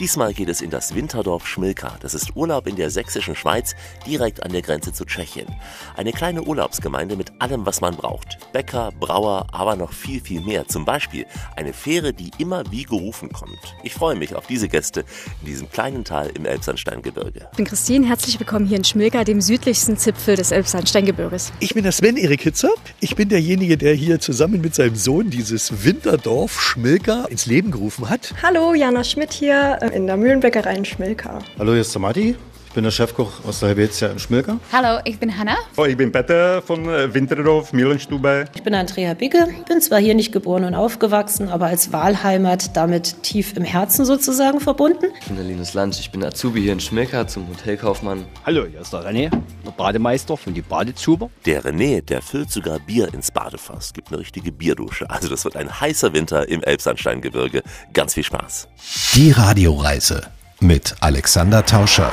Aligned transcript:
Diesmal 0.00 0.32
geht 0.32 0.48
es 0.48 0.60
in 0.60 0.70
das 0.70 0.94
Winterdorf 0.94 1.44
Schmilka. 1.44 1.96
Das 2.00 2.14
ist 2.14 2.36
Urlaub 2.36 2.68
in 2.68 2.76
der 2.76 2.88
sächsischen 2.88 3.34
Schweiz, 3.34 3.74
direkt 4.06 4.44
an 4.44 4.52
der 4.52 4.62
Grenze 4.62 4.92
zu 4.92 5.04
Tschechien. 5.04 5.48
Eine 5.96 6.12
kleine 6.12 6.44
Urlaubsgemeinde 6.44 7.16
mit 7.16 7.32
allem, 7.40 7.66
was 7.66 7.80
man 7.80 7.96
braucht. 7.96 8.38
Bäcker, 8.52 8.92
Brauer, 9.00 9.48
aber 9.50 9.74
noch 9.74 9.92
viel, 9.92 10.20
viel 10.20 10.40
mehr. 10.40 10.68
Zum 10.68 10.84
Beispiel 10.84 11.26
eine 11.56 11.72
Fähre, 11.72 12.12
die 12.12 12.30
immer 12.38 12.62
wie 12.70 12.84
gerufen 12.84 13.32
kommt. 13.32 13.58
Ich 13.82 13.92
freue 13.92 14.14
mich 14.14 14.36
auf 14.36 14.46
diese 14.46 14.68
Gäste 14.68 15.00
in 15.40 15.48
diesem 15.48 15.68
kleinen 15.68 16.04
Tal 16.04 16.30
im 16.32 16.46
Elbsandsteingebirge. 16.46 17.48
Ich 17.50 17.56
bin 17.56 17.66
Christine, 17.66 18.06
herzlich 18.06 18.38
willkommen 18.38 18.66
hier 18.66 18.76
in 18.76 18.84
Schmilka, 18.84 19.24
dem 19.24 19.40
südlichsten 19.40 19.96
Zipfel 19.96 20.36
des 20.36 20.52
Elbsandsteingebirges. 20.52 21.50
Ich 21.58 21.74
bin 21.74 21.82
der 21.82 21.92
Sven 21.92 22.16
Erik 22.16 22.42
Hitzer. 22.42 22.70
Ich 23.00 23.16
bin 23.16 23.30
derjenige, 23.30 23.76
der 23.76 23.94
hier 23.94 24.20
zusammen 24.20 24.60
mit 24.60 24.76
seinem 24.76 24.94
Sohn 24.94 25.30
dieses 25.30 25.82
Winterdorf 25.82 26.60
Schmilka 26.60 27.24
ins 27.24 27.46
Leben 27.46 27.72
gerufen 27.72 28.08
hat. 28.08 28.32
Hallo, 28.44 28.74
Jana 28.74 29.02
Schmidt 29.02 29.32
hier 29.32 29.87
in 29.92 30.06
der 30.06 30.16
Mühlenbäckerei 30.16 30.74
in 30.74 30.84
Schmilka. 30.84 31.38
Hallo, 31.58 31.72
hier 31.72 31.80
ist 31.80 31.94
der 31.94 32.00
Matti. 32.00 32.36
Ich 32.68 32.74
bin 32.74 32.84
der 32.84 32.90
Chefkoch 32.90 33.44
aus 33.46 33.60
der 33.60 33.70
Helvetia 33.70 34.08
in 34.08 34.18
Schmilka. 34.18 34.58
Hallo, 34.70 35.00
ich 35.04 35.18
bin 35.18 35.36
Hanna. 35.36 35.56
Oh, 35.78 35.86
ich 35.86 35.96
bin 35.96 36.12
Peter 36.12 36.60
von 36.60 36.86
äh, 36.86 37.12
Winterdorf, 37.12 37.72
Mühlenstube. 37.72 38.44
Ich 38.54 38.62
bin 38.62 38.74
Andrea 38.74 39.14
Bicke, 39.14 39.48
bin 39.66 39.80
zwar 39.80 39.98
hier 39.98 40.14
nicht 40.14 40.32
geboren 40.32 40.64
und 40.64 40.74
aufgewachsen, 40.74 41.48
aber 41.48 41.66
als 41.66 41.92
Wahlheimat 41.94 42.76
damit 42.76 43.22
tief 43.22 43.56
im 43.56 43.64
Herzen 43.64 44.04
sozusagen 44.04 44.60
verbunden. 44.60 45.06
Ich 45.18 45.26
bin 45.26 45.36
der 45.36 45.46
Linus 45.46 45.72
Lanz, 45.72 45.98
ich 45.98 46.10
bin 46.10 46.22
Azubi 46.22 46.60
hier 46.60 46.74
in 46.74 46.78
Schmilka 46.78 47.26
zum 47.26 47.48
Hotelkaufmann. 47.48 48.26
Hallo, 48.44 48.66
hier 48.70 48.82
ist 48.82 48.92
der 48.92 49.00
René, 49.00 49.30
der 49.64 49.70
Bademeister 49.74 50.36
von 50.36 50.52
die 50.52 50.62
Badezuber. 50.62 51.30
Der 51.46 51.64
René, 51.64 52.02
der 52.02 52.20
füllt 52.20 52.52
sogar 52.52 52.78
Bier 52.80 53.12
ins 53.14 53.30
Badefass, 53.30 53.94
gibt 53.94 54.08
eine 54.08 54.18
richtige 54.18 54.52
Bierdusche. 54.52 55.08
Also 55.08 55.28
das 55.28 55.42
wird 55.44 55.56
ein 55.56 55.80
heißer 55.80 56.12
Winter 56.12 56.46
im 56.46 56.62
Elbsandsteingebirge. 56.62 57.62
Ganz 57.94 58.12
viel 58.12 58.24
Spaß. 58.24 58.68
Die 59.14 59.30
Radioreise 59.30 60.26
mit 60.60 60.94
Alexander 61.00 61.64
Tauscher. 61.64 62.12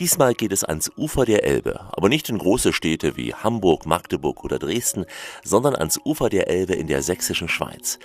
Diesmal 0.00 0.32
geht 0.32 0.50
es 0.50 0.64
ans 0.64 0.90
Ufer 0.96 1.26
der 1.26 1.44
Elbe, 1.44 1.78
aber 1.92 2.08
nicht 2.08 2.30
in 2.30 2.38
große 2.38 2.72
Städte 2.72 3.18
wie 3.18 3.34
Hamburg, 3.34 3.84
Magdeburg 3.84 4.42
oder 4.42 4.58
Dresden, 4.58 5.04
sondern 5.44 5.76
ans 5.76 6.00
Ufer 6.02 6.30
der 6.30 6.48
Elbe 6.48 6.72
in 6.72 6.86
der 6.86 7.02
sächsischen 7.02 7.50
Schweiz. 7.50 7.98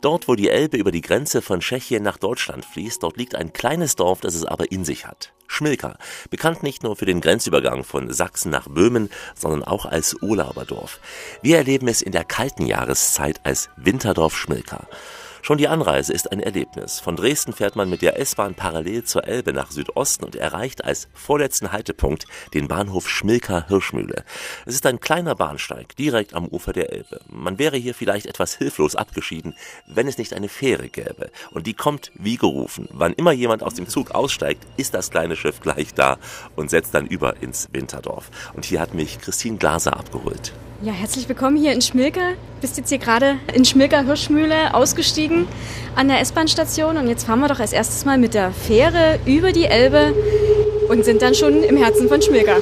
Dort, 0.00 0.28
wo 0.28 0.34
die 0.34 0.48
Elbe 0.48 0.78
über 0.78 0.90
die 0.90 1.02
Grenze 1.02 1.42
von 1.42 1.60
Tschechien 1.60 2.02
nach 2.02 2.16
Deutschland 2.16 2.64
fließt, 2.64 3.02
dort 3.02 3.18
liegt 3.18 3.34
ein 3.34 3.52
kleines 3.52 3.96
Dorf, 3.96 4.22
das 4.22 4.34
es 4.34 4.46
aber 4.46 4.72
in 4.72 4.86
sich 4.86 5.06
hat. 5.06 5.34
Schmilka, 5.46 5.98
bekannt 6.30 6.62
nicht 6.62 6.82
nur 6.84 6.96
für 6.96 7.04
den 7.04 7.20
Grenzübergang 7.20 7.84
von 7.84 8.10
Sachsen 8.10 8.50
nach 8.50 8.66
Böhmen, 8.68 9.10
sondern 9.34 9.62
auch 9.62 9.84
als 9.84 10.16
Urlauberdorf. 10.22 11.00
Wir 11.42 11.58
erleben 11.58 11.86
es 11.86 12.00
in 12.00 12.12
der 12.12 12.24
kalten 12.24 12.64
Jahreszeit 12.64 13.42
als 13.44 13.68
Winterdorf 13.76 14.34
Schmilka. 14.34 14.86
Schon 15.44 15.58
die 15.58 15.66
Anreise 15.66 16.12
ist 16.12 16.30
ein 16.30 16.38
Erlebnis. 16.38 17.00
Von 17.00 17.16
Dresden 17.16 17.52
fährt 17.52 17.74
man 17.74 17.90
mit 17.90 18.00
der 18.00 18.16
S-Bahn 18.16 18.54
parallel 18.54 19.02
zur 19.02 19.26
Elbe 19.26 19.52
nach 19.52 19.72
Südosten 19.72 20.24
und 20.24 20.36
erreicht 20.36 20.84
als 20.84 21.08
vorletzten 21.14 21.72
Haltepunkt 21.72 22.28
den 22.54 22.68
Bahnhof 22.68 23.08
Schmilka-Hirschmühle. 23.08 24.22
Es 24.66 24.74
ist 24.74 24.86
ein 24.86 25.00
kleiner 25.00 25.34
Bahnsteig 25.34 25.96
direkt 25.96 26.34
am 26.34 26.46
Ufer 26.46 26.72
der 26.72 26.92
Elbe. 26.92 27.22
Man 27.28 27.58
wäre 27.58 27.76
hier 27.76 27.92
vielleicht 27.92 28.26
etwas 28.26 28.54
hilflos 28.54 28.94
abgeschieden, 28.94 29.56
wenn 29.88 30.06
es 30.06 30.16
nicht 30.16 30.32
eine 30.32 30.48
Fähre 30.48 30.88
gäbe. 30.88 31.32
Und 31.50 31.66
die 31.66 31.74
kommt 31.74 32.12
wie 32.14 32.36
gerufen. 32.36 32.88
Wann 32.92 33.12
immer 33.12 33.32
jemand 33.32 33.64
aus 33.64 33.74
dem 33.74 33.88
Zug 33.88 34.12
aussteigt, 34.12 34.64
ist 34.76 34.94
das 34.94 35.10
kleine 35.10 35.34
Schiff 35.34 35.60
gleich 35.60 35.92
da 35.92 36.18
und 36.54 36.70
setzt 36.70 36.94
dann 36.94 37.08
über 37.08 37.42
ins 37.42 37.68
Winterdorf. 37.72 38.30
Und 38.54 38.64
hier 38.64 38.78
hat 38.78 38.94
mich 38.94 39.18
Christine 39.18 39.58
Glaser 39.58 39.96
abgeholt. 39.96 40.52
Ja, 40.84 40.90
herzlich 40.90 41.28
willkommen 41.28 41.56
hier 41.56 41.72
in 41.72 41.80
Schmilka. 41.80 42.32
Bist 42.60 42.76
jetzt 42.76 42.88
hier 42.88 42.98
gerade 42.98 43.36
in 43.54 43.64
Schmilka 43.64 44.00
Hirschmühle 44.00 44.74
ausgestiegen 44.74 45.46
an 45.94 46.08
der 46.08 46.18
S-Bahn-Station 46.18 46.96
und 46.96 47.06
jetzt 47.06 47.22
fahren 47.22 47.38
wir 47.38 47.46
doch 47.46 47.60
als 47.60 47.72
erstes 47.72 48.04
mal 48.04 48.18
mit 48.18 48.34
der 48.34 48.50
Fähre 48.50 49.20
über 49.24 49.52
die 49.52 49.66
Elbe 49.66 50.12
und 50.88 51.04
sind 51.04 51.22
dann 51.22 51.36
schon 51.36 51.62
im 51.62 51.76
Herzen 51.76 52.08
von 52.08 52.20
Schmilka. 52.20 52.56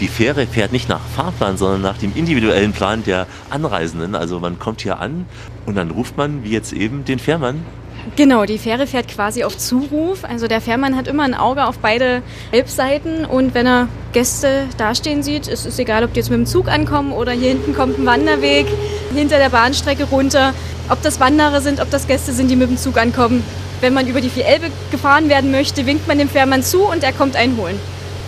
Die 0.00 0.08
Fähre 0.08 0.46
fährt 0.46 0.72
nicht 0.72 0.88
nach 0.88 1.02
Fahrplan, 1.06 1.58
sondern 1.58 1.82
nach 1.82 1.98
dem 1.98 2.16
individuellen 2.16 2.72
Plan 2.72 3.04
der 3.04 3.26
Anreisenden. 3.50 4.14
Also 4.14 4.40
man 4.40 4.58
kommt 4.58 4.80
hier 4.80 4.98
an 4.98 5.26
und 5.66 5.76
dann 5.76 5.90
ruft 5.90 6.16
man, 6.16 6.44
wie 6.44 6.50
jetzt 6.50 6.72
eben, 6.72 7.04
den 7.04 7.18
Fährmann 7.18 7.66
Genau, 8.16 8.44
die 8.44 8.58
Fähre 8.58 8.86
fährt 8.86 9.08
quasi 9.08 9.44
auf 9.44 9.56
Zuruf. 9.56 10.24
Also 10.24 10.48
der 10.48 10.60
Fährmann 10.60 10.96
hat 10.96 11.06
immer 11.06 11.22
ein 11.22 11.34
Auge 11.34 11.66
auf 11.66 11.78
beide 11.78 12.22
Elbseiten 12.52 13.24
und 13.24 13.54
wenn 13.54 13.66
er 13.66 13.88
Gäste 14.12 14.64
dastehen 14.76 15.22
sieht, 15.22 15.46
ist 15.46 15.66
es 15.66 15.78
egal, 15.78 16.04
ob 16.04 16.12
die 16.12 16.20
jetzt 16.20 16.30
mit 16.30 16.38
dem 16.38 16.46
Zug 16.46 16.68
ankommen 16.68 17.12
oder 17.12 17.32
hier 17.32 17.50
hinten 17.50 17.74
kommt 17.74 17.98
ein 17.98 18.06
Wanderweg 18.06 18.66
hinter 19.14 19.38
der 19.38 19.50
Bahnstrecke 19.50 20.04
runter. 20.04 20.54
Ob 20.88 21.02
das 21.02 21.20
Wanderer 21.20 21.60
sind, 21.60 21.80
ob 21.80 21.90
das 21.90 22.06
Gäste 22.06 22.32
sind, 22.32 22.50
die 22.50 22.56
mit 22.56 22.70
dem 22.70 22.78
Zug 22.78 22.96
ankommen. 22.96 23.44
Wenn 23.80 23.94
man 23.94 24.08
über 24.08 24.20
die 24.20 24.30
vier 24.30 24.46
Elbe 24.46 24.70
gefahren 24.90 25.28
werden 25.28 25.50
möchte, 25.50 25.86
winkt 25.86 26.08
man 26.08 26.18
dem 26.18 26.28
Fährmann 26.28 26.62
zu 26.62 26.82
und 26.82 27.04
er 27.04 27.12
kommt 27.12 27.36
einholen. 27.36 27.78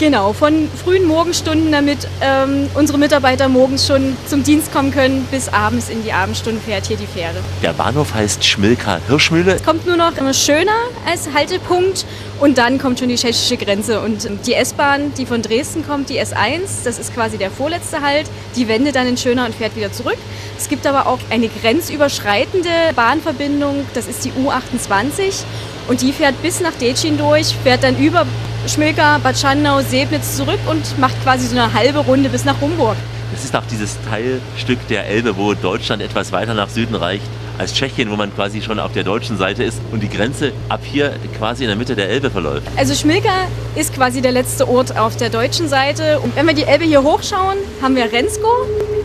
Genau, 0.01 0.33
von 0.33 0.67
frühen 0.83 1.05
Morgenstunden, 1.05 1.71
damit 1.71 2.09
ähm, 2.23 2.71
unsere 2.73 2.97
Mitarbeiter 2.97 3.51
morgens 3.51 3.87
schon 3.87 4.17
zum 4.27 4.43
Dienst 4.43 4.73
kommen 4.73 4.93
können, 4.93 5.29
bis 5.31 5.51
abends 5.51 5.91
in 5.91 6.03
die 6.03 6.11
Abendstunden 6.11 6.59
fährt 6.63 6.87
hier 6.87 6.97
die 6.97 7.07
Fähre. 7.07 7.35
Der 7.63 7.75
Bahnhof 7.75 8.15
heißt 8.15 8.43
Schmilka 8.43 8.99
Hirschmühle. 9.09 9.57
Es 9.57 9.63
kommt 9.63 9.87
nur 9.87 9.99
noch 9.99 10.17
immer 10.17 10.33
schöner 10.33 10.73
als 11.07 11.29
Haltepunkt 11.35 12.07
und 12.41 12.57
dann 12.57 12.79
kommt 12.79 12.99
schon 12.99 13.11
die 13.11 13.17
tschechische 13.17 13.59
Grenze. 13.59 14.01
Und 14.01 14.27
die 14.47 14.55
S-Bahn, 14.55 15.13
die 15.19 15.27
von 15.27 15.43
Dresden 15.43 15.87
kommt, 15.87 16.09
die 16.09 16.19
S1, 16.19 16.83
das 16.83 16.99
ist 16.99 17.13
quasi 17.13 17.37
der 17.37 17.51
vorletzte 17.51 18.01
Halt, 18.01 18.25
die 18.57 18.69
wendet 18.69 18.97
dann 18.97 19.07
in 19.07 19.19
Schöner 19.19 19.45
und 19.45 19.55
fährt 19.55 19.77
wieder 19.77 19.93
zurück. 19.93 20.17
Es 20.57 20.71
gibt 20.71 20.87
aber 20.87 21.09
auch 21.09 21.19
eine 21.29 21.49
grenzüberschreitende 21.49 22.71
Bahnverbindung, 22.97 23.85
das 23.93 24.07
ist 24.07 24.25
die 24.25 24.33
U28 24.33 25.45
und 25.91 26.01
die 26.03 26.13
fährt 26.13 26.41
bis 26.41 26.61
nach 26.61 26.73
Decin 26.75 27.19
durch, 27.19 27.49
fährt 27.65 27.83
dann 27.83 27.99
über 27.99 28.25
Schmilka, 28.69 29.19
Bad 29.19 29.37
Schandau, 29.37 29.81
Sebnitz 29.81 30.37
zurück 30.37 30.61
und 30.71 30.99
macht 31.01 31.21
quasi 31.25 31.49
so 31.49 31.59
eine 31.59 31.75
halbe 31.75 31.99
Runde 31.99 32.29
bis 32.29 32.45
nach 32.45 32.63
Rumburg. 32.63 32.97
Das 33.33 33.45
ist 33.45 33.57
auch 33.57 33.65
dieses 33.69 33.99
Teilstück 34.09 34.79
der 34.89 35.07
Elbe, 35.07 35.37
wo 35.37 35.53
Deutschland 35.55 36.01
etwas 36.01 36.31
weiter 36.31 36.55
nach 36.55 36.69
Süden 36.69 36.95
reicht 36.95 37.25
als 37.59 37.75
Tschechien, 37.75 38.09
wo 38.11 38.17
man 38.17 38.33
quasi 38.35 38.63
schon 38.63 38.79
auf 38.79 38.93
der 38.93 39.03
deutschen 39.03 39.37
Seite 39.37 39.65
ist 39.65 39.81
und 39.91 40.01
die 40.01 40.09
Grenze 40.09 40.53
ab 40.69 40.81
hier 40.85 41.13
quasi 41.37 41.65
in 41.65 41.69
der 41.69 41.77
Mitte 41.77 41.97
der 41.97 42.09
Elbe 42.09 42.31
verläuft. 42.31 42.69
Also 42.77 42.95
Schmilka 42.95 43.49
ist 43.75 43.93
quasi 43.93 44.21
der 44.21 44.33
letzte 44.33 44.69
Ort 44.69 44.97
auf 44.97 45.17
der 45.17 45.29
deutschen 45.29 45.69
Seite. 45.69 46.21
Und 46.21 46.37
wenn 46.37 46.47
wir 46.47 46.55
die 46.55 46.65
Elbe 46.65 46.85
hier 46.85 47.03
hochschauen, 47.03 47.59
haben 47.83 47.97
wir 47.97 48.11
Rensko. 48.13 48.49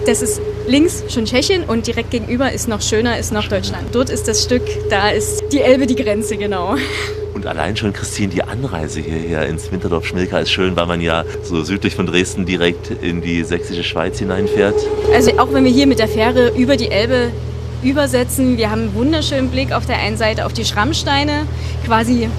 Das 0.05 0.21
ist 0.21 0.39
links 0.67 1.03
schon 1.09 1.25
Tschechien 1.25 1.63
und 1.63 1.87
direkt 1.87 2.11
gegenüber 2.11 2.51
ist 2.51 2.67
noch 2.67 2.81
schöner, 2.81 3.17
ist 3.17 3.31
noch 3.31 3.47
Deutschland. 3.47 3.83
Dort 3.93 4.09
ist 4.09 4.27
das 4.27 4.43
Stück, 4.43 4.63
da 4.89 5.09
ist 5.09 5.43
die 5.51 5.61
Elbe 5.61 5.85
die 5.87 5.95
Grenze, 5.95 6.37
genau. 6.37 6.75
Und 7.33 7.45
allein 7.45 7.75
schon, 7.75 7.91
Christine, 7.91 8.29
die 8.29 8.43
Anreise 8.43 9.01
hierher 9.01 9.45
ins 9.47 9.71
Winterdorf 9.71 10.05
Schmilka 10.05 10.39
ist 10.39 10.51
schön, 10.51 10.75
weil 10.75 10.85
man 10.85 11.01
ja 11.01 11.25
so 11.43 11.63
südlich 11.63 11.95
von 11.95 12.05
Dresden 12.05 12.45
direkt 12.45 12.91
in 13.01 13.21
die 13.21 13.43
sächsische 13.43 13.83
Schweiz 13.83 14.19
hineinfährt. 14.19 14.75
Also 15.13 15.37
auch 15.37 15.51
wenn 15.51 15.65
wir 15.65 15.71
hier 15.71 15.85
mit 15.85 15.99
der 15.99 16.07
Fähre 16.07 16.53
über 16.57 16.77
die 16.77 16.89
Elbe 16.89 17.31
übersetzen, 17.83 18.57
wir 18.57 18.71
haben 18.71 18.83
einen 18.83 18.95
wunderschönen 18.95 19.49
Blick 19.49 19.73
auf 19.73 19.85
der 19.85 19.97
einen 19.97 20.17
Seite 20.17 20.45
auf 20.45 20.53
die 20.53 20.65
Schrammsteine, 20.65 21.45
quasi 21.85 22.29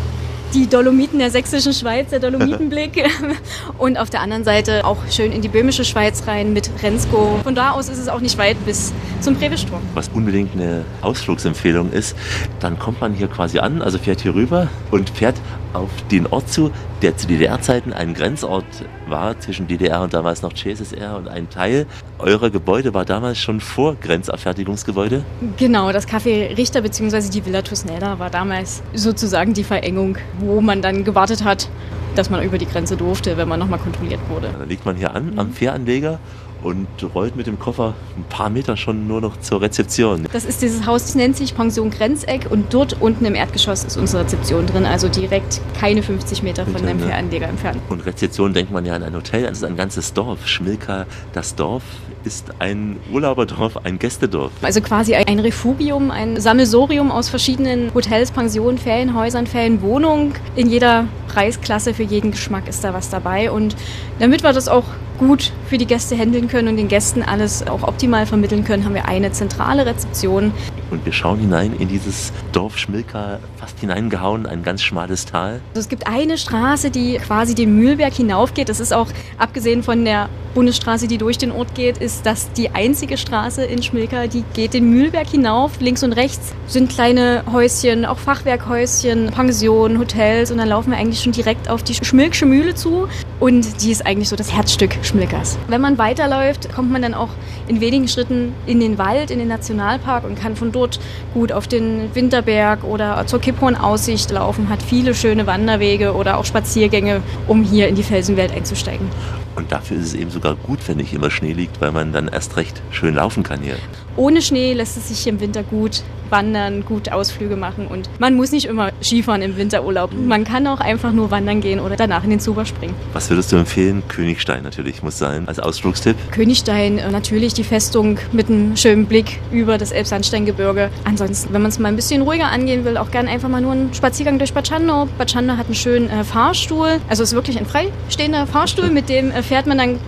die 0.55 0.67
Dolomiten 0.67 1.19
der 1.19 1.31
sächsischen 1.31 1.73
Schweiz, 1.73 2.11
der 2.11 2.21
Dolomitenblick. 2.21 3.05
Und 3.79 3.99
auf 3.99 4.11
der 4.11 4.21
anderen 4.21 4.45
Seite 4.45 4.85
auch 4.85 4.99
schön 5.11 5.33
in 5.33 5.43
die 5.43 5.49
böhmische 5.49 5.85
Schweiz 5.85 6.27
rein 6.27 6.53
mit 6.53 6.71
Rensko. 6.83 7.41
Von 7.43 7.55
da 7.55 7.73
aus 7.73 7.89
ist 7.89 7.99
es 7.99 8.09
auch 8.09 8.21
nicht 8.21 8.39
weit 8.39 8.57
bis 8.65 8.93
zum 9.21 9.35
Brevischturm. 9.37 9.81
Was 9.95 10.09
unbedingt 10.09 10.55
eine 10.55 10.85
Ausflugsempfehlung 11.03 11.93
ist, 11.93 12.17
dann 12.61 12.79
kommt 12.79 13.01
man 13.01 13.15
hier 13.15 13.29
quasi 13.29 13.59
an, 13.59 13.83
also 13.83 13.99
fährt 13.99 14.21
hier 14.21 14.35
rüber 14.35 14.69
und 14.91 15.11
fährt 15.11 15.37
auf 15.77 15.91
den 16.11 16.27
Ort 16.27 16.51
zu, 16.51 16.71
der 17.03 17.17
zu 17.17 17.27
DDR-Zeiten 17.27 17.93
ein 17.93 18.15
Grenzort 18.15 18.65
war 19.07 19.39
zwischen 19.39 19.69
DDR 19.69 20.03
und 20.03 20.15
damals 20.15 20.43
noch 20.43 20.53
CSSR 20.55 21.17
und 21.17 21.29
ein 21.29 21.51
Teil 21.51 21.87
eurer 22.19 22.51
Gebäude 22.51 22.95
war 22.95 23.05
damals 23.05 23.39
schon 23.39 23.61
vor 23.61 23.97
Grenzabfertigungsgebäude? 23.97 25.23
Genau, 25.57 25.93
das 25.93 26.09
Café 26.09 26.57
Richter 26.57 26.81
bzw. 26.81 27.29
die 27.31 27.45
Villa 27.45 27.63
Tusnelda 27.63 28.19
war 28.19 28.31
damals 28.31 28.83
sozusagen 28.95 29.55
die 29.55 29.65
Verengung, 29.65 30.17
wo 30.39 30.61
man 30.61 30.83
dann 30.83 31.05
gewartet 31.05 31.45
hat, 31.45 31.69
dass 32.15 32.31
man 32.31 32.43
über 32.43 32.59
die 32.59 32.67
Grenze 32.67 32.97
durfte, 32.97 33.37
wenn 33.37 33.49
man 33.49 33.61
nochmal 33.61 33.79
kontrolliert 33.79 34.21
wurde. 34.29 34.49
Da 34.59 34.65
liegt 34.65 34.87
man 34.87 34.97
hier 34.97 35.15
an 35.15 35.35
am 35.37 35.53
Fähranleger 35.53 36.19
und 36.67 36.89
rollt 37.15 37.37
mit 37.37 37.47
dem 37.47 37.59
Koffer 37.59 37.95
ein 38.17 38.25
paar 38.25 38.51
Meter 38.51 38.77
schon 38.77 39.07
nur 39.07 39.21
noch 39.21 39.39
zur 39.39 39.63
Rezeption. 39.63 40.27
Das 40.33 40.45
ist 40.45 40.63
dieses 40.63 40.85
Haus, 40.85 41.05
das 41.05 41.15
nennt 41.15 41.37
sich 41.37 41.55
Pension 41.55 41.91
Grenzeck 41.91 42.49
und 42.51 42.75
dort 42.75 43.01
unten 43.01 43.25
im 43.25 43.37
Erdgeschoss 43.37 43.85
ist 43.85 43.97
unsere 43.97 44.25
Rezeption 44.25 44.67
drin, 44.67 44.85
also 44.85 45.09
direkt 45.09 45.61
keine 45.79 46.03
50 46.03 46.43
Meter 46.43 46.67
von 46.67 46.85
dem 46.85 46.99
ne? 46.99 47.07
Fähranleger 47.07 47.47
entfernt. 47.47 47.81
Und 47.89 48.05
Rezeption 48.05 48.53
denkt 48.53 48.73
man 48.73 48.85
ja 48.85 48.95
an 48.95 49.05
ein 49.05 49.15
Hotel, 49.15 49.45
das 49.45 49.59
ist 49.59 49.65
ein 49.65 49.77
ganzes 49.77 50.13
Dorf. 50.13 50.47
Schmilka, 50.47 51.07
das 51.33 51.55
Dorf 51.55 51.85
ist 52.27 52.53
ein 52.59 52.99
Urlauberdorf, 53.13 53.79
ein 53.85 53.99
Gästedorf. 53.99 54.51
Also 54.61 54.81
quasi 54.81 55.15
ein 55.15 55.39
Refugium, 55.39 56.11
ein 56.11 56.41
Sammelsorium 56.41 57.13
aus 57.13 57.29
verschiedenen 57.29 57.95
Hotels, 57.95 58.33
Pensionen, 58.33 58.79
Ferienhäusern, 58.79 59.47
Ferienwohnungen. 59.47 60.35
In 60.57 60.69
jeder 60.69 61.07
Preisklasse, 61.29 61.95
für 61.95 62.03
jeden 62.03 62.33
Geschmack 62.33 62.67
ist 62.69 62.83
da 62.83 62.93
was 62.93 63.11
dabei. 63.11 63.51
Und 63.53 63.77
damit 64.19 64.43
wir 64.43 64.53
das 64.53 64.69
auch 64.69 64.85
gut 65.19 65.53
für 65.69 65.79
die 65.79 65.87
Gäste 65.87 66.17
handeln 66.17 66.49
können 66.49 66.69
und 66.69 66.77
den 66.77 66.89
Gästen 66.89 67.23
alles 67.23 67.67
auch 67.67 67.83
optimal 67.83 68.27
vermitteln 68.27 68.65
können, 68.65 68.85
haben 68.85 68.95
wir 68.95 69.07
eine 69.07 69.33
zentrale 69.33 69.87
Rezeption. 69.87 70.53
Und 70.91 71.05
wir 71.05 71.13
schauen 71.13 71.39
hinein 71.39 71.75
in 71.79 71.89
dieses 71.89 72.33
Dorf 72.53 72.79
Schmilka, 72.79 73.41
fast 73.57 73.81
hineingehauen, 73.81 74.47
ein 74.47 74.63
ganz 74.63 74.83
schmales 74.83 75.25
Tal. 75.25 75.61
Also 75.71 75.81
es 75.81 75.89
gibt 75.89 76.07
eine 76.07 76.39
Straße, 76.39 76.91
die 76.91 77.19
quasi 77.19 77.55
den 77.55 77.77
Mühlberg 77.77 78.13
hinaufgeht. 78.13 78.69
Das 78.69 78.81
ist 78.81 78.93
auch, 78.93 79.09
abgesehen 79.39 79.83
von 79.83 80.05
der 80.05 80.29
Bundesstraße, 80.55 81.09
die 81.09 81.19
durch 81.19 81.39
den 81.39 81.51
Ort 81.53 81.75
geht, 81.75 81.99
ist 81.99 82.16
das 82.23 82.53
die 82.53 82.71
einzige 82.71 83.17
Straße 83.17 83.65
in 83.65 83.83
Schmilka, 83.83 84.27
die 84.27 84.45
geht 84.55 84.75
den 84.75 84.91
Mühlberg 84.91 85.27
hinauf. 85.29 85.81
Links 85.81 86.03
und 86.03 86.13
rechts 86.13 86.53
sind 86.67 86.91
kleine 86.91 87.43
Häuschen, 87.53 88.05
auch 88.05 88.19
Fachwerkhäuschen, 88.19 89.31
Pensionen, 89.31 89.99
Hotels 89.99 90.51
und 90.51 90.59
dann 90.59 90.69
laufen 90.69 90.91
wir 90.91 90.99
eigentlich 90.99 91.21
schon 91.21 91.33
direkt 91.33 91.69
auf 91.69 91.83
die 91.83 91.95
Schmilksche 91.95 92.47
Mühle 92.47 92.75
zu 92.75 93.09
und 93.41 93.83
die 93.83 93.91
ist 93.91 94.07
eigentlich 94.07 94.29
so 94.29 94.37
das 94.37 94.53
Herzstück 94.53 94.97
Schmilkers. 95.03 95.59
Wenn 95.69 95.81
man 95.81 95.99
weiterläuft, 95.99 96.73
kommt 96.75 96.91
man 96.91 97.03
dann 97.03 97.15
auch 97.15 97.31
in 97.69 97.81
wenigen 97.81 98.09
Schritten 98.09 98.55
in 98.67 98.81
den 98.81 98.99
Wald, 98.99 99.31
in 99.31 99.39
den 99.39 99.49
Nationalpark 99.49 100.25
und 100.25 100.39
kann 100.39 100.57
von 100.57 100.73
dort 100.73 101.01
gut 101.35 101.53
auf 101.53 101.67
den 101.67 102.15
Winterberg 102.15 102.85
oder 102.85 103.27
zur 103.27 103.41
Kipphorn-Aussicht 103.41 104.31
laufen, 104.31 104.69
hat 104.69 104.83
viele 104.83 105.15
schöne 105.15 105.47
Wanderwege 105.47 106.15
oder 106.15 106.39
auch 106.39 106.45
Spaziergänge, 106.45 107.23
um 107.47 107.63
hier 107.63 107.89
in 107.89 107.95
die 107.95 108.03
Felsenwelt 108.03 108.53
einzusteigen. 108.53 109.09
Und 109.57 109.73
dafür 109.73 109.97
ist 109.97 110.09
es 110.09 110.15
eben 110.15 110.31
sogar 110.31 110.55
gut, 110.55 110.87
wenn 110.87 110.99
nicht 110.99 111.13
immer 111.13 111.31
Schnee 111.31 111.55
liegt, 111.55 111.81
weil 111.81 111.91
man 111.91 112.13
dann 112.13 112.29
erst 112.29 112.57
recht 112.57 112.83
schön 112.91 113.15
laufen 113.15 113.43
kann 113.43 113.61
hier. 113.61 113.77
Ohne 114.17 114.43
Schnee 114.43 114.73
lässt 114.73 114.97
es 114.97 115.09
sich 115.09 115.27
im 115.27 115.41
Winter 115.41 115.63
gut 115.63 116.03
wandern, 116.31 116.85
gut 116.85 117.13
Ausflüge 117.13 117.57
machen 117.57 117.87
und 117.87 118.09
man 118.19 118.35
muss 118.35 118.53
nicht 118.53 118.67
immer 118.67 118.91
Skifahren 119.03 119.43
im 119.43 119.57
Winterurlaub. 119.57 120.11
Man 120.13 120.45
kann 120.45 120.67
auch 120.67 120.81
einfach 120.81 121.13
nur 121.13 121.31
wandern 121.31 121.61
gehen 121.61 121.81
oder 121.81 121.97
danach 121.97 122.25
in 122.25 122.31
den 122.31 122.41
Zuber 122.41 122.65
springen. 122.65 122.95
Was 123.13 123.31
würdest 123.31 123.53
du 123.53 123.57
empfehlen? 123.57 124.03
Königstein 124.09 124.63
natürlich 124.63 125.03
muss 125.03 125.19
sein 125.19 125.49
als 125.49 125.59
Ausflugstipp. 125.59 126.17
Königstein, 126.33 126.99
äh, 126.99 127.11
natürlich 127.11 127.55
die 127.55 127.65
Festung 127.65 128.19
mit 128.33 128.49
einem 128.49 128.77
schönen 128.77 129.07
Blick 129.07 129.39
über 129.53 129.79
das 129.79 129.93
Elbsandsteingebirge. 129.93 130.91
Ansonsten, 131.05 131.53
wenn 131.53 131.63
man 131.63 131.71
es 131.71 131.79
mal 131.79 131.89
ein 131.89 131.97
bisschen 131.97 132.23
ruhiger 132.23 132.47
angehen 132.47 132.85
will, 132.85 132.97
auch 132.97 133.11
gerne 133.11 133.31
einfach 133.31 133.49
mal 133.49 133.61
nur 133.61 133.73
einen 133.73 133.95
Spaziergang 133.95 134.39
durch 134.39 134.53
Bacciano. 134.53 135.09
Bacciano 135.19 135.57
hat 135.57 135.67
einen 135.67 135.75
schönen 135.75 136.11
äh, 136.11 136.25
Fahrstuhl, 136.25 137.01
also 137.09 137.23
es 137.23 137.31
ist 137.31 137.35
wirklich 137.35 137.59
ein 137.59 137.67
freistehender 137.67 138.47
Fahrstuhl, 138.47 138.91
mit 138.91 139.09
dem 139.09 139.31
äh, 139.31 139.43
fährt 139.43 139.67
man 139.67 139.79
dann 139.79 139.99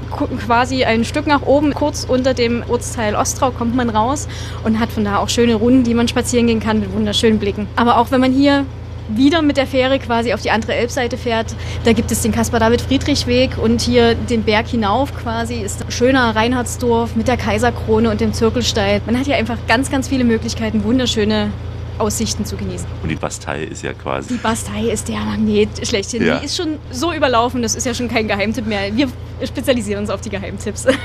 quasi 0.46 0.84
ein 0.84 1.05
Stück 1.05 1.26
nach 1.26 1.43
oben, 1.43 1.75
kurz 1.75 2.05
unter 2.08 2.34
dem 2.34 2.64
Ortsteil 2.69 3.14
Ostrau 3.14 3.50
kommt 3.50 3.75
man 3.75 3.88
raus 3.98 4.28
und 4.64 4.78
hat 4.78 4.90
von 4.90 5.04
da 5.04 5.18
auch 5.18 5.28
schöne 5.28 5.54
Runden, 5.54 5.84
die 5.84 5.94
man 5.94 6.08
spazieren 6.08 6.46
gehen 6.46 6.60
kann 6.60 6.80
mit 6.80 6.92
wunderschönen 6.92 7.38
Blicken. 7.38 7.66
Aber 7.76 7.98
auch 7.98 8.10
wenn 8.10 8.20
man 8.20 8.32
hier 8.32 8.64
wieder 9.08 9.42
mit 9.42 9.56
der 9.56 9.66
Fähre 9.66 9.98
quasi 9.98 10.32
auf 10.32 10.42
die 10.42 10.50
andere 10.50 10.74
Elbseite 10.74 11.16
fährt. 11.16 11.54
Da 11.84 11.92
gibt 11.92 12.10
es 12.10 12.22
den 12.22 12.32
Caspar-David-Friedrich-Weg 12.32 13.58
und 13.58 13.80
hier 13.80 14.14
den 14.14 14.42
Berg 14.42 14.68
hinauf 14.68 15.16
quasi 15.16 15.54
ist 15.54 15.84
ein 15.84 15.90
schöner 15.90 16.36
Reinhardsdorf 16.36 17.16
mit 17.16 17.28
der 17.28 17.36
Kaiserkrone 17.36 18.10
und 18.10 18.20
dem 18.20 18.32
Zirkelstein. 18.32 19.00
Man 19.06 19.18
hat 19.18 19.26
hier 19.26 19.36
einfach 19.36 19.56
ganz, 19.66 19.90
ganz 19.90 20.08
viele 20.08 20.24
Möglichkeiten, 20.24 20.84
wunderschöne 20.84 21.50
Aussichten 21.98 22.44
zu 22.44 22.56
genießen. 22.56 22.86
Und 23.02 23.08
die 23.08 23.16
Bastei 23.16 23.64
ist 23.64 23.82
ja 23.82 23.92
quasi. 23.92 24.34
Die 24.34 24.38
Bastei 24.38 24.84
ist 24.84 25.08
der 25.08 25.18
Magnet 25.18 25.86
schlechthin. 25.86 26.24
Ja. 26.24 26.38
Die 26.38 26.46
ist 26.46 26.56
schon 26.56 26.78
so 26.92 27.12
überlaufen, 27.12 27.62
das 27.62 27.74
ist 27.74 27.86
ja 27.86 27.94
schon 27.94 28.08
kein 28.08 28.28
Geheimtipp 28.28 28.66
mehr. 28.66 28.94
Wir 28.94 29.08
spezialisieren 29.44 30.02
uns 30.02 30.10
auf 30.10 30.20
die 30.20 30.30
Geheimtipps. 30.30 30.86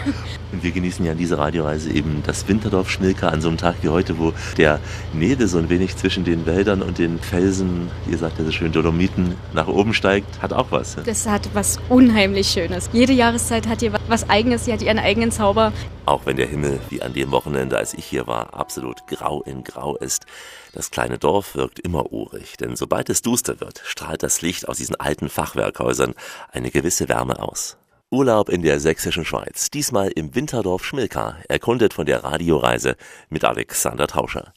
Und 0.54 0.64
wir 0.64 0.72
genießen 0.72 1.04
ja 1.04 1.14
an 1.14 1.18
dieser 1.18 1.40
Radioreise 1.40 1.92
eben 1.92 2.22
das 2.26 2.48
Winterdorf 2.48 2.90
Schmilka 2.90 3.28
an 3.28 3.42
so 3.42 3.48
einem 3.48 3.58
Tag 3.58 3.78
wie 3.82 3.90
heute, 3.90 4.20
wo 4.20 4.34
der 4.56 4.80
Nebel 5.12 5.48
so 5.48 5.58
ein 5.58 5.68
wenig 5.70 5.98
zwischen 5.98 6.24
den 6.24 6.46
Wäldern 6.46 6.84
und 6.84 7.00
den 7.00 7.20
Felsen, 7.20 7.90
ihr 8.10 8.20
sagt 8.20 8.38
ja 8.38 8.46
so 8.46 8.52
schön 8.52 8.72
Dolomiten, 8.72 9.36
nach 9.54 9.68
oben 9.68 9.96
steigt, 9.96 10.44
hat 10.44 10.54
auch 10.54 10.68
was. 10.70 10.96
Das 11.04 11.28
hat 11.28 11.50
was 11.54 11.80
unheimlich 11.90 12.48
Schönes. 12.50 12.88
Jede 12.94 13.14
Jahreszeit 13.14 13.68
hat 13.68 13.80
hier 13.80 13.94
was 14.08 14.30
Eigenes, 14.30 14.66
sie 14.66 14.74
hat 14.74 14.84
ihren 14.84 15.00
eigenen 15.00 15.32
Zauber. 15.32 15.74
Auch 16.06 16.26
wenn 16.26 16.38
der 16.38 16.48
Himmel, 16.48 16.80
wie 16.90 17.02
an 17.02 17.14
dem 17.14 17.32
Wochenende, 17.32 17.78
als 17.78 17.96
ich 17.96 18.06
hier 18.06 18.28
war, 18.28 18.54
absolut 18.54 19.08
grau 19.08 19.42
in 19.42 19.64
grau 19.64 19.96
ist. 19.98 20.28
Das 20.74 20.92
kleine 20.92 21.18
Dorf 21.18 21.56
wirkt 21.56 21.80
immer 21.80 22.14
urig, 22.14 22.58
denn 22.58 22.76
sobald 22.76 23.10
es 23.10 23.24
duster 23.24 23.60
wird, 23.60 23.82
strahlt 23.86 24.22
das 24.22 24.42
Licht 24.44 24.70
aus 24.70 24.78
diesen 24.78 25.00
alten 25.00 25.30
Fachwerkhäusern 25.30 26.14
eine 26.52 26.70
gewisse 26.70 27.10
Wärme 27.10 27.42
aus. 27.42 27.78
Urlaub 28.14 28.50
in 28.50 28.62
der 28.62 28.80
sächsischen 28.80 29.26
Schweiz, 29.26 29.72
diesmal 29.72 30.10
im 30.10 30.36
Winterdorf 30.36 30.86
Schmilka, 30.86 31.38
erkundet 31.50 31.96
von 31.96 32.06
der 32.06 32.24
Radioreise 32.24 32.96
mit 33.30 33.44
Alexander 33.44 34.06
Tauscher. 34.06 34.54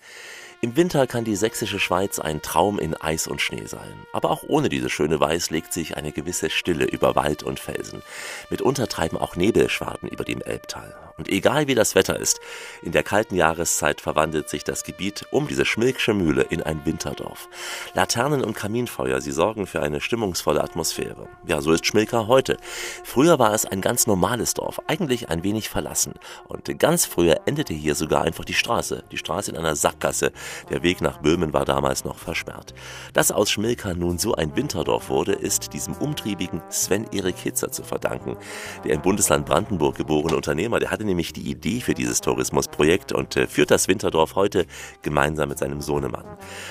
Im 0.60 0.76
Winter 0.76 1.06
kann 1.06 1.24
die 1.24 1.36
sächsische 1.36 1.80
Schweiz 1.80 2.18
ein 2.18 2.42
Traum 2.42 2.78
in 2.78 2.94
Eis 2.94 3.26
und 3.26 3.40
Schnee 3.40 3.64
sein. 3.64 3.94
Aber 4.12 4.30
auch 4.30 4.42
ohne 4.46 4.68
diese 4.68 4.90
schöne 4.90 5.20
Weiß 5.20 5.48
legt 5.48 5.72
sich 5.72 5.96
eine 5.96 6.12
gewisse 6.12 6.50
Stille 6.50 6.84
über 6.84 7.16
Wald 7.16 7.42
und 7.42 7.58
Felsen. 7.58 8.02
Mitunter 8.50 8.88
treiben 8.88 9.16
auch 9.16 9.36
Nebelschwaden 9.36 10.10
über 10.10 10.24
dem 10.24 10.42
Elbtal. 10.42 11.05
Und 11.18 11.30
egal 11.30 11.66
wie 11.66 11.74
das 11.74 11.94
Wetter 11.94 12.18
ist, 12.18 12.40
in 12.82 12.92
der 12.92 13.02
kalten 13.02 13.36
Jahreszeit 13.36 14.02
verwandelt 14.02 14.50
sich 14.50 14.64
das 14.64 14.84
Gebiet 14.84 15.24
um 15.30 15.48
diese 15.48 15.64
Schmilksche 15.64 16.12
Mühle 16.12 16.42
in 16.42 16.62
ein 16.62 16.84
Winterdorf. 16.84 17.48
Laternen 17.94 18.44
und 18.44 18.54
Kaminfeuer, 18.54 19.22
sie 19.22 19.32
sorgen 19.32 19.66
für 19.66 19.80
eine 19.80 20.02
stimmungsvolle 20.02 20.62
Atmosphäre. 20.62 21.28
Ja, 21.46 21.62
so 21.62 21.72
ist 21.72 21.86
Schmilka 21.86 22.26
heute. 22.26 22.58
Früher 23.02 23.38
war 23.38 23.54
es 23.54 23.64
ein 23.64 23.80
ganz 23.80 24.06
normales 24.06 24.52
Dorf, 24.52 24.82
eigentlich 24.88 25.30
ein 25.30 25.42
wenig 25.42 25.70
verlassen. 25.70 26.12
Und 26.48 26.78
ganz 26.78 27.06
früher 27.06 27.40
endete 27.46 27.72
hier 27.72 27.94
sogar 27.94 28.22
einfach 28.22 28.44
die 28.44 28.52
Straße. 28.52 29.02
Die 29.10 29.18
Straße 29.18 29.50
in 29.50 29.56
einer 29.56 29.74
Sackgasse. 29.74 30.32
Der 30.68 30.82
Weg 30.82 31.00
nach 31.00 31.22
Böhmen 31.22 31.54
war 31.54 31.64
damals 31.64 32.04
noch 32.04 32.18
versperrt. 32.18 32.74
Dass 33.14 33.32
aus 33.32 33.50
Schmilka 33.50 33.94
nun 33.94 34.18
so 34.18 34.34
ein 34.34 34.54
Winterdorf 34.54 35.08
wurde, 35.08 35.32
ist 35.32 35.72
diesem 35.72 35.94
umtriebigen 35.94 36.60
Sven 36.68 37.06
Erik 37.10 37.38
Hitzer 37.38 37.72
zu 37.72 37.84
verdanken. 37.84 38.36
Der 38.84 38.92
im 38.92 39.00
Bundesland 39.00 39.46
Brandenburg 39.46 39.96
geborene 39.96 40.36
Unternehmer, 40.36 40.78
der 40.78 40.90
hatte 40.90 41.05
nämlich 41.06 41.32
die 41.32 41.50
Idee 41.50 41.80
für 41.80 41.94
dieses 41.94 42.20
Tourismusprojekt 42.20 43.12
und 43.12 43.36
äh, 43.36 43.46
führt 43.46 43.70
das 43.70 43.88
Winterdorf 43.88 44.34
heute 44.34 44.66
gemeinsam 45.02 45.48
mit 45.48 45.58
seinem 45.58 45.80
Sohnemann. 45.80 46.24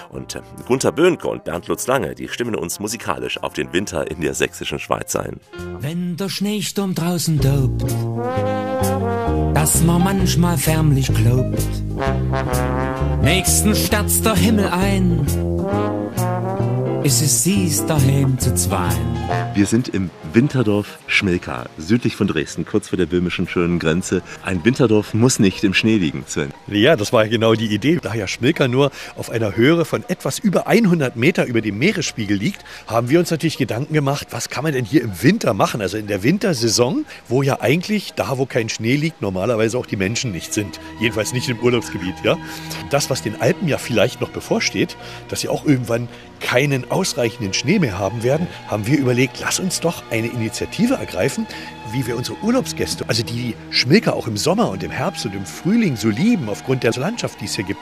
Und 0.09 0.35
äh, 0.35 0.41
Gunther 0.67 0.91
Böhnke 0.91 1.27
und 1.27 1.43
Bernd 1.43 1.67
Lutz 1.67 1.87
Lange, 1.87 2.15
die 2.15 2.27
stimmen 2.27 2.55
uns 2.55 2.79
musikalisch 2.79 3.41
auf 3.41 3.53
den 3.53 3.73
Winter 3.73 4.09
in 4.09 4.21
der 4.21 4.33
sächsischen 4.33 4.79
Schweiz 4.79 5.15
ein. 5.15 5.39
Wenn 5.79 6.17
der 6.17 6.29
Schneesturm 6.29 6.93
draußen 6.93 7.39
tobt, 7.39 7.91
dass 9.55 9.81
man 9.83 10.03
manchmal 10.03 10.57
förmlich 10.57 11.13
glaubt, 11.13 11.63
nächsten 13.21 13.75
statzt 13.75 14.25
der 14.25 14.35
Himmel 14.35 14.67
ein, 14.67 15.25
ist 17.05 17.21
es 17.21 17.43
siehst 17.43 17.87
daheim 17.87 18.39
zu 18.39 18.55
zweien. 18.55 19.15
Wir 19.53 19.67
sind 19.67 19.89
im 19.89 20.09
Winterdorf 20.33 20.97
Schmilka, 21.05 21.65
südlich 21.77 22.15
von 22.15 22.25
Dresden, 22.25 22.65
kurz 22.65 22.89
vor 22.89 22.97
der 22.97 23.05
böhmischen 23.05 23.47
schönen 23.47 23.77
Grenze. 23.77 24.23
Ein 24.43 24.65
Winterdorf 24.65 25.13
muss 25.13 25.37
nicht 25.37 25.63
im 25.63 25.75
Schnee 25.75 25.97
liegen, 25.97 26.23
Sven. 26.25 26.49
Ja, 26.65 26.95
das 26.95 27.13
war 27.13 27.27
genau 27.27 27.53
die 27.53 27.67
Idee. 27.67 27.99
Da 28.01 28.15
ja 28.15 28.27
Schmilka 28.27 28.67
nur 28.67 28.89
auf 29.15 29.29
einer 29.29 29.55
Höhe 29.55 29.85
von 29.85 30.03
etwas 30.07 30.39
über 30.39 30.65
100 30.65 31.15
Meter 31.15 31.45
über 31.45 31.61
dem 31.61 31.77
Meeresspiegel 31.77 32.35
liegt, 32.35 32.65
haben 32.87 33.07
wir 33.07 33.19
uns 33.19 33.29
natürlich 33.29 33.59
Gedanken 33.59 33.93
gemacht, 33.93 34.29
was 34.31 34.49
kann 34.49 34.63
man 34.63 34.73
denn 34.73 34.83
hier 34.83 35.03
im 35.03 35.21
Winter 35.21 35.53
machen? 35.53 35.81
Also 35.81 35.97
in 35.97 36.07
der 36.07 36.23
Wintersaison, 36.23 37.05
wo 37.27 37.43
ja 37.43 37.61
eigentlich 37.61 38.13
da, 38.15 38.39
wo 38.39 38.47
kein 38.47 38.67
Schnee 38.67 38.95
liegt, 38.95 39.21
normalerweise 39.21 39.77
auch 39.77 39.85
die 39.85 39.95
Menschen 39.95 40.31
nicht 40.31 40.55
sind. 40.55 40.79
Jedenfalls 40.99 41.33
nicht 41.33 41.49
im 41.49 41.59
Urlaubsgebiet. 41.59 42.15
Ja? 42.23 42.35
Das, 42.89 43.11
was 43.11 43.21
den 43.21 43.39
Alpen 43.39 43.67
ja 43.67 43.77
vielleicht 43.77 44.21
noch 44.21 44.29
bevorsteht, 44.29 44.97
dass 45.29 45.41
sie 45.41 45.49
auch 45.49 45.65
irgendwann 45.65 46.07
keinen 46.39 46.89
ausreichenden 46.91 47.53
Schnee 47.53 47.79
mehr 47.79 47.97
haben 47.97 48.23
werden, 48.23 48.47
haben 48.67 48.87
wir 48.87 48.97
überlegt, 48.97 49.39
lass 49.41 49.59
uns 49.59 49.79
doch 49.79 50.03
eine 50.11 50.27
Initiative 50.27 50.95
ergreifen, 50.95 51.47
wie 51.91 52.05
wir 52.07 52.17
unsere 52.17 52.37
Urlaubsgäste, 52.43 53.05
also 53.07 53.23
die 53.23 53.55
Schmilker 53.69 54.15
auch 54.15 54.27
im 54.27 54.37
Sommer 54.37 54.69
und 54.69 54.83
im 54.83 54.91
Herbst 54.91 55.25
und 55.25 55.35
im 55.35 55.45
Frühling 55.45 55.95
so 55.95 56.09
lieben, 56.09 56.49
aufgrund 56.49 56.83
der 56.83 56.93
Landschaft, 56.93 57.41
die 57.41 57.45
es 57.45 57.55
hier 57.55 57.65
gibt 57.65 57.79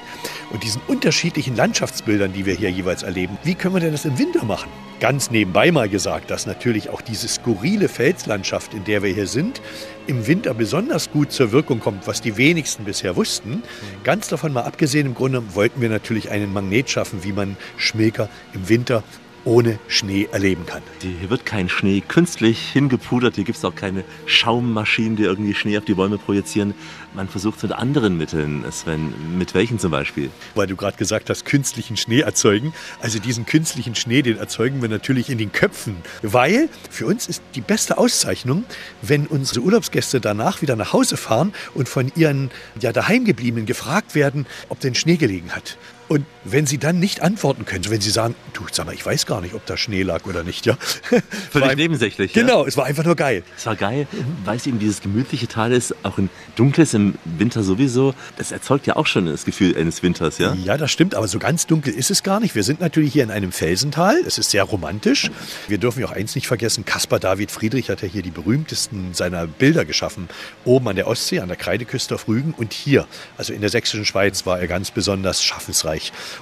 und 0.52 0.64
diesen 0.64 0.82
unterschiedlichen 0.88 1.56
Landschaftsbildern, 1.56 2.34
die 2.34 2.46
wir 2.46 2.56
hier 2.56 2.70
jeweils 2.70 3.04
erleben, 3.04 3.38
wie 3.44 3.56
können 3.56 3.76
wir 3.76 3.80
denn 3.80 3.92
das 3.92 4.06
im 4.06 4.18
Winter 4.18 4.44
machen? 4.44 4.70
Ganz 5.00 5.32
nebenbei 5.32 5.72
mal 5.72 5.90
gesagt, 5.90 6.32
dass 6.32 6.46
natürlich 6.46 6.90
auch 6.90 7.02
diese 7.02 7.28
skurrile 7.28 7.90
Felslandschaft, 7.90 8.74
in 8.74 8.86
der 8.86 9.04
wir 9.04 9.14
hier 9.14 9.28
sind, 9.28 9.62
im 10.08 10.28
Winter 10.28 10.54
besonders 10.54 11.12
gut 11.12 11.32
zur 11.32 11.52
Wirkung 11.52 11.80
kommt, 11.80 12.08
was 12.08 12.22
die 12.22 12.38
wenigsten 12.38 12.86
bisher 12.86 13.16
wussten. 13.16 13.64
Ganz 14.04 14.30
davon 14.30 14.54
mal 14.54 14.64
abgesehen, 14.64 15.08
im 15.08 15.14
Grunde 15.14 15.56
wollten 15.56 15.82
wir 15.82 15.90
natürlich 15.90 16.32
einen 16.32 16.54
Magnet 16.54 16.90
schaffen, 16.90 17.24
wie 17.24 17.34
man 17.34 17.58
Schmilker 17.78 18.30
im 18.54 18.70
Winter 18.70 19.04
ohne 19.46 19.80
Schnee 19.88 20.28
erleben 20.32 20.66
kann. 20.66 20.82
Hier 21.02 21.30
wird 21.30 21.46
kein 21.46 21.70
Schnee 21.70 22.02
künstlich 22.02 22.72
hingepudert, 22.72 23.36
hier 23.36 23.44
gibt 23.44 23.58
es 23.58 23.66
auch 23.66 23.76
keine 23.76 24.04
Schaummaschinen, 24.26 25.16
die 25.16 25.24
irgendwie 25.24 25.54
Schnee 25.54 25.78
auf 25.78 25.86
die 25.86 25.94
Bäume 25.94 26.18
projizieren. 26.18 26.74
Man 27.14 27.28
versucht 27.28 27.58
es 27.58 27.64
mit 27.64 27.74
anderen 27.74 28.18
Mitteln. 28.18 28.66
Sven, 28.72 29.14
mit 29.38 29.54
welchen 29.54 29.78
zum 29.78 29.92
Beispiel? 29.92 30.32
Weil 30.56 30.66
du 30.66 30.76
gerade 30.76 30.98
gesagt 30.98 31.30
hast, 31.30 31.46
künstlichen 31.46 31.96
Schnee 31.96 32.22
erzeugen. 32.22 32.74
Also 33.02 33.20
diesen 33.20 33.46
künstlichen 33.46 33.94
Schnee, 33.94 34.24
den 34.24 34.38
erzeugen 34.38 34.82
wir 34.82 34.90
natürlich 34.90 35.30
in 35.30 35.38
den 35.38 35.52
Köpfen. 35.52 35.98
Weil 36.24 36.70
für 36.90 37.06
uns 37.06 37.28
ist 37.28 37.44
die 37.54 37.62
beste 37.62 38.00
Auszeichnung, 38.00 38.66
wenn 39.04 39.28
unsere 39.28 39.62
Urlaubsgäste 39.62 40.22
danach 40.22 40.62
wieder 40.64 40.76
nach 40.76 40.94
Hause 40.94 41.18
fahren 41.18 41.54
und 41.76 41.88
von 41.88 42.12
ihren 42.16 42.50
ja, 42.80 42.92
daheimgebliebenen 42.92 43.68
gefragt 43.68 44.16
werden, 44.16 44.48
ob 44.70 44.80
denn 44.80 44.96
Schnee 44.96 45.18
gelegen 45.18 45.52
hat. 45.52 45.78
Und 46.08 46.26
wenn 46.44 46.66
Sie 46.66 46.78
dann 46.78 47.00
nicht 47.00 47.22
antworten 47.22 47.66
können, 47.66 47.90
wenn 47.90 48.02
Sie 48.02 48.10
sagen, 48.10 48.36
du, 48.54 48.64
sag 48.72 48.86
mal, 48.86 48.94
ich 48.94 49.06
weiß 49.06 49.26
gar 49.26 49.42
nicht, 49.42 49.54
ob 49.54 49.66
da 49.66 49.78
Schnee 49.78 50.04
lag 50.04 50.26
oder 50.26 50.44
nicht, 50.44 50.66
ja. 50.66 50.78
Völlig 51.52 51.78
nebensächlich. 51.78 52.34
Genau, 52.34 52.64
ja? 52.64 52.68
es 52.68 52.78
war 52.78 52.86
einfach 52.86 53.06
nur 53.06 53.16
geil. 53.16 53.44
Es 53.58 53.66
war 53.66 53.76
geil, 53.76 54.08
weil 54.44 54.58
es 54.58 54.68
eben 54.68 54.80
dieses 54.80 55.02
gemütliche 55.02 55.48
Tal 55.48 55.72
ist, 55.72 55.96
auch 56.04 56.18
ein 56.18 56.30
dunkles 56.56 56.94
im 56.94 57.16
Winter 57.24 57.64
sowieso. 57.64 58.14
Das 58.38 58.52
erzeugt 58.52 58.88
ja 58.88 58.96
auch 58.96 59.08
schon 59.08 59.26
das 59.26 59.46
Gefühl 59.46 59.76
eines 59.78 60.04
Winters, 60.04 60.38
ja? 60.38 60.54
Ja, 60.64 60.78
das 60.78 60.92
stimmt, 60.92 61.16
aber 61.16 61.28
so 61.28 61.40
ganz 61.40 61.68
dunkel 61.68 61.94
ist 61.94 62.12
es 62.12 62.24
gar 62.24 62.40
nicht. 62.40 62.56
Wir 62.56 62.64
sind 62.64 62.82
natürlich 62.82 63.14
hier 63.14 63.24
in 63.24 63.32
einem 63.32 63.52
Felsental. 63.52 64.18
Es 64.26 64.38
ist 64.38 64.52
sehr 64.52 64.64
romantisch. 64.64 65.32
Wir 65.68 65.78
dürfen 65.78 66.02
ja 66.02 66.08
auch 66.08 66.12
eins 66.12 66.36
nicht 66.36 66.48
vergessen, 66.48 66.86
Caspar 66.86 67.20
David 67.20 67.52
Friedrich 67.52 67.90
hat 67.90 68.02
ja 68.02 68.08
hier 68.08 68.22
die 68.22 68.32
berühmtesten 68.32 69.14
seiner 69.14 69.48
Bilder 69.48 69.86
geschaffen. 69.86 70.28
Oben 70.66 70.90
an 70.90 70.96
der 70.96 71.08
Ostsee, 71.08 71.40
an 71.40 71.48
der 71.48 71.58
Kreideküste 71.58 72.16
auf 72.16 72.28
Rügen 72.28 72.54
und 72.56 72.74
hier, 72.74 73.08
also 73.38 73.54
in 73.54 73.62
der 73.62 73.70
sächsischen 73.70 74.06
Schweiz, 74.06 74.46
war 74.46 74.60
er 74.60 74.68
ganz 74.68 74.92
besonders 74.92 75.44
schaffensreich. 75.44 75.93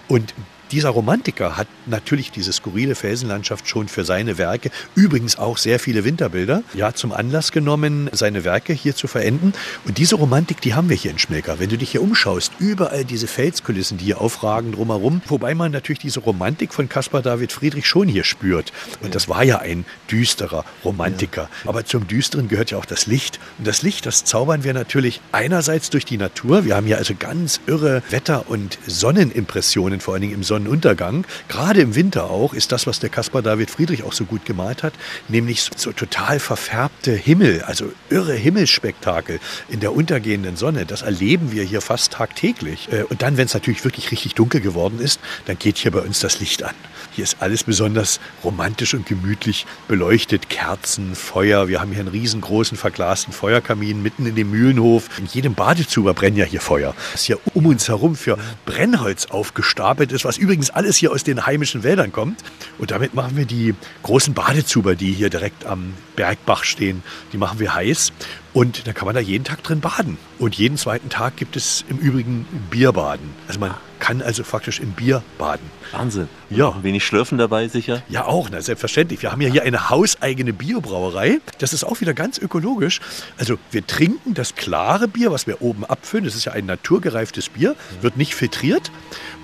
Und 0.07 0.33
dieser 0.71 0.89
Romantiker 0.89 1.57
hat 1.57 1.67
natürlich 1.85 2.31
diese 2.31 2.53
skurrile 2.53 2.95
Felsenlandschaft 2.95 3.67
schon 3.67 3.87
für 3.87 4.05
seine 4.05 4.37
Werke, 4.37 4.71
übrigens 4.95 5.37
auch 5.37 5.57
sehr 5.57 5.79
viele 5.79 6.03
Winterbilder, 6.03 6.63
ja, 6.73 6.93
zum 6.93 7.11
Anlass 7.11 7.51
genommen, 7.51 8.09
seine 8.13 8.43
Werke 8.43 8.73
hier 8.73 8.95
zu 8.95 9.07
verenden. 9.07 9.53
Und 9.85 9.97
diese 9.97 10.15
Romantik, 10.15 10.61
die 10.61 10.73
haben 10.73 10.89
wir 10.89 10.95
hier 10.95 11.11
in 11.11 11.19
Schmilka. 11.19 11.59
Wenn 11.59 11.69
du 11.69 11.77
dich 11.77 11.91
hier 11.91 12.01
umschaust, 12.01 12.53
überall 12.59 13.05
diese 13.05 13.27
Felskulissen, 13.27 13.97
die 13.97 14.05
hier 14.05 14.21
aufragen 14.21 14.71
drumherum, 14.71 15.21
wobei 15.27 15.55
man 15.55 15.71
natürlich 15.71 15.99
diese 15.99 16.21
Romantik 16.21 16.73
von 16.73 16.89
Caspar 16.89 17.21
David 17.21 17.51
Friedrich 17.51 17.87
schon 17.87 18.07
hier 18.07 18.23
spürt. 18.23 18.71
Und 19.01 19.15
das 19.15 19.27
war 19.27 19.43
ja 19.43 19.59
ein 19.59 19.85
düsterer 20.09 20.65
Romantiker. 20.85 21.49
Aber 21.65 21.85
zum 21.85 22.07
Düsteren 22.07 22.47
gehört 22.47 22.71
ja 22.71 22.77
auch 22.77 22.85
das 22.85 23.07
Licht. 23.07 23.39
Und 23.57 23.67
das 23.67 23.81
Licht, 23.81 24.05
das 24.05 24.23
zaubern 24.23 24.63
wir 24.63 24.73
natürlich 24.73 25.21
einerseits 25.31 25.89
durch 25.89 26.05
die 26.05 26.17
Natur. 26.17 26.65
Wir 26.65 26.75
haben 26.75 26.85
hier 26.85 26.97
also 26.97 27.13
ganz 27.17 27.59
irre 27.67 28.03
Wetter- 28.09 28.49
und 28.49 28.77
Sonnenimpressionen, 28.87 29.99
vor 29.99 30.13
allen 30.13 30.21
Dingen 30.21 30.33
im 30.33 30.43
Sonnenuntergang. 30.61 31.25
Gerade 31.47 31.81
im 31.81 31.95
Winter 31.95 32.29
auch 32.29 32.53
ist 32.53 32.71
das, 32.71 32.87
was 32.87 32.99
der 32.99 33.09
Caspar 33.09 33.41
David 33.41 33.71
Friedrich 33.71 34.03
auch 34.03 34.13
so 34.13 34.25
gut 34.25 34.45
gemalt 34.45 34.83
hat, 34.83 34.93
nämlich 35.27 35.69
so, 35.75 35.91
total 35.91 36.39
verfärbte 36.39 37.11
Himmel, 37.11 37.63
also 37.63 37.91
irre 38.09 38.33
Himmelsspektakel 38.33 39.39
in 39.69 39.79
der 39.79 39.93
untergehenden 39.93 40.55
Sonne. 40.55 40.85
Das 40.85 41.01
erleben 41.01 41.51
wir 41.51 41.63
hier 41.63 41.81
fast 41.81 42.13
tagtäglich. 42.13 42.89
Äh, 42.91 43.03
Und 43.03 43.21
dann, 43.21 43.37
wenn 43.37 43.45
es 43.45 43.53
natürlich 43.53 43.83
wirklich 43.83 44.11
richtig 44.11 44.35
dunkel 44.35 44.61
geworden 44.61 44.99
ist, 44.99 45.19
dann 45.45 45.57
geht 45.57 45.77
hier 45.77 45.91
bei 45.91 45.99
uns 45.99 46.19
das 46.19 46.39
Licht 46.39 46.63
an. 46.63 46.75
Hier 47.13 47.23
ist 47.23 47.37
alles 47.39 47.63
besonders 47.63 48.19
romantisch 48.43 48.93
und 48.93 49.05
gemütlich 49.05 49.65
beleuchtet. 49.87 50.49
Kerzen, 50.49 51.15
Feuer. 51.15 51.67
Wir 51.67 51.81
haben 51.81 51.91
hier 51.91 51.99
einen 51.99 52.09
riesengroßen 52.09 52.77
verglasten 52.77 53.33
Feuerkamin 53.33 54.01
mitten 54.01 54.25
in 54.25 54.35
dem 54.35 54.51
Mühlenhof. 54.51 55.09
In 55.17 55.25
jedem 55.25 55.53
Badezuber 55.53 56.13
brennen 56.13 56.37
ja 56.37 56.45
hier 56.45 56.61
Feuer. 56.61 56.93
Das 57.11 57.23
hier 57.23 57.39
um 57.53 57.65
uns 57.65 57.89
herum 57.89 58.15
für 58.15 58.37
Brennholz 58.65 59.25
aufgestapelt 59.25 60.11
ist, 60.11 60.23
was 60.23 60.37
übrigens 60.51 60.69
alles 60.69 60.97
hier 60.97 61.13
aus 61.13 61.23
den 61.23 61.45
heimischen 61.45 61.81
Wäldern 61.81 62.11
kommt. 62.11 62.43
Und 62.77 62.91
damit 62.91 63.13
machen 63.13 63.37
wir 63.37 63.45
die 63.45 63.73
großen 64.03 64.33
Badezuber, 64.33 64.95
die 64.95 65.13
hier 65.13 65.29
direkt 65.29 65.65
am 65.65 65.93
Bergbach 66.17 66.65
stehen, 66.65 67.03
die 67.31 67.37
machen 67.37 67.59
wir 67.59 67.73
heiß. 67.73 68.11
Und 68.51 68.85
dann 68.85 68.93
kann 68.93 69.05
man 69.05 69.15
da 69.15 69.21
jeden 69.21 69.45
Tag 69.45 69.63
drin 69.63 69.79
baden. 69.79 70.17
Und 70.37 70.55
jeden 70.55 70.75
zweiten 70.75 71.07
Tag 71.07 71.37
gibt 71.37 71.55
es 71.55 71.85
im 71.87 71.99
Übrigen 71.99 72.45
Bierbaden. 72.69 73.29
Also 73.47 73.61
man 73.61 73.75
kann 73.99 74.21
also 74.21 74.43
faktisch 74.43 74.81
im 74.81 74.91
Bier 74.91 75.23
baden. 75.37 75.71
Wahnsinn. 75.93 76.27
Ja. 76.49 76.71
Ein 76.71 76.83
wenig 76.83 77.05
Schlürfen 77.05 77.37
dabei 77.37 77.69
sicher. 77.69 78.03
Ja, 78.09 78.25
auch, 78.25 78.49
na, 78.51 78.61
selbstverständlich. 78.61 79.21
Wir 79.21 79.31
haben 79.31 79.39
ja 79.39 79.49
hier 79.49 79.63
eine 79.63 79.89
hauseigene 79.89 80.51
Biobrauerei. 80.51 81.39
Das 81.59 81.71
ist 81.71 81.85
auch 81.85 82.01
wieder 82.01 82.13
ganz 82.13 82.39
ökologisch. 82.39 82.99
Also 83.37 83.57
wir 83.71 83.87
trinken 83.87 84.33
das 84.33 84.55
klare 84.55 85.07
Bier, 85.07 85.31
was 85.31 85.47
wir 85.47 85.61
oben 85.61 85.85
abfüllen. 85.85 86.25
Das 86.25 86.35
ist 86.35 86.43
ja 86.43 86.51
ein 86.51 86.65
naturgereiftes 86.65 87.49
Bier, 87.49 87.75
wird 88.01 88.17
nicht 88.17 88.35
filtriert. 88.35 88.91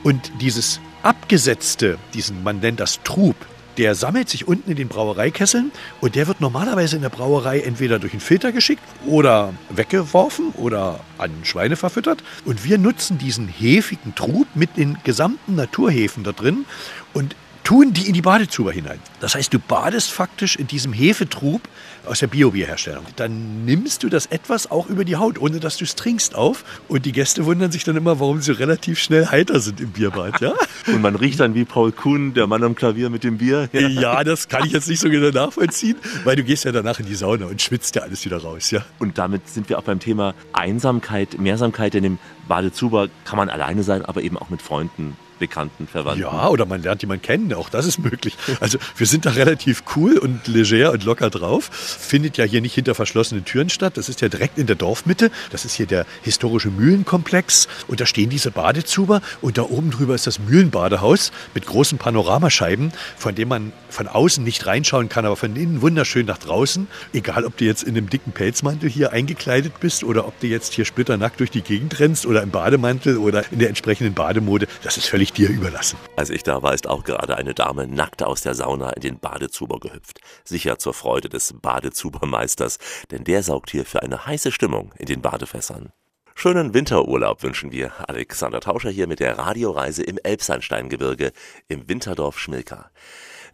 Und 0.04 0.32
dieses 0.42 0.82
abgesetzte, 1.04 1.98
diesen, 2.13 2.44
man 2.44 2.60
nennt 2.60 2.80
das 2.80 3.01
Trub, 3.04 3.36
der 3.77 3.94
sammelt 3.94 4.27
sich 4.27 4.48
unten 4.48 4.72
in 4.72 4.77
den 4.77 4.88
Brauereikesseln 4.88 5.72
und 6.01 6.16
der 6.16 6.27
wird 6.27 6.42
normalerweise 6.42 6.96
in 6.96 7.04
der 7.04 7.10
Brauerei 7.10 7.60
entweder 7.60 8.00
durch 8.00 8.13
einen 8.13 8.22
Filter 8.22 8.51
geschickt 8.51 8.82
oder 9.06 9.54
weggeworfen 9.70 10.51
oder 10.58 11.00
an 11.18 11.32
Schweine 11.44 11.75
verfüttert. 11.75 12.24
Und 12.46 12.66
wir 12.66 12.80
nutzen 12.80 13.18
diesen 13.20 13.48
hefigen 13.48 14.16
Trub 14.16 14.48
mit 14.56 14.77
den 14.77 14.98
gesamten 15.04 15.56
Naturhefen 15.56 16.24
da 16.24 16.32
drin 16.32 16.66
und 17.13 17.36
tun 17.68 17.92
die 17.92 18.08
in 18.08 18.14
die 18.14 18.22
Badezuber 18.22 18.72
hinein. 18.72 18.98
Das 19.20 19.36
heißt, 19.36 19.54
du 19.54 19.60
badest 19.60 20.10
faktisch 20.10 20.56
in 20.56 20.68
diesem 20.68 20.94
Hefetrub 20.94 21.60
aus 22.06 22.20
der 22.20 22.28
Biobierherstellung. 22.28 23.04
Dann 23.18 23.66
nimmst 23.66 24.04
du 24.04 24.08
das 24.08 24.28
etwas 24.28 24.72
auch 24.72 24.88
über 24.88 25.04
die 25.04 25.18
Haut, 25.18 25.38
ohne 25.38 25.60
dass 25.60 25.76
du 25.76 25.84
es 25.84 25.96
trinkst, 25.96 26.34
auf. 26.34 26.64
Und 26.88 27.06
die 27.06 27.12
Gäste 27.12 27.44
wundern 27.44 27.70
sich 27.70 27.84
dann 27.84 27.98
immer, 27.98 28.22
warum 28.22 28.40
sie 28.40 28.54
relativ 28.54 29.00
schnell 29.00 29.26
heiter 29.26 29.60
sind 29.60 29.82
im 29.82 29.90
Bierbad. 29.92 30.40
Ja? 30.40 30.54
Und 30.88 31.02
man 31.02 31.18
riecht 31.18 31.42
dann 31.42 31.56
wie 31.56 31.66
Paul 31.66 31.92
Kuhn, 31.92 32.34
der 32.34 32.48
Mann 32.48 32.64
am 32.64 32.74
Klavier 32.74 33.10
mit 33.10 33.26
dem 33.26 33.38
Bier. 33.38 33.68
Ja. 33.74 33.82
ja, 33.82 34.24
das 34.24 34.48
kann 34.48 34.66
ich 34.66 34.72
jetzt 34.72 34.88
nicht 34.88 35.02
so 35.02 35.10
genau 35.10 35.32
nachvollziehen, 35.32 35.98
weil 36.24 36.38
du 36.38 36.46
gehst 36.46 36.64
ja 36.64 36.72
danach 36.72 37.02
in 37.02 37.06
die 37.06 37.16
Sauna 37.16 37.48
und 37.48 37.62
schwitzt 37.62 37.98
ja 37.98 38.04
alles 38.04 38.24
wieder 38.24 38.38
raus. 38.38 38.72
Ja? 38.72 38.86
Und 38.98 39.18
damit 39.18 39.50
sind 39.50 39.68
wir 39.68 39.78
auch 39.78 39.84
beim 39.84 40.00
Thema 40.00 40.36
Einsamkeit, 40.54 41.38
Mehrsamkeit. 41.38 41.96
In 41.96 42.04
dem 42.04 42.20
Badezuber 42.48 43.10
kann 43.26 43.36
man 43.36 43.50
alleine 43.50 43.84
sein, 43.84 44.06
aber 44.06 44.22
eben 44.22 44.38
auch 44.38 44.50
mit 44.50 44.62
Freunden 44.62 45.18
Bekannten, 45.39 45.88
Verwandten. 45.88 46.22
Ja, 46.22 46.48
oder 46.48 46.65
man 46.65 46.82
lernt 46.82 47.01
jemanden 47.01 47.24
kennen, 47.24 47.53
auch 47.53 47.70
das 47.70 47.86
ist 47.86 48.00
möglich. 48.00 48.38
Also 48.60 48.77
wir 48.96 49.08
sind 49.08 49.25
da 49.25 49.32
relativ 49.32 49.84
cool 49.96 50.17
und 50.17 50.48
leger 50.48 50.91
und 50.91 51.03
locker 51.03 51.29
drauf. 51.29 51.70
Findet 51.72 52.38
ja 52.38 52.46
hier 52.46 52.62
nicht 52.62 52.74
hinter 52.74 52.96
verschlossenen 52.96 53.46
Türen 53.46 53.70
statt. 53.70 53.98
Das 53.98 54.10
ist 54.10 54.22
ja 54.22 54.29
direkt 54.29 54.58
in 54.58 54.67
der 54.67 54.75
Dorfmitte. 54.75 55.32
Das 55.51 55.65
ist 55.65 55.74
hier 55.74 55.86
der 55.86 56.06
historische 56.24 56.70
Mühlenkomplex. 56.70 57.67
Und 57.88 58.01
da 58.01 58.06
stehen 58.06 58.29
diese 58.29 58.51
Badezuber 58.51 59.22
und 59.41 59.58
da 59.58 59.63
oben 59.63 59.91
drüber 59.91 60.15
ist 60.15 60.27
das 60.27 60.39
Mühlenbadehaus 60.39 61.32
mit 61.53 61.65
großen 61.65 61.98
Panoramascheiben, 61.98 62.91
von 63.17 63.36
dem 63.36 63.50
man 63.50 63.74
von 63.89 64.08
außen 64.08 64.44
nicht 64.44 64.65
reinschauen 64.65 65.10
kann, 65.10 65.25
aber 65.25 65.36
von 65.36 65.56
innen 65.56 65.82
wunderschön 65.82 66.25
nach 66.25 66.38
draußen. 66.38 66.88
Egal, 67.13 67.46
ob 67.46 67.58
du 67.58 67.65
jetzt 67.65 67.84
in 67.84 67.98
einem 67.98 68.10
dicken 68.10 68.32
Pelzmantel 68.32 68.89
hier 68.89 69.12
eingekleidet 69.12 69.79
bist 69.79 70.03
oder 70.03 70.27
ob 70.27 70.39
du 70.39 70.48
jetzt 70.48 70.74
hier 70.74 70.86
splitternackt 70.86 71.39
durch 71.39 71.51
die 71.51 71.62
Gegend 71.62 72.00
rennst 72.00 72.25
oder 72.25 72.41
im 72.44 72.51
Bademantel 72.51 73.17
oder 73.17 73.44
in 73.51 73.60
der 73.60 73.70
entsprechenden 73.70 74.13
Bademode. 74.13 74.67
Das 74.84 74.98
ist 74.98 75.08
völlig 75.08 75.27
dir 75.32 75.50
überlassen. 75.50 75.98
Als 76.16 76.30
ich 76.30 76.44
da 76.44 76.64
war, 76.64 76.74
ist 76.74 76.88
auch 76.88 77.04
gerade 77.04 77.38
eine 77.38 77.54
Dame 77.54 77.88
nackt 77.88 78.24
aus 78.24 78.42
der 78.42 78.56
Sauna 78.56 78.92
in 78.92 79.02
den 79.02 79.20
Badezuber 79.20 79.80
gehüpft. 79.80 80.20
Sicher 80.44 80.80
zur 80.80 80.94
Freude 80.94 81.30
des 81.30 81.54
Badezubermeisters, 81.62 82.80
denn 83.12 83.24
der 83.24 83.44
saugt 83.44 83.72
hier 83.72 83.86
für 83.86 84.02
eine 84.02 84.26
heiße 84.26 84.52
Stimmung 84.52 84.94
in 84.98 85.06
den 85.06 85.22
Badefässern. 85.22 85.92
Schönen 86.36 86.76
Winterurlaub 86.76 87.42
wünschen 87.42 87.72
wir 87.72 87.92
Alexander 88.08 88.60
Tauscher 88.60 88.92
hier 88.92 89.08
mit 89.08 89.20
der 89.20 89.40
Radioreise 89.40 90.04
im 90.04 90.20
Elbsandsteingebirge 90.22 91.32
im 91.68 91.90
Winterdorf 91.90 92.38
Schmilka. 92.38 92.92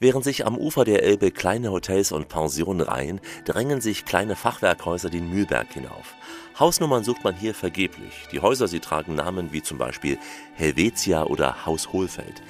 Während 0.01 0.25
sich 0.25 0.45
am 0.45 0.57
Ufer 0.57 0.83
der 0.83 1.01
Elbe 1.03 1.31
kleine 1.31 1.71
Hotels 1.71 2.11
und 2.11 2.27
Pensionen 2.27 2.81
reihen, 2.81 3.21
drängen 3.45 3.79
sich 3.79 4.03
kleine 4.03 4.35
Fachwerkhäuser 4.35 5.09
den 5.09 5.29
Mühlberg 5.29 5.71
hinauf. 5.71 6.13
Hausnummern 6.59 7.03
sucht 7.03 7.23
man 7.23 7.35
hier 7.35 7.55
vergeblich. 7.55 8.27
Die 8.31 8.39
Häuser, 8.39 8.67
sie 8.67 8.79
tragen 8.79 9.15
Namen 9.15 9.51
wie 9.51 9.63
zum 9.63 9.77
Beispiel 9.77 10.19
Helvetia 10.53 11.23
oder 11.23 11.65
Haus 11.65 11.91
Hohlfeld. 11.91 12.43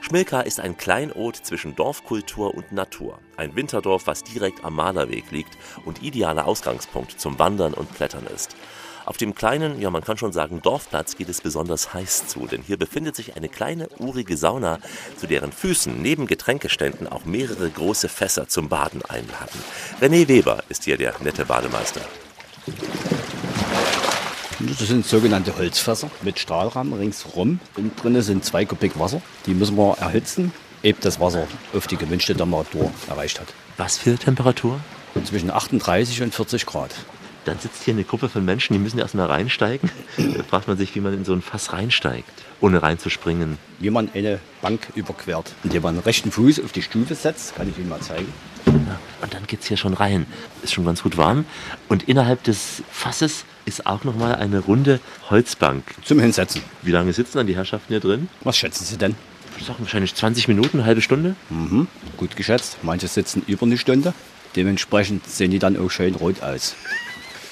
Schmilka 0.00 0.40
ist 0.40 0.60
ein 0.60 0.78
Kleinod 0.78 1.36
zwischen 1.36 1.76
Dorfkultur 1.76 2.54
und 2.54 2.72
Natur. 2.72 3.18
Ein 3.36 3.54
Winterdorf, 3.54 4.06
was 4.06 4.24
direkt 4.24 4.64
am 4.64 4.76
Malerweg 4.76 5.30
liegt 5.30 5.58
und 5.84 6.02
idealer 6.02 6.46
Ausgangspunkt 6.46 7.20
zum 7.20 7.38
Wandern 7.38 7.74
und 7.74 7.94
Klettern 7.94 8.26
ist. 8.26 8.56
Auf 9.04 9.18
dem 9.18 9.34
kleinen, 9.34 9.80
ja 9.80 9.90
man 9.90 10.04
kann 10.04 10.16
schon 10.16 10.32
sagen 10.32 10.62
Dorfplatz 10.62 11.16
geht 11.16 11.28
es 11.28 11.40
besonders 11.42 11.92
heiß 11.92 12.28
zu, 12.28 12.46
denn 12.46 12.62
hier 12.62 12.78
befindet 12.78 13.16
sich 13.16 13.36
eine 13.36 13.48
kleine 13.48 13.88
urige 13.98 14.36
Sauna, 14.36 14.78
zu 15.16 15.26
deren 15.26 15.52
Füßen 15.52 16.00
neben 16.00 16.26
Getränkeständen 16.26 17.08
auch 17.08 17.24
mehrere 17.24 17.68
große 17.68 18.08
Fässer 18.08 18.48
zum 18.48 18.68
Baden 18.68 19.02
einladen. 19.04 19.60
René 20.00 20.28
Weber 20.28 20.62
ist 20.68 20.84
hier 20.84 20.96
der 20.96 21.14
nette 21.20 21.44
Bademeister. 21.44 22.02
Das 24.60 24.88
sind 24.88 25.06
sogenannte 25.06 25.56
Holzfässer 25.56 26.10
mit 26.20 26.38
Stahlrahmen 26.38 26.92
ringsherum. 26.92 27.60
Innen 27.78 27.92
drin 27.96 28.20
sind 28.20 28.44
zwei 28.44 28.66
Kubik 28.66 28.98
Wasser. 28.98 29.22
Die 29.46 29.54
müssen 29.54 29.76
wir 29.78 29.96
erhitzen, 29.98 30.52
ehe 30.82 30.94
das 31.00 31.18
Wasser 31.18 31.46
auf 31.74 31.86
die 31.86 31.96
gewünschte 31.96 32.34
Temperatur 32.34 32.92
erreicht 33.08 33.40
hat. 33.40 33.48
Was 33.78 33.96
für 33.96 34.18
Temperatur? 34.18 34.78
Zwischen 35.24 35.50
38 35.50 36.22
und 36.22 36.34
40 36.34 36.66
Grad. 36.66 36.94
Dann 37.46 37.58
sitzt 37.58 37.84
hier 37.84 37.94
eine 37.94 38.04
Gruppe 38.04 38.28
von 38.28 38.44
Menschen, 38.44 38.74
die 38.74 38.78
müssen 38.78 38.98
erst 38.98 39.14
mal 39.14 39.26
reinsteigen. 39.26 39.90
Da 40.36 40.42
fragt 40.42 40.68
man 40.68 40.76
sich, 40.76 40.94
wie 40.94 41.00
man 41.00 41.14
in 41.14 41.24
so 41.24 41.32
ein 41.32 41.40
Fass 41.40 41.72
reinsteigt, 41.72 42.30
ohne 42.60 42.82
reinzuspringen. 42.82 43.56
Wie 43.78 43.88
man 43.88 44.10
eine 44.14 44.40
Bank 44.60 44.88
überquert, 44.94 45.54
indem 45.64 45.82
man 45.82 45.94
den 45.94 46.04
rechten 46.04 46.30
Fuß 46.30 46.62
auf 46.62 46.72
die 46.72 46.82
Stufe 46.82 47.14
setzt, 47.14 47.56
kann 47.56 47.70
ich 47.70 47.78
Ihnen 47.78 47.88
mal 47.88 48.00
zeigen. 48.00 48.30
Ja, 48.66 48.98
und 49.22 49.32
dann 49.32 49.46
geht's 49.46 49.66
hier 49.66 49.78
schon 49.78 49.94
rein. 49.94 50.26
Ist 50.62 50.74
schon 50.74 50.84
ganz 50.84 51.02
gut 51.02 51.16
warm. 51.16 51.46
Und 51.88 52.08
innerhalb 52.08 52.44
des 52.44 52.82
Fasses 52.90 53.44
ist 53.64 53.86
auch 53.86 54.04
noch 54.04 54.16
mal 54.16 54.34
eine 54.34 54.60
runde 54.60 55.00
Holzbank. 55.28 55.84
Zum 56.04 56.20
Hinsetzen. 56.20 56.62
Wie 56.82 56.90
lange 56.90 57.12
sitzen 57.12 57.38
dann 57.38 57.46
die 57.46 57.56
Herrschaften 57.56 57.88
hier 57.88 58.00
drin? 58.00 58.28
Was 58.42 58.56
schätzen 58.56 58.84
Sie 58.84 58.96
denn? 58.96 59.14
Ich 59.58 59.66
sag 59.66 59.78
wahrscheinlich 59.78 60.14
20 60.14 60.48
Minuten, 60.48 60.78
eine 60.78 60.86
halbe 60.86 61.02
Stunde. 61.02 61.34
Mhm, 61.50 61.86
gut 62.16 62.36
geschätzt. 62.36 62.78
Manche 62.82 63.08
sitzen 63.08 63.42
über 63.46 63.66
eine 63.66 63.78
Stunde. 63.78 64.14
Dementsprechend 64.56 65.26
sehen 65.26 65.50
die 65.50 65.58
dann 65.58 65.76
auch 65.76 65.90
schön 65.90 66.14
rot 66.14 66.42
aus. 66.42 66.74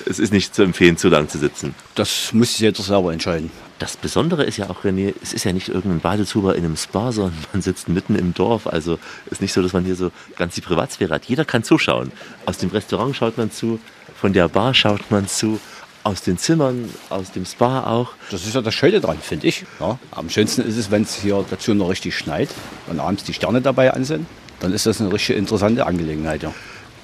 Es 0.07 0.19
ist 0.19 0.33
nicht 0.33 0.55
zu 0.55 0.63
empfehlen, 0.63 0.97
zu 0.97 1.09
lang 1.09 1.29
zu 1.29 1.39
sitzen. 1.39 1.75
Das 1.95 2.33
muss 2.33 2.59
jeder 2.59 2.83
selber 2.83 3.13
entscheiden. 3.13 3.51
Das 3.79 3.97
Besondere 3.97 4.45
ist 4.45 4.57
ja 4.57 4.71
auch, 4.71 4.85
René, 4.85 5.15
es 5.23 5.33
ist 5.33 5.45
ja 5.45 5.53
nicht 5.53 5.69
irgendein 5.69 6.01
Badezuber 6.01 6.57
in 6.57 6.65
einem 6.65 6.77
Spa, 6.77 7.13
sondern 7.13 7.37
man 7.53 7.63
sitzt 7.63 7.89
mitten 7.89 8.17
im 8.17 8.35
Dorf. 8.35 8.67
Also 8.67 8.99
ist 9.31 9.41
nicht 9.41 9.53
so, 9.53 9.63
dass 9.63 9.73
man 9.73 9.85
hier 9.85 9.95
so 9.95 10.11
ganz 10.37 10.55
die 10.55 10.61
Privatsphäre 10.61 11.15
hat. 11.15 11.27
Jeder 11.27 11.45
kann 11.45 11.63
zuschauen. 11.63 12.11
Aus 12.47 12.59
dem 12.59 12.71
Restaurant 12.71 13.15
schaut 13.15 13.39
man 13.39 13.51
zu, 13.51 13.79
von 14.17 14.33
der 14.33 14.49
Bar 14.49 14.75
schaut 14.75 15.11
man 15.11 15.29
zu, 15.29 15.61
aus 16.09 16.23
den 16.23 16.39
Zimmern, 16.39 16.89
aus 17.11 17.33
dem 17.33 17.45
Spa 17.45 17.85
auch. 17.85 18.13
Das 18.31 18.47
ist 18.47 18.55
ja 18.55 18.63
das 18.63 18.75
Schöne 18.75 19.01
dran, 19.01 19.19
finde 19.21 19.47
ich. 19.47 19.67
Ja, 19.79 19.99
am 20.11 20.31
schönsten 20.31 20.63
ist 20.63 20.79
es, 20.79 20.91
wenn 20.91 21.03
es 21.03 21.15
hier 21.15 21.45
dazu 21.51 21.75
noch 21.75 21.91
richtig 21.91 22.17
schneit 22.17 22.49
und 22.87 22.99
abends 22.99 23.25
die 23.25 23.35
Sterne 23.35 23.61
dabei 23.61 23.93
an 23.93 24.05
sind. 24.05 24.27
Dann 24.61 24.73
ist 24.73 24.87
das 24.87 25.03
eine 25.03 25.13
richtig 25.13 25.37
interessante 25.37 25.85
Angelegenheit. 25.85 26.43
Ja. 26.43 26.55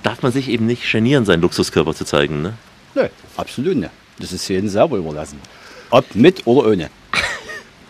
Darf 0.02 0.22
man 0.22 0.32
sich 0.32 0.48
eben 0.48 0.64
nicht 0.64 0.90
genieren, 0.90 1.26
seinen 1.26 1.42
Luxuskörper 1.42 1.94
zu 1.94 2.06
zeigen, 2.06 2.40
ne? 2.40 2.54
Nö, 2.94 3.06
absolut 3.36 3.76
nicht. 3.76 3.90
Das 4.18 4.32
ist 4.32 4.48
jedem 4.48 4.70
selber 4.70 4.96
überlassen. 4.96 5.38
Ob 5.90 6.14
mit 6.14 6.46
oder 6.46 6.70
ohne. 6.70 6.90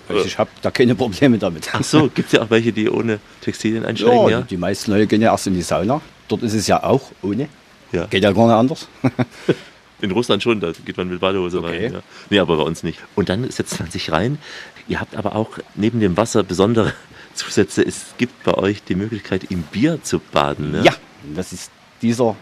Also 0.06 0.26
ich 0.26 0.36
habe 0.36 0.50
da 0.60 0.70
keine 0.70 0.94
Probleme 0.94 1.38
damit. 1.38 1.70
Ach 1.72 1.82
so, 1.82 2.10
gibt 2.14 2.26
es 2.26 2.32
ja 2.32 2.42
auch 2.42 2.50
welche, 2.50 2.74
die 2.74 2.90
ohne 2.90 3.20
Textilien 3.40 3.86
einsteigen, 3.86 4.24
ja, 4.24 4.28
ja? 4.28 4.40
Die 4.42 4.58
meisten 4.58 4.90
Leute 4.90 5.06
gehen 5.06 5.22
ja 5.22 5.32
erst 5.32 5.46
in 5.46 5.54
die 5.54 5.62
Sauna. 5.62 6.02
Dort 6.28 6.42
ist 6.42 6.52
es 6.52 6.66
ja 6.66 6.84
auch 6.84 7.10
ohne. 7.22 7.48
Ja. 7.90 8.04
Geht 8.04 8.22
ja 8.22 8.30
gar 8.32 8.46
nicht 8.46 8.54
anders. 8.54 8.88
In 10.04 10.10
Russland 10.10 10.42
schon, 10.42 10.60
da 10.60 10.72
geht 10.84 10.96
man 10.96 11.08
mit 11.08 11.20
Badehose 11.20 11.58
Okay. 11.58 11.86
rein. 11.86 11.92
Ja. 11.94 12.00
Nee, 12.30 12.38
aber 12.38 12.56
bei 12.58 12.62
uns 12.62 12.82
nicht. 12.82 12.98
Und 13.14 13.28
dann 13.28 13.50
setzt 13.50 13.80
man 13.80 13.90
sich 13.90 14.12
rein. 14.12 14.38
Ihr 14.86 15.00
habt 15.00 15.16
aber 15.16 15.34
auch 15.34 15.58
neben 15.74 15.98
dem 16.00 16.16
Wasser 16.16 16.42
besondere 16.42 16.92
Zusätze. 17.34 17.82
Es 17.82 18.14
gibt 18.18 18.44
bei 18.44 18.54
euch 18.54 18.82
die 18.84 18.94
Möglichkeit, 18.94 19.44
im 19.50 19.62
Bier 19.62 20.02
zu 20.02 20.18
baden. 20.20 20.72
Ne? 20.72 20.82
Ja, 20.84 20.94
das 21.34 21.52
ist 21.52 21.70
dieser 22.02 22.36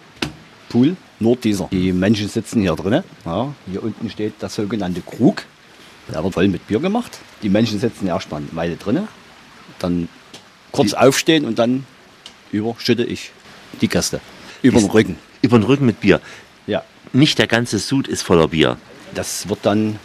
Pool, 0.68 0.96
nur 1.20 1.36
dieser. 1.36 1.68
Die 1.70 1.92
Menschen 1.92 2.28
sitzen 2.28 2.62
hier 2.62 2.74
drinnen. 2.74 3.04
Ja, 3.24 3.54
hier 3.70 3.82
unten 3.82 4.10
steht 4.10 4.34
das 4.40 4.54
sogenannte 4.56 5.00
Krug. 5.02 5.44
Der 6.12 6.22
wird 6.24 6.34
voll 6.34 6.48
mit 6.48 6.66
Bier 6.66 6.80
gemacht. 6.80 7.18
Die 7.42 7.48
Menschen 7.48 7.78
sitzen 7.78 8.08
erstmal 8.08 8.40
eine 8.40 8.48
Weile 8.52 8.76
drinnen, 8.76 9.06
dann 9.78 10.08
kurz 10.72 10.94
aufstehen 10.94 11.44
und 11.44 11.58
dann 11.60 11.86
überschütte 12.50 13.04
ich 13.04 13.30
die 13.80 13.88
Gäste. 13.88 14.20
Über 14.62 14.80
den 14.80 14.90
Rücken. 14.90 15.16
Über 15.42 15.58
den 15.58 15.64
Rücken 15.64 15.86
mit 15.86 16.00
Bier. 16.00 16.20
Ja, 16.66 16.82
Nicht 17.12 17.38
der 17.38 17.46
ganze 17.46 17.78
Sud 17.78 18.08
ist 18.08 18.22
voller 18.22 18.48
Bier. 18.48 18.76
das 19.14 19.48
wird 19.48 19.60
dann 19.64 19.98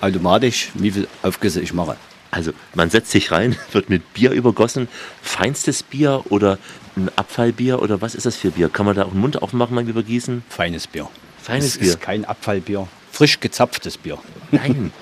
automatisch, 0.00 0.70
wie 0.74 0.90
viel 0.92 1.08
Aufgüsse 1.22 1.60
ich 1.60 1.72
mache. 1.72 1.96
Also 2.30 2.52
man 2.74 2.90
setzt 2.90 3.10
sich 3.10 3.30
rein, 3.32 3.56
wird 3.72 3.88
mit 3.90 4.12
Bier 4.14 4.30
übergossen. 4.32 4.88
Feinstes 5.22 5.82
Bier 5.82 6.22
oder 6.30 6.58
ein 6.96 7.10
Abfallbier 7.16 7.80
oder 7.82 8.00
was 8.00 8.14
ist 8.14 8.26
das 8.26 8.36
für 8.36 8.50
Bier? 8.50 8.68
Kann 8.68 8.86
man 8.86 8.94
da 8.96 9.04
auch 9.04 9.10
den 9.10 9.20
Mund 9.20 9.42
aufmachen 9.42 9.74
beim 9.74 9.86
Übergießen? 9.88 10.44
Feines 10.48 10.86
Bier. 10.86 11.08
Feines 11.42 11.72
es 11.72 11.78
Bier. 11.78 11.88
ist 11.90 12.00
kein 12.00 12.24
Abfallbier. 12.24 12.86
Frisch 13.10 13.40
gezapftes 13.40 13.98
Bier. 13.98 14.18
Nein. 14.50 14.92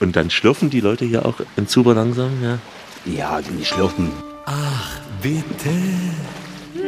Und 0.00 0.14
dann 0.16 0.30
schlürfen 0.30 0.70
die 0.70 0.80
Leute 0.80 1.04
hier 1.04 1.24
auch 1.26 1.36
im 1.56 1.66
Zuber 1.68 1.94
langsam, 1.94 2.30
ja? 2.42 2.58
Ja, 3.06 3.40
die 3.40 3.64
schlürfen. 3.64 4.10
Ach, 4.44 4.90
bitte, 5.22 5.70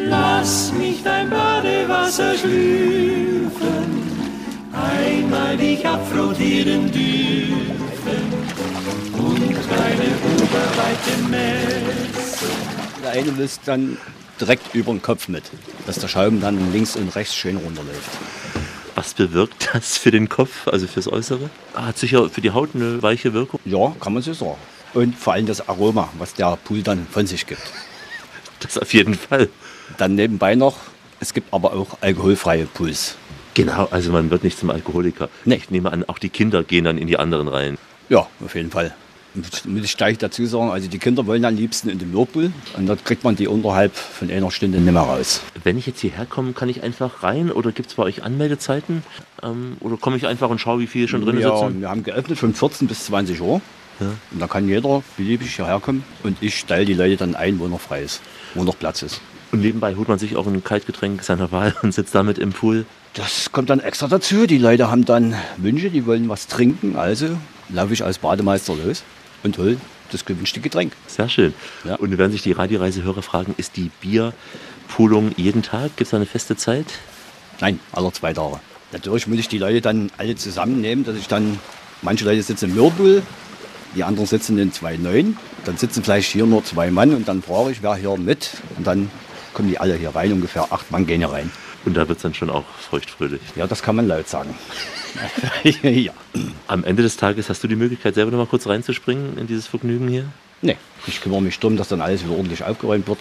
lass 0.08 0.72
mich 0.72 1.02
dein 1.02 1.30
Badewasser 1.30 2.36
schlürfen, 2.36 3.87
einmal 4.82 5.56
dich 5.56 5.86
abfrotieren 5.86 6.90
dürfen 6.90 8.32
und 9.12 9.54
deine 9.70 10.08
oberweite 10.36 11.22
Messe. 11.30 12.46
Der 13.02 13.10
eine 13.12 13.30
löst 13.30 13.62
dann 13.66 13.98
direkt 14.40 14.74
über 14.74 14.92
den 14.92 15.02
Kopf 15.02 15.28
mit, 15.28 15.44
dass 15.86 15.98
der 15.98 16.08
Schaum 16.08 16.40
dann 16.40 16.72
links 16.72 16.96
und 16.96 17.14
rechts 17.14 17.34
schön 17.34 17.56
runterläuft. 17.56 18.10
Was 18.94 19.14
bewirkt 19.14 19.70
das 19.72 19.96
für 19.96 20.10
den 20.10 20.28
Kopf, 20.28 20.66
also 20.66 20.86
fürs 20.86 21.06
Äußere? 21.06 21.50
Hat 21.74 21.98
sicher 21.98 22.28
für 22.28 22.40
die 22.40 22.50
Haut 22.50 22.70
eine 22.74 23.02
weiche 23.02 23.32
Wirkung. 23.32 23.60
Ja, 23.64 23.94
kann 24.00 24.12
man 24.12 24.22
so 24.22 24.32
sagen. 24.32 24.56
Und 24.94 25.16
vor 25.16 25.34
allem 25.34 25.46
das 25.46 25.68
Aroma, 25.68 26.08
was 26.18 26.34
der 26.34 26.56
Pool 26.56 26.82
dann 26.82 27.06
von 27.10 27.26
sich 27.26 27.46
gibt. 27.46 27.62
Das 28.60 28.78
auf 28.78 28.92
jeden 28.92 29.14
Fall. 29.14 29.48
Dann 29.98 30.14
nebenbei 30.14 30.54
noch, 30.54 30.78
es 31.20 31.32
gibt 31.32 31.52
aber 31.52 31.74
auch 31.74 31.98
alkoholfreie 32.00 32.66
Pools. 32.66 33.16
Genau, 33.58 33.88
also 33.90 34.12
man 34.12 34.30
wird 34.30 34.44
nicht 34.44 34.56
zum 34.56 34.70
Alkoholiker. 34.70 35.28
Nee. 35.44 35.56
Ich 35.56 35.68
nehme 35.68 35.90
an, 35.90 36.04
auch 36.04 36.20
die 36.20 36.28
Kinder 36.28 36.62
gehen 36.62 36.84
dann 36.84 36.96
in 36.96 37.08
die 37.08 37.18
anderen 37.18 37.48
rein. 37.48 37.76
Ja, 38.08 38.28
auf 38.44 38.54
jeden 38.54 38.70
Fall. 38.70 38.94
Muss 39.34 39.84
ich 39.84 39.96
gleich 39.96 40.16
dazu 40.16 40.46
sagen, 40.46 40.70
also 40.70 40.88
die 40.88 40.98
Kinder 40.98 41.26
wollen 41.26 41.44
am 41.44 41.56
liebsten 41.56 41.88
in 41.88 41.98
den 41.98 42.14
Whirlpool 42.14 42.52
und 42.76 42.86
dort 42.86 43.04
kriegt 43.04 43.24
man 43.24 43.34
die 43.34 43.48
unterhalb 43.48 43.96
von 43.96 44.30
einer 44.30 44.52
Stunde 44.52 44.78
nicht 44.78 44.92
mehr 44.92 45.02
raus. 45.02 45.42
Wenn 45.64 45.76
ich 45.76 45.86
jetzt 45.86 45.98
hierher 46.00 46.24
komme, 46.24 46.52
kann 46.52 46.68
ich 46.68 46.84
einfach 46.84 47.24
rein 47.24 47.50
oder 47.50 47.72
gibt 47.72 47.88
es 47.88 47.96
bei 47.96 48.04
euch 48.04 48.22
Anmeldezeiten? 48.22 49.02
Ähm, 49.42 49.76
oder 49.80 49.96
komme 49.96 50.16
ich 50.16 50.28
einfach 50.28 50.50
und 50.50 50.60
schaue, 50.60 50.78
wie 50.78 50.86
viele 50.86 51.08
schon 51.08 51.24
drin 51.24 51.40
ja, 51.40 51.56
sitzen? 51.56 51.80
wir 51.80 51.90
haben 51.90 52.04
geöffnet 52.04 52.38
von 52.38 52.54
14 52.54 52.86
bis 52.86 53.06
20 53.06 53.40
Uhr. 53.40 53.60
Ja. 53.98 54.06
Und 54.30 54.38
da 54.38 54.46
kann 54.46 54.68
jeder 54.68 55.02
beliebig 55.16 55.56
hierher 55.56 55.80
kommen 55.80 56.04
und 56.22 56.36
ich 56.40 56.56
stelle 56.56 56.84
die 56.84 56.94
Leute 56.94 57.16
dann 57.16 57.34
ein, 57.34 57.58
wo 57.58 57.66
noch 57.66 57.80
frei 57.80 58.02
ist, 58.02 58.22
wo 58.54 58.62
noch 58.62 58.78
Platz 58.78 59.02
ist. 59.02 59.20
Und 59.50 59.62
nebenbei 59.62 59.96
holt 59.96 60.08
man 60.08 60.18
sich 60.18 60.36
auch 60.36 60.46
ein 60.46 60.62
Kaltgetränk 60.62 61.22
seiner 61.22 61.50
Wahl 61.50 61.74
und 61.82 61.92
sitzt 61.92 62.14
damit 62.14 62.38
im 62.38 62.52
Pool. 62.52 62.86
Das 63.18 63.50
kommt 63.50 63.68
dann 63.68 63.80
extra 63.80 64.06
dazu. 64.06 64.46
Die 64.46 64.58
Leute 64.58 64.92
haben 64.92 65.04
dann 65.04 65.34
Wünsche, 65.56 65.90
die 65.90 66.06
wollen 66.06 66.28
was 66.28 66.46
trinken. 66.46 66.94
Also 66.94 67.36
laufe 67.68 67.92
ich 67.92 68.04
als 68.04 68.18
Bademeister 68.18 68.76
los 68.76 69.02
und 69.42 69.58
hole 69.58 69.76
das 70.12 70.24
gewünschte 70.24 70.60
Getränk. 70.60 70.92
Sehr 71.08 71.28
schön. 71.28 71.52
Ja. 71.82 71.96
Und 71.96 72.16
werden 72.16 72.30
sich 72.30 72.42
die 72.42 72.52
Radioreisehörer 72.52 73.22
fragen, 73.22 73.56
ist 73.56 73.76
die 73.76 73.90
Bierpulung 74.00 75.32
jeden 75.36 75.64
Tag? 75.64 75.96
Gibt 75.96 76.02
es 76.02 76.10
da 76.10 76.18
eine 76.18 76.26
feste 76.26 76.56
Zeit? 76.56 76.86
Nein, 77.60 77.80
alle 77.90 78.12
zwei 78.12 78.32
Tage. 78.32 78.60
Natürlich 78.92 79.26
muss 79.26 79.40
ich 79.40 79.48
die 79.48 79.58
Leute 79.58 79.80
dann 79.80 80.12
alle 80.16 80.36
zusammennehmen, 80.36 81.04
dass 81.04 81.16
ich 81.16 81.26
dann, 81.26 81.58
manche 82.02 82.24
Leute 82.24 82.44
sitzen 82.44 82.70
im 82.70 82.76
Whirlpool, 82.76 83.22
die 83.96 84.04
anderen 84.04 84.28
sitzen 84.28 84.56
in 84.60 84.72
zwei 84.72 84.96
Neuen. 84.96 85.36
Dann 85.64 85.76
sitzen 85.76 86.04
vielleicht 86.04 86.30
hier 86.30 86.46
nur 86.46 86.64
zwei 86.64 86.92
Mann 86.92 87.12
und 87.16 87.26
dann 87.26 87.42
frage 87.42 87.72
ich, 87.72 87.82
wer 87.82 87.96
hier 87.96 88.16
mit. 88.16 88.50
Und 88.76 88.86
dann 88.86 89.10
kommen 89.54 89.68
die 89.68 89.78
alle 89.78 89.96
hier 89.96 90.14
rein, 90.14 90.32
ungefähr 90.32 90.72
acht 90.72 90.92
Mann 90.92 91.04
gehen 91.04 91.18
hier 91.18 91.32
rein. 91.32 91.50
Und 91.88 91.94
da 91.94 92.06
wird 92.06 92.18
es 92.18 92.22
dann 92.22 92.34
schon 92.34 92.50
auch 92.50 92.64
feuchtfröhlich. 92.90 93.40
Ja, 93.56 93.66
das 93.66 93.82
kann 93.82 93.96
man 93.96 94.06
laut 94.06 94.28
sagen. 94.28 94.54
ja. 95.82 96.12
Am 96.66 96.84
Ende 96.84 97.02
des 97.02 97.16
Tages 97.16 97.48
hast 97.48 97.64
du 97.64 97.68
die 97.68 97.76
Möglichkeit, 97.76 98.14
selber 98.14 98.30
noch 98.30 98.38
mal 98.38 98.46
kurz 98.46 98.66
reinzuspringen 98.66 99.38
in 99.38 99.46
dieses 99.46 99.66
Vergnügen 99.66 100.06
hier. 100.06 100.26
Nee, 100.60 100.76
ich 101.06 101.22
kümmere 101.22 101.40
mich 101.40 101.58
darum, 101.58 101.78
dass 101.78 101.88
dann 101.88 102.02
alles 102.02 102.22
wieder 102.24 102.34
ordentlich 102.36 102.62
aufgeräumt 102.62 103.08
wird. 103.08 103.20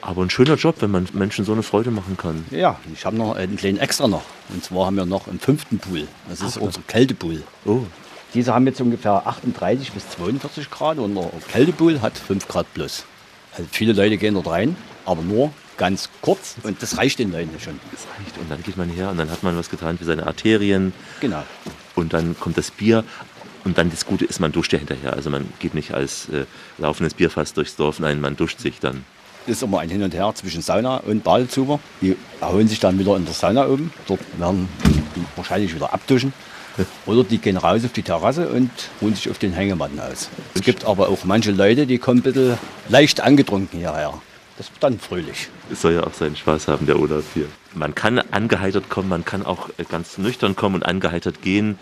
Aber 0.00 0.22
ein 0.22 0.30
schöner 0.30 0.54
Job, 0.54 0.76
wenn 0.80 0.90
man 0.90 1.06
Menschen 1.12 1.44
so 1.44 1.52
eine 1.52 1.62
Freude 1.62 1.90
machen 1.90 2.16
kann. 2.16 2.46
Ja, 2.50 2.80
ich 2.94 3.04
habe 3.04 3.18
noch 3.18 3.36
einen 3.36 3.56
kleinen 3.56 3.76
Extra 3.76 4.08
noch. 4.08 4.22
Und 4.48 4.64
zwar 4.64 4.86
haben 4.86 4.96
wir 4.96 5.04
noch 5.04 5.28
einen 5.28 5.40
fünften 5.40 5.78
Pool. 5.78 6.08
Das 6.30 6.40
ist 6.40 6.56
Ach, 6.56 6.62
unser 6.62 6.80
Kältepool. 6.86 7.42
Oh, 7.66 7.80
Diese 8.32 8.54
haben 8.54 8.66
jetzt 8.66 8.80
ungefähr 8.80 9.26
38 9.26 9.92
bis 9.92 10.08
42 10.08 10.70
Grad 10.70 10.96
und 10.96 11.16
der 11.16 11.30
Kältepool 11.52 12.00
hat 12.00 12.16
5 12.16 12.48
Grad 12.48 12.72
plus. 12.72 13.04
Also 13.52 13.68
viele 13.70 13.92
Leute 13.92 14.16
gehen 14.16 14.32
dort 14.32 14.46
rein, 14.46 14.74
aber 15.04 15.20
nur 15.20 15.52
ganz 15.76 16.08
kurz 16.22 16.56
und 16.62 16.82
das 16.82 16.98
reicht 16.98 17.18
den 17.18 17.32
Leuten 17.32 17.50
schon. 17.60 17.78
das 17.92 18.06
reicht. 18.18 18.38
Und 18.38 18.50
dann 18.50 18.62
geht 18.62 18.76
man 18.76 18.88
her 18.88 19.10
und 19.10 19.18
dann 19.18 19.30
hat 19.30 19.42
man 19.42 19.56
was 19.56 19.70
getan 19.70 19.98
für 19.98 20.04
seine 20.04 20.26
Arterien. 20.26 20.92
Genau. 21.20 21.42
Und 21.94 22.12
dann 22.12 22.38
kommt 22.38 22.58
das 22.58 22.70
Bier. 22.70 23.04
Und 23.64 23.78
dann 23.78 23.90
das 23.90 24.06
Gute 24.06 24.24
ist, 24.24 24.38
man 24.38 24.52
duscht 24.52 24.72
ja 24.72 24.78
hinterher. 24.78 25.14
Also 25.14 25.28
man 25.28 25.48
geht 25.58 25.74
nicht 25.74 25.92
als 25.92 26.28
äh, 26.28 26.44
laufendes 26.78 27.14
Bierfass 27.14 27.52
durchs 27.52 27.74
Dorf. 27.74 27.98
Nein, 27.98 28.20
man 28.20 28.36
duscht 28.36 28.60
sich 28.60 28.78
dann. 28.78 29.04
ist 29.46 29.62
immer 29.62 29.80
ein 29.80 29.88
Hin 29.88 30.02
und 30.04 30.14
Her 30.14 30.30
zwischen 30.36 30.62
Sauna 30.62 30.98
und 30.98 31.24
Badezuber. 31.24 31.80
Die 32.00 32.16
erholen 32.40 32.68
sich 32.68 32.78
dann 32.78 32.96
wieder 32.98 33.16
in 33.16 33.24
der 33.24 33.34
Sauna 33.34 33.66
oben. 33.66 33.92
Dort 34.06 34.20
werden 34.38 34.68
die 35.16 35.24
wahrscheinlich 35.34 35.74
wieder 35.74 35.92
abduschen. 35.92 36.32
Oder 37.06 37.24
die 37.24 37.38
gehen 37.38 37.56
raus 37.56 37.84
auf 37.84 37.92
die 37.92 38.02
Terrasse 38.02 38.48
und 38.48 38.70
ruhen 39.00 39.14
sich 39.14 39.30
auf 39.30 39.38
den 39.38 39.52
Hängematten 39.52 39.98
aus. 39.98 40.28
Es 40.54 40.60
gibt 40.60 40.84
aber 40.84 41.08
auch 41.08 41.24
manche 41.24 41.50
Leute, 41.50 41.86
die 41.86 41.98
kommen 41.98 42.20
ein 42.20 42.22
bisschen 42.22 42.58
leicht 42.88 43.20
angetrunken 43.20 43.78
hierher. 43.80 44.20
Das 44.56 44.70
wird 44.70 44.82
dann 44.82 44.98
fröhlich. 44.98 45.48
Es 45.70 45.82
soll 45.82 45.94
ja 45.94 46.04
auch 46.04 46.14
seinen 46.14 46.36
Spaß 46.36 46.68
haben, 46.68 46.86
der 46.86 46.98
Urlaub 46.98 47.24
hier. 47.34 47.46
Man 47.74 47.94
kann 47.94 48.18
angeheitert 48.18 48.88
kommen, 48.88 49.08
man 49.08 49.24
kann 49.24 49.44
auch 49.44 49.68
äh, 49.76 49.84
ganz 49.84 50.16
nüchtern 50.18 50.56
kommen 50.56 50.76
und 50.76 50.82
angeheitert 50.84 51.42
gehen. 51.42 51.78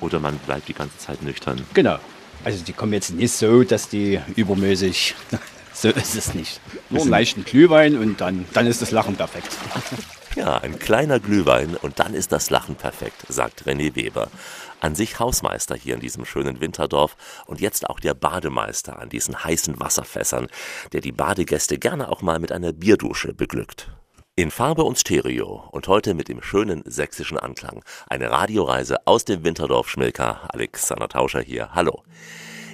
Oder 0.00 0.20
man 0.20 0.38
bleibt 0.38 0.68
die 0.68 0.74
ganze 0.74 0.96
Zeit 0.98 1.22
nüchtern. 1.22 1.62
Genau. 1.74 1.98
Also 2.44 2.62
die 2.64 2.72
kommen 2.72 2.92
jetzt 2.92 3.12
nicht 3.12 3.32
so, 3.32 3.62
dass 3.62 3.88
die 3.88 4.20
übermäßig. 4.36 5.14
so 5.72 5.88
ist 5.88 6.14
es 6.14 6.34
nicht. 6.34 6.60
Nur 6.90 7.02
einen 7.02 7.10
leichten 7.10 7.44
Glühwein 7.44 7.96
und 7.96 8.20
dann, 8.20 8.44
dann 8.52 8.66
ist 8.66 8.82
das 8.82 8.90
Lachen 8.90 9.16
perfekt. 9.16 9.50
Ja, 10.36 10.58
ein 10.58 10.80
kleiner 10.80 11.20
Glühwein 11.20 11.76
und 11.76 12.00
dann 12.00 12.12
ist 12.12 12.32
das 12.32 12.50
Lachen 12.50 12.74
perfekt, 12.74 13.24
sagt 13.28 13.68
René 13.68 13.94
Weber. 13.94 14.28
An 14.80 14.96
sich 14.96 15.20
Hausmeister 15.20 15.76
hier 15.76 15.94
in 15.94 16.00
diesem 16.00 16.24
schönen 16.24 16.60
Winterdorf 16.60 17.16
und 17.46 17.60
jetzt 17.60 17.88
auch 17.88 18.00
der 18.00 18.14
Bademeister 18.14 18.98
an 18.98 19.08
diesen 19.08 19.44
heißen 19.44 19.78
Wasserfässern, 19.78 20.48
der 20.92 21.02
die 21.02 21.12
Badegäste 21.12 21.78
gerne 21.78 22.08
auch 22.08 22.20
mal 22.20 22.40
mit 22.40 22.50
einer 22.50 22.72
Bierdusche 22.72 23.32
beglückt. 23.32 23.92
In 24.34 24.50
Farbe 24.50 24.82
und 24.82 24.98
Stereo 24.98 25.68
und 25.70 25.86
heute 25.86 26.14
mit 26.14 26.26
dem 26.26 26.42
schönen 26.42 26.82
sächsischen 26.84 27.38
Anklang. 27.38 27.84
Eine 28.08 28.32
Radioreise 28.32 29.06
aus 29.06 29.24
dem 29.24 29.44
Winterdorf 29.44 29.88
Schmilka. 29.88 30.48
Alexander 30.48 31.08
Tauscher 31.08 31.42
hier. 31.42 31.72
Hallo. 31.74 32.02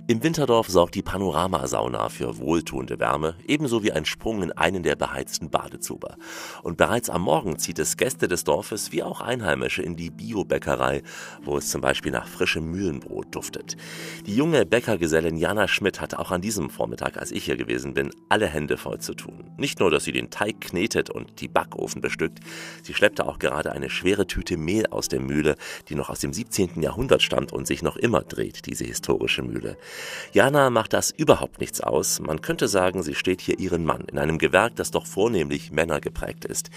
Im 0.06 0.22
Winterdorf 0.22 0.68
sorgt 0.68 0.94
die 0.94 1.02
Panoramasauna 1.02 2.08
für 2.08 2.38
wohltuende 2.38 2.98
Wärme, 2.98 3.36
ebenso 3.46 3.82
wie 3.82 3.92
ein 3.92 4.04
Sprung 4.04 4.42
in 4.42 4.50
einen 4.50 4.82
der 4.82 4.96
beheizten 4.96 5.50
Badezuber. 5.50 6.16
Und 6.62 6.76
bereits 6.76 7.10
am 7.10 7.22
Morgen 7.22 7.58
zieht 7.58 7.78
es 7.78 7.96
Gäste 7.96 8.26
des 8.26 8.44
Dorfes 8.44 8.92
wie 8.92 9.02
auch 9.02 9.20
Einheimische 9.20 9.82
in 9.82 9.96
die 9.96 10.10
Biobäckerei, 10.10 11.02
wo 11.42 11.56
es 11.58 11.70
zum 11.70 11.80
Beispiel 11.80 12.12
nach 12.12 12.26
frischem 12.26 12.70
Mühlenbrot 12.70 13.34
duftet. 13.34 13.76
Die 14.26 14.34
junge 14.34 14.66
Bäckergesellin 14.66 15.36
Jana 15.36 15.68
Schmidt 15.68 16.00
hatte 16.00 16.18
auch 16.18 16.30
an 16.30 16.40
diesem 16.40 16.70
Vormittag, 16.70 17.16
als 17.16 17.30
ich 17.30 17.44
hier 17.44 17.56
gewesen 17.56 17.94
bin, 17.94 18.10
alle 18.28 18.46
Hände 18.46 18.78
voll 18.78 18.98
zu 18.98 19.14
tun. 19.14 19.44
Nicht 19.58 19.80
nur, 19.80 19.90
dass 19.90 20.04
sie 20.04 20.12
den 20.12 20.30
Teig 20.30 20.60
knetet 20.60 21.10
und 21.10 21.40
die 21.40 21.48
Backofen 21.48 22.00
bestückt, 22.00 22.40
sie 22.82 22.94
schleppte 22.94 23.26
auch 23.26 23.38
gerade 23.38 23.72
eine 23.72 23.90
schwere 23.90 24.26
Tüte 24.26 24.56
Mehl 24.56 24.86
aus 24.86 25.08
der 25.08 25.20
Mühle, 25.20 25.56
die 25.88 25.94
noch 25.94 26.10
aus 26.10 26.20
dem 26.20 26.32
17. 26.32 26.82
Jahrhundert 26.82 27.22
stammt 27.22 27.52
und 27.52 27.66
sich 27.66 27.82
noch 27.82 27.96
immer 27.96 28.22
dreht, 28.22 28.66
diese 28.66 28.84
historische 28.84 29.42
Mühle. 29.42 29.76
Jana 30.32 30.70
macht 30.70 30.92
das 30.92 31.10
überhaupt 31.10 31.60
nichts 31.60 31.80
aus. 31.80 32.20
Man 32.20 32.40
könnte 32.40 32.68
sagen, 32.68 33.02
sie 33.02 33.14
steht 33.14 33.40
hier 33.40 33.58
ihren 33.58 33.84
Mann 33.84 34.04
in 34.10 34.18
einem 34.18 34.38
Gewerk, 34.38 34.76
das 34.76 34.90
doch 34.90 35.06
vornehmlich 35.06 35.72
Männer 35.72 36.00
geprägt 36.00 36.44
ist. 36.44 36.70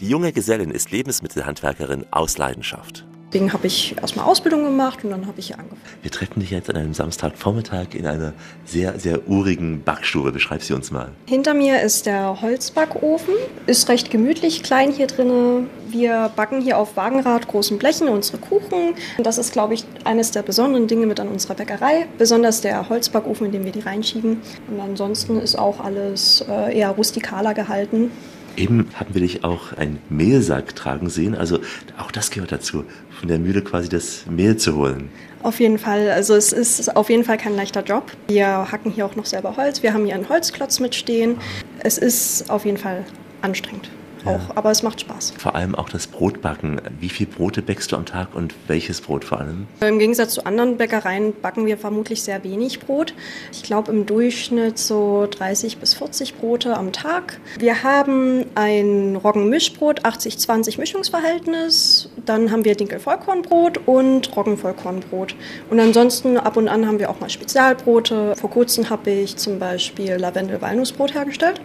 Die 0.00 0.08
junge 0.08 0.32
Gesellin 0.32 0.70
ist 0.70 0.90
Lebensmittelhandwerkerin 0.90 2.06
aus 2.10 2.38
Leidenschaft. 2.38 3.04
Deswegen 3.32 3.52
habe 3.52 3.68
ich 3.68 3.96
erstmal 3.96 4.26
Ausbildung 4.26 4.64
gemacht 4.64 5.04
und 5.04 5.10
dann 5.10 5.28
habe 5.28 5.38
ich 5.38 5.46
hier 5.46 5.58
angefangen. 5.58 5.80
Wir 6.02 6.10
treffen 6.10 6.40
dich 6.40 6.50
jetzt 6.50 6.68
an 6.68 6.76
einem 6.76 6.94
Samstagvormittag 6.94 7.94
in 7.94 8.04
einer 8.04 8.32
sehr, 8.64 8.98
sehr 8.98 9.28
urigen 9.28 9.82
Backstube. 9.84 10.32
Beschreib 10.32 10.62
sie 10.62 10.72
uns 10.72 10.90
mal. 10.90 11.12
Hinter 11.26 11.54
mir 11.54 11.80
ist 11.80 12.06
der 12.06 12.42
Holzbackofen. 12.42 13.34
Ist 13.66 13.88
recht 13.88 14.10
gemütlich, 14.10 14.64
klein 14.64 14.90
hier 14.90 15.06
drin. 15.06 15.68
Wir 15.88 16.32
backen 16.34 16.60
hier 16.60 16.76
auf 16.76 16.96
Wagenrad 16.96 17.46
großen 17.46 17.78
Blechen 17.78 18.08
unsere 18.08 18.38
Kuchen. 18.38 18.94
Das 19.22 19.38
ist, 19.38 19.52
glaube 19.52 19.74
ich, 19.74 19.84
eines 20.02 20.32
der 20.32 20.42
besonderen 20.42 20.88
Dinge 20.88 21.06
mit 21.06 21.20
an 21.20 21.28
unserer 21.28 21.54
Bäckerei. 21.54 22.06
Besonders 22.18 22.62
der 22.62 22.88
Holzbackofen, 22.88 23.46
in 23.46 23.52
dem 23.52 23.64
wir 23.64 23.72
die 23.72 23.80
reinschieben. 23.80 24.42
Und 24.68 24.80
ansonsten 24.80 25.38
ist 25.40 25.56
auch 25.56 25.78
alles 25.78 26.44
äh, 26.48 26.76
eher 26.76 26.90
rustikaler 26.90 27.54
gehalten. 27.54 28.10
Eben 28.56 28.88
haben 28.94 29.14
wir 29.14 29.20
dich 29.20 29.44
auch 29.44 29.72
einen 29.72 29.98
Mehlsack 30.08 30.74
tragen 30.76 31.08
sehen. 31.08 31.34
Also 31.34 31.60
auch 31.98 32.10
das 32.10 32.30
gehört 32.30 32.52
dazu, 32.52 32.84
von 33.18 33.28
der 33.28 33.38
Mühle 33.38 33.62
quasi 33.62 33.88
das 33.88 34.26
Mehl 34.26 34.56
zu 34.56 34.76
holen. 34.76 35.08
Auf 35.42 35.60
jeden 35.60 35.78
Fall. 35.78 36.10
Also 36.10 36.34
es 36.34 36.52
ist 36.52 36.96
auf 36.96 37.08
jeden 37.08 37.24
Fall 37.24 37.38
kein 37.38 37.56
leichter 37.56 37.82
Job. 37.82 38.12
Wir 38.28 38.46
hacken 38.70 38.92
hier 38.92 39.06
auch 39.06 39.16
noch 39.16 39.26
selber 39.26 39.56
Holz. 39.56 39.82
Wir 39.82 39.94
haben 39.94 40.04
hier 40.04 40.14
einen 40.14 40.28
Holzklotz 40.28 40.80
mitstehen. 40.80 41.36
Es 41.82 41.96
ist 41.96 42.50
auf 42.50 42.64
jeden 42.64 42.78
Fall 42.78 43.04
anstrengend 43.40 43.90
auch, 44.26 44.48
ja. 44.48 44.50
aber 44.54 44.70
es 44.70 44.82
macht 44.82 45.00
Spaß. 45.00 45.34
Vor 45.38 45.54
allem 45.54 45.74
auch 45.74 45.88
das 45.88 46.06
Brotbacken. 46.06 46.80
Wie 46.98 47.08
viel 47.08 47.26
Brote 47.26 47.62
bäckst 47.62 47.92
du 47.92 47.96
am 47.96 48.06
Tag 48.06 48.34
und 48.34 48.54
welches 48.66 49.00
Brot 49.00 49.24
vor 49.24 49.40
allem? 49.40 49.66
Im 49.80 49.98
Gegensatz 49.98 50.34
zu 50.34 50.44
anderen 50.44 50.76
Bäckereien 50.76 51.32
backen 51.40 51.66
wir 51.66 51.78
vermutlich 51.78 52.22
sehr 52.22 52.42
wenig 52.44 52.80
Brot. 52.80 53.14
Ich 53.52 53.62
glaube 53.62 53.92
im 53.92 54.06
Durchschnitt 54.06 54.78
so 54.78 55.26
30 55.30 55.78
bis 55.78 55.94
40 55.94 56.36
Brote 56.36 56.76
am 56.76 56.92
Tag. 56.92 57.38
Wir 57.58 57.82
haben 57.82 58.44
ein 58.54 59.16
Roggenmischbrot, 59.16 60.04
80-20 60.04 60.78
Mischungsverhältnis. 60.78 62.08
Dann 62.26 62.50
haben 62.50 62.64
wir 62.64 62.74
Dinkel-Vollkornbrot 62.74 63.86
und 63.86 64.36
Roggenvollkornbrot. 64.36 65.34
Und 65.70 65.80
ansonsten 65.80 66.36
ab 66.36 66.56
und 66.56 66.68
an 66.68 66.86
haben 66.86 66.98
wir 66.98 67.10
auch 67.10 67.20
mal 67.20 67.30
Spezialbrote. 67.30 68.34
Vor 68.36 68.50
kurzem 68.50 68.90
habe 68.90 69.10
ich 69.10 69.36
zum 69.36 69.58
Beispiel 69.58 70.14
Lavendel-Walnussbrot 70.14 71.14
hergestellt. 71.14 71.60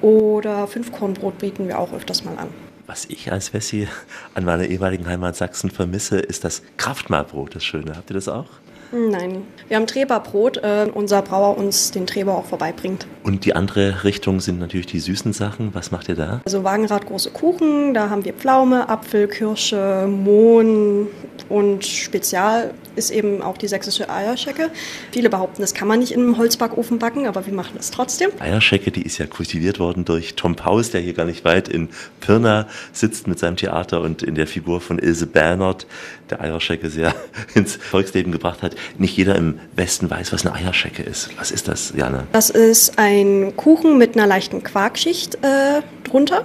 Oder 0.00 0.66
Fünfkornbrot 0.66 1.38
bieten 1.38 1.68
wir 1.68 1.78
auch 1.78 1.92
öfters 1.92 2.24
mal 2.24 2.36
an. 2.38 2.48
Was 2.86 3.04
ich 3.04 3.30
als 3.30 3.52
Wessi 3.52 3.86
an 4.34 4.44
meiner 4.44 4.64
ehemaligen 4.64 5.06
Heimat 5.06 5.36
Sachsen 5.36 5.70
vermisse, 5.70 6.18
ist 6.18 6.44
das 6.44 6.62
Kraftmahlbrot, 6.76 7.54
das 7.54 7.64
Schöne. 7.64 7.96
Habt 7.96 8.10
ihr 8.10 8.14
das 8.14 8.28
auch? 8.28 8.48
Nein, 8.92 9.44
wir 9.68 9.76
haben 9.76 9.86
Treberbrot, 9.86 10.56
äh, 10.58 10.88
unser 10.92 11.22
Brauer 11.22 11.56
uns 11.56 11.92
den 11.92 12.06
Treber 12.06 12.36
auch 12.36 12.46
vorbeibringt. 12.46 13.06
Und 13.22 13.44
die 13.44 13.54
andere 13.54 14.02
Richtung 14.02 14.40
sind 14.40 14.58
natürlich 14.58 14.86
die 14.86 14.98
süßen 14.98 15.32
Sachen. 15.32 15.74
Was 15.74 15.92
macht 15.92 16.08
ihr 16.08 16.16
da? 16.16 16.40
Also 16.44 16.64
Wagenrad 16.64 17.06
große 17.06 17.30
Kuchen, 17.30 17.94
da 17.94 18.10
haben 18.10 18.24
wir 18.24 18.32
Pflaume, 18.32 18.88
Apfel, 18.88 19.28
Kirsche, 19.28 20.08
Mohn 20.08 21.06
und 21.48 21.86
Spezial 21.86 22.74
ist 22.96 23.10
eben 23.10 23.42
auch 23.42 23.56
die 23.56 23.68
sächsische 23.68 24.10
Eierschecke. 24.10 24.70
Viele 25.12 25.30
behaupten, 25.30 25.62
das 25.62 25.74
kann 25.74 25.88
man 25.88 26.00
nicht 26.00 26.12
in 26.12 26.20
einem 26.20 26.38
Holzbackofen 26.38 26.98
backen, 26.98 27.26
aber 27.26 27.46
wir 27.46 27.52
machen 27.52 27.72
das 27.76 27.90
trotzdem. 27.90 28.30
Eierschecke, 28.38 28.90
die 28.90 29.02
ist 29.02 29.18
ja 29.18 29.26
kultiviert 29.26 29.78
worden 29.78 30.04
durch 30.04 30.34
Tom 30.34 30.56
Paus, 30.56 30.90
der 30.90 31.00
hier 31.00 31.14
gar 31.14 31.26
nicht 31.26 31.44
weit 31.44 31.68
in 31.68 31.88
Pirna 32.20 32.68
sitzt 32.92 33.26
mit 33.26 33.38
seinem 33.38 33.56
Theater 33.56 34.00
und 34.00 34.22
in 34.22 34.34
der 34.34 34.46
Figur 34.46 34.80
von 34.80 34.98
Ilse 34.98 35.26
Bernert, 35.26 35.86
der 36.30 36.40
Eierschecke 36.40 36.90
sehr 36.90 37.14
ins 37.54 37.76
Volksleben 37.76 38.32
gebracht 38.32 38.62
hat. 38.62 38.76
Nicht 38.98 39.16
jeder 39.16 39.36
im 39.36 39.58
Westen 39.76 40.10
weiß, 40.10 40.32
was 40.32 40.46
eine 40.46 40.54
Eierschecke 40.54 41.02
ist. 41.02 41.30
Was 41.38 41.50
ist 41.50 41.68
das, 41.68 41.92
Jana? 41.96 42.24
Das 42.32 42.50
ist 42.50 42.98
ein 42.98 43.54
Kuchen 43.56 43.98
mit 43.98 44.16
einer 44.16 44.26
leichten 44.26 44.62
Quarkschicht 44.62 45.36
äh, 45.36 45.82
drunter. 46.04 46.44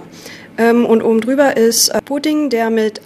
Ähm, 0.58 0.86
und 0.86 1.02
oben 1.02 1.20
drüber 1.20 1.56
ist 1.56 1.88
äh, 1.88 2.00
Pudding, 2.02 2.50
der 2.50 2.70
mit 2.70 3.00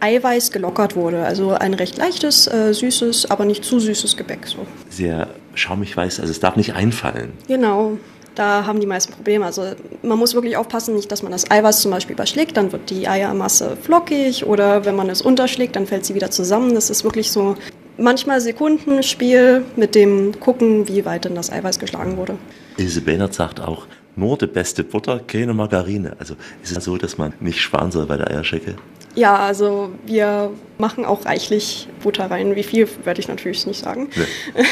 Eiweiß 0.00 0.50
gelockert 0.50 0.96
wurde. 0.96 1.24
Also 1.24 1.52
ein 1.52 1.74
recht 1.74 1.96
leichtes, 1.96 2.46
äh, 2.46 2.72
süßes, 2.72 3.30
aber 3.30 3.44
nicht 3.44 3.64
zu 3.64 3.80
süßes 3.80 4.16
Gebäck. 4.16 4.46
So. 4.46 4.66
Sehr 4.90 5.28
schaumig 5.54 5.96
weiß, 5.96 6.20
also 6.20 6.30
es 6.30 6.40
darf 6.40 6.56
nicht 6.56 6.74
einfallen. 6.74 7.32
Genau. 7.48 7.98
Da 8.36 8.66
haben 8.66 8.80
die 8.80 8.86
meisten 8.86 9.12
Probleme. 9.12 9.46
Also 9.46 9.64
man 10.02 10.18
muss 10.18 10.34
wirklich 10.34 10.56
aufpassen, 10.56 10.94
nicht, 10.94 11.10
dass 11.10 11.22
man 11.22 11.32
das 11.32 11.50
Eiweiß 11.50 11.80
zum 11.80 11.90
Beispiel 11.90 12.14
überschlägt, 12.14 12.56
dann 12.56 12.70
wird 12.70 12.90
die 12.90 13.08
Eiermasse 13.08 13.76
flockig 13.80 14.44
oder 14.46 14.84
wenn 14.84 14.94
man 14.94 15.08
es 15.08 15.22
unterschlägt, 15.22 15.74
dann 15.74 15.86
fällt 15.86 16.04
sie 16.04 16.14
wieder 16.14 16.30
zusammen. 16.30 16.74
Das 16.74 16.90
ist 16.90 17.02
wirklich 17.02 17.32
so 17.32 17.56
manchmal 17.96 18.42
Sekundenspiel 18.42 19.64
mit 19.76 19.94
dem 19.94 20.38
Gucken, 20.38 20.86
wie 20.86 21.06
weit 21.06 21.24
denn 21.24 21.34
das 21.34 21.50
Eiweiß 21.50 21.78
geschlagen 21.78 22.18
wurde. 22.18 22.36
Ilse 22.76 23.00
Behnert 23.00 23.32
sagt 23.32 23.58
auch, 23.58 23.86
nur 24.16 24.36
die 24.36 24.46
beste 24.46 24.84
Butter, 24.84 25.20
keine 25.26 25.54
Margarine. 25.54 26.14
Also 26.18 26.34
ist 26.62 26.76
es 26.76 26.84
so, 26.84 26.98
dass 26.98 27.16
man 27.16 27.32
nicht 27.40 27.60
sparen 27.60 27.90
soll 27.90 28.04
bei 28.04 28.18
der 28.18 28.30
Eierschecke? 28.30 28.76
Ja, 29.14 29.36
also 29.36 29.90
wir 30.04 30.50
machen 30.76 31.06
auch 31.06 31.24
reichlich 31.24 31.88
Butter 32.02 32.30
rein. 32.30 32.54
Wie 32.54 32.62
viel, 32.62 32.86
werde 33.04 33.20
ich 33.20 33.28
natürlich 33.28 33.66
nicht 33.66 33.82
sagen. 33.82 34.10
Nee. 34.14 34.62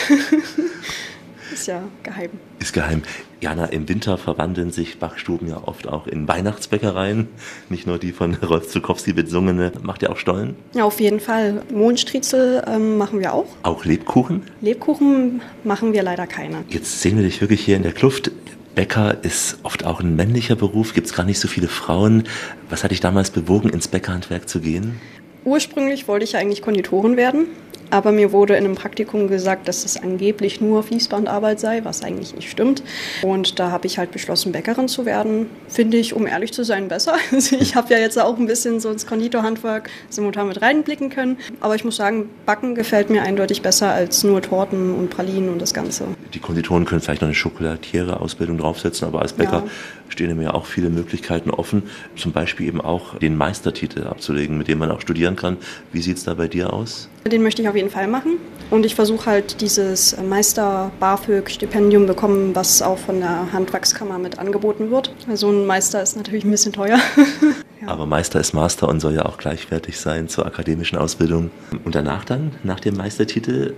ist 1.52 1.66
ja 1.66 1.82
geheim. 2.02 2.30
Ist 2.58 2.72
geheim. 2.72 3.02
Jana, 3.40 3.66
im 3.66 3.88
Winter 3.88 4.16
verwandeln 4.16 4.70
sich 4.70 4.98
Backstuben 4.98 5.48
ja 5.48 5.60
oft 5.66 5.86
auch 5.86 6.06
in 6.06 6.26
Weihnachtsbäckereien. 6.26 7.28
Nicht 7.68 7.86
nur 7.86 7.98
die 7.98 8.12
von 8.12 8.34
Rolf 8.42 8.68
Zukowski 8.68 9.12
besungene. 9.12 9.72
Macht 9.82 10.02
ihr 10.02 10.10
auch 10.10 10.16
Stollen? 10.16 10.56
Ja, 10.72 10.84
auf 10.84 11.00
jeden 11.00 11.20
Fall. 11.20 11.62
Mondstriezel 11.72 12.64
ähm, 12.66 12.96
machen 12.96 13.20
wir 13.20 13.34
auch. 13.34 13.46
Auch 13.62 13.84
Lebkuchen? 13.84 14.42
Lebkuchen 14.60 15.42
machen 15.62 15.92
wir 15.92 16.02
leider 16.02 16.26
keine. 16.26 16.64
Jetzt 16.68 17.00
sehen 17.00 17.16
wir 17.16 17.24
dich 17.24 17.40
wirklich 17.40 17.64
hier 17.64 17.76
in 17.76 17.82
der 17.82 17.92
Kluft. 17.92 18.30
Bäcker 18.74 19.22
ist 19.22 19.58
oft 19.62 19.84
auch 19.84 20.00
ein 20.00 20.16
männlicher 20.16 20.56
Beruf, 20.56 20.94
gibt 20.94 21.06
es 21.06 21.14
gar 21.14 21.24
nicht 21.24 21.38
so 21.38 21.46
viele 21.46 21.68
Frauen. 21.68 22.24
Was 22.70 22.82
hat 22.82 22.90
dich 22.90 23.00
damals 23.00 23.30
bewogen, 23.30 23.68
ins 23.68 23.86
Bäckerhandwerk 23.86 24.48
zu 24.48 24.60
gehen? 24.60 25.00
Ursprünglich 25.44 26.08
wollte 26.08 26.24
ich 26.24 26.36
eigentlich 26.36 26.62
Konditorin 26.62 27.16
werden. 27.16 27.46
Aber 27.90 28.12
mir 28.12 28.32
wurde 28.32 28.56
in 28.56 28.64
einem 28.64 28.74
Praktikum 28.74 29.28
gesagt, 29.28 29.68
dass 29.68 29.84
es 29.84 30.02
angeblich 30.02 30.60
nur 30.60 30.82
Fließbandarbeit 30.82 31.60
sei, 31.60 31.84
was 31.84 32.02
eigentlich 32.02 32.34
nicht 32.34 32.50
stimmt. 32.50 32.82
Und 33.22 33.58
da 33.58 33.70
habe 33.70 33.86
ich 33.86 33.98
halt 33.98 34.10
beschlossen, 34.10 34.52
Bäckerin 34.52 34.88
zu 34.88 35.06
werden. 35.06 35.46
Finde 35.68 35.96
ich, 35.96 36.14
um 36.14 36.26
ehrlich 36.26 36.52
zu 36.52 36.64
sein, 36.64 36.88
besser. 36.88 37.14
Also 37.34 37.56
ich 37.56 37.74
habe 37.74 37.92
ja 37.92 37.98
jetzt 37.98 38.18
auch 38.18 38.38
ein 38.38 38.46
bisschen 38.46 38.78
so 38.80 38.90
ins 38.90 39.06
Konditorhandwerk 39.06 39.90
simultan 40.08 40.48
mit 40.48 40.62
reinblicken 40.62 41.10
können. 41.10 41.36
Aber 41.60 41.74
ich 41.74 41.84
muss 41.84 41.96
sagen, 41.96 42.30
Backen 42.46 42.74
gefällt 42.74 43.10
mir 43.10 43.22
eindeutig 43.22 43.60
besser 43.60 43.92
als 43.92 44.22
nur 44.22 44.40
Torten 44.40 44.94
und 44.94 45.10
Pralinen 45.10 45.48
und 45.48 45.60
das 45.60 45.74
Ganze. 45.74 46.06
Die 46.32 46.38
Konditoren 46.38 46.84
können 46.84 47.00
vielleicht 47.00 47.22
noch 47.22 47.28
eine 47.28 47.34
Schokolatiere-Ausbildung 47.34 48.58
draufsetzen, 48.58 49.08
aber 49.08 49.22
als 49.22 49.32
Bäcker 49.32 49.64
ja. 49.64 49.70
Stehen 50.08 50.36
mir 50.36 50.54
auch 50.54 50.66
viele 50.66 50.90
Möglichkeiten 50.90 51.50
offen. 51.50 51.84
Zum 52.16 52.32
Beispiel 52.32 52.68
eben 52.68 52.80
auch 52.80 53.18
den 53.18 53.36
Meistertitel 53.36 54.04
abzulegen, 54.04 54.58
mit 54.58 54.68
dem 54.68 54.78
man 54.78 54.90
auch 54.90 55.00
studieren 55.00 55.36
kann. 55.36 55.56
Wie 55.92 56.00
sieht 56.00 56.18
es 56.18 56.24
da 56.24 56.34
bei 56.34 56.48
dir 56.48 56.72
aus? 56.72 57.08
Den 57.30 57.42
möchte 57.42 57.62
ich 57.62 57.68
auf 57.68 57.76
jeden 57.76 57.90
Fall 57.90 58.06
machen. 58.06 58.38
Und 58.70 58.86
ich 58.86 58.94
versuche 58.94 59.26
halt 59.26 59.60
dieses 59.60 60.16
Meister 60.22 60.90
BAföG-Stipendium 61.00 62.06
bekommen, 62.06 62.54
was 62.54 62.82
auch 62.82 62.98
von 62.98 63.20
der 63.20 63.52
Handwerkskammer 63.52 64.18
mit 64.18 64.38
angeboten 64.38 64.90
wird. 64.90 65.14
Also 65.28 65.50
ein 65.50 65.66
Meister 65.66 66.02
ist 66.02 66.16
natürlich 66.16 66.44
ein 66.44 66.50
bisschen 66.50 66.72
teuer. 66.72 66.98
ja. 67.80 67.88
Aber 67.88 68.06
Meister 68.06 68.40
ist 68.40 68.52
Master 68.52 68.88
und 68.88 69.00
soll 69.00 69.14
ja 69.14 69.26
auch 69.26 69.38
gleichwertig 69.38 69.98
sein 69.98 70.28
zur 70.28 70.46
akademischen 70.46 70.98
Ausbildung. 70.98 71.50
Und 71.84 71.94
danach 71.94 72.24
dann, 72.24 72.52
nach 72.62 72.80
dem 72.80 72.96
Meistertitel, 72.96 73.74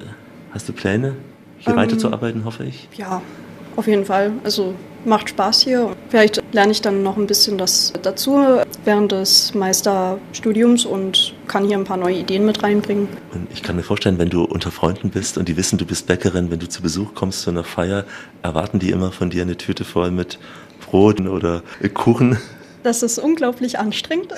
hast 0.52 0.68
du 0.68 0.72
Pläne, 0.72 1.14
hier 1.58 1.72
ähm, 1.72 1.78
weiterzuarbeiten, 1.78 2.44
hoffe 2.44 2.64
ich? 2.64 2.88
Ja, 2.96 3.22
auf 3.76 3.86
jeden 3.86 4.04
Fall. 4.04 4.32
Also 4.44 4.74
macht 5.06 5.30
Spaß 5.30 5.62
hier. 5.62 5.96
Vielleicht 6.08 6.42
lerne 6.52 6.72
ich 6.72 6.82
dann 6.82 7.02
noch 7.02 7.16
ein 7.16 7.26
bisschen 7.26 7.58
das 7.58 7.92
dazu 8.02 8.44
während 8.84 9.12
des 9.12 9.54
Meisterstudiums 9.54 10.84
und 10.84 11.34
kann 11.46 11.64
hier 11.64 11.78
ein 11.78 11.84
paar 11.84 11.96
neue 11.96 12.16
Ideen 12.16 12.44
mit 12.44 12.62
reinbringen. 12.62 13.08
Ich 13.52 13.62
kann 13.62 13.76
mir 13.76 13.82
vorstellen, 13.82 14.18
wenn 14.18 14.30
du 14.30 14.44
unter 14.44 14.70
Freunden 14.70 15.10
bist 15.10 15.38
und 15.38 15.48
die 15.48 15.56
wissen, 15.56 15.78
du 15.78 15.86
bist 15.86 16.06
Bäckerin, 16.06 16.50
wenn 16.50 16.58
du 16.58 16.68
zu 16.68 16.82
Besuch 16.82 17.14
kommst 17.14 17.42
zu 17.42 17.50
einer 17.50 17.64
Feier, 17.64 18.04
erwarten 18.42 18.78
die 18.78 18.90
immer 18.90 19.12
von 19.12 19.30
dir 19.30 19.42
eine 19.42 19.56
Tüte 19.56 19.84
voll 19.84 20.10
mit 20.10 20.38
Broten 20.84 21.28
oder 21.28 21.62
Kuchen. 21.94 22.38
Das 22.86 23.02
ist 23.02 23.18
unglaublich 23.18 23.80
anstrengend. 23.80 24.32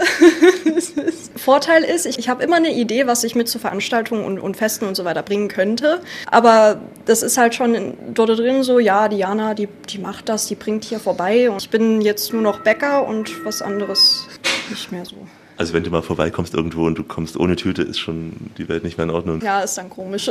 Vorteil 1.36 1.84
ist, 1.84 2.06
ich, 2.06 2.18
ich 2.18 2.30
habe 2.30 2.42
immer 2.42 2.56
eine 2.56 2.72
Idee, 2.72 3.06
was 3.06 3.22
ich 3.22 3.34
mit 3.34 3.46
zu 3.46 3.58
Veranstaltungen 3.58 4.24
und, 4.24 4.38
und, 4.38 4.56
Festen 4.56 4.86
und 4.86 4.94
so 4.94 5.04
weiter 5.04 5.22
bringen 5.22 5.48
könnte. 5.48 6.00
Aber 6.30 6.80
das 7.04 7.22
ist 7.22 7.36
halt 7.36 7.54
schon 7.54 7.92
dort 8.14 8.38
drin 8.38 8.62
so, 8.62 8.78
ja, 8.78 9.08
Diana, 9.08 9.52
die, 9.52 9.68
die 9.90 9.98
macht 9.98 10.30
das, 10.30 10.46
die 10.46 10.54
bringt 10.54 10.84
hier 10.84 10.98
vorbei. 10.98 11.50
Und 11.50 11.60
ich 11.60 11.68
bin 11.68 12.00
jetzt 12.00 12.32
nur 12.32 12.40
noch 12.40 12.60
Bäcker 12.60 13.06
und 13.06 13.44
was 13.44 13.60
anderes 13.60 14.26
nicht 14.70 14.90
mehr 14.92 15.04
so. 15.04 15.16
Also 15.58 15.74
wenn 15.74 15.82
du 15.82 15.90
mal 15.90 16.02
vorbeikommst 16.02 16.54
irgendwo 16.54 16.86
und 16.86 16.96
du 16.96 17.02
kommst 17.02 17.36
ohne 17.36 17.56
Tüte, 17.56 17.82
ist 17.82 17.98
schon 17.98 18.32
die 18.58 18.68
Welt 18.68 18.84
nicht 18.84 18.96
mehr 18.96 19.06
in 19.06 19.10
Ordnung. 19.10 19.40
Ja, 19.42 19.60
ist 19.60 19.76
dann 19.76 19.90
komisch. 19.90 20.30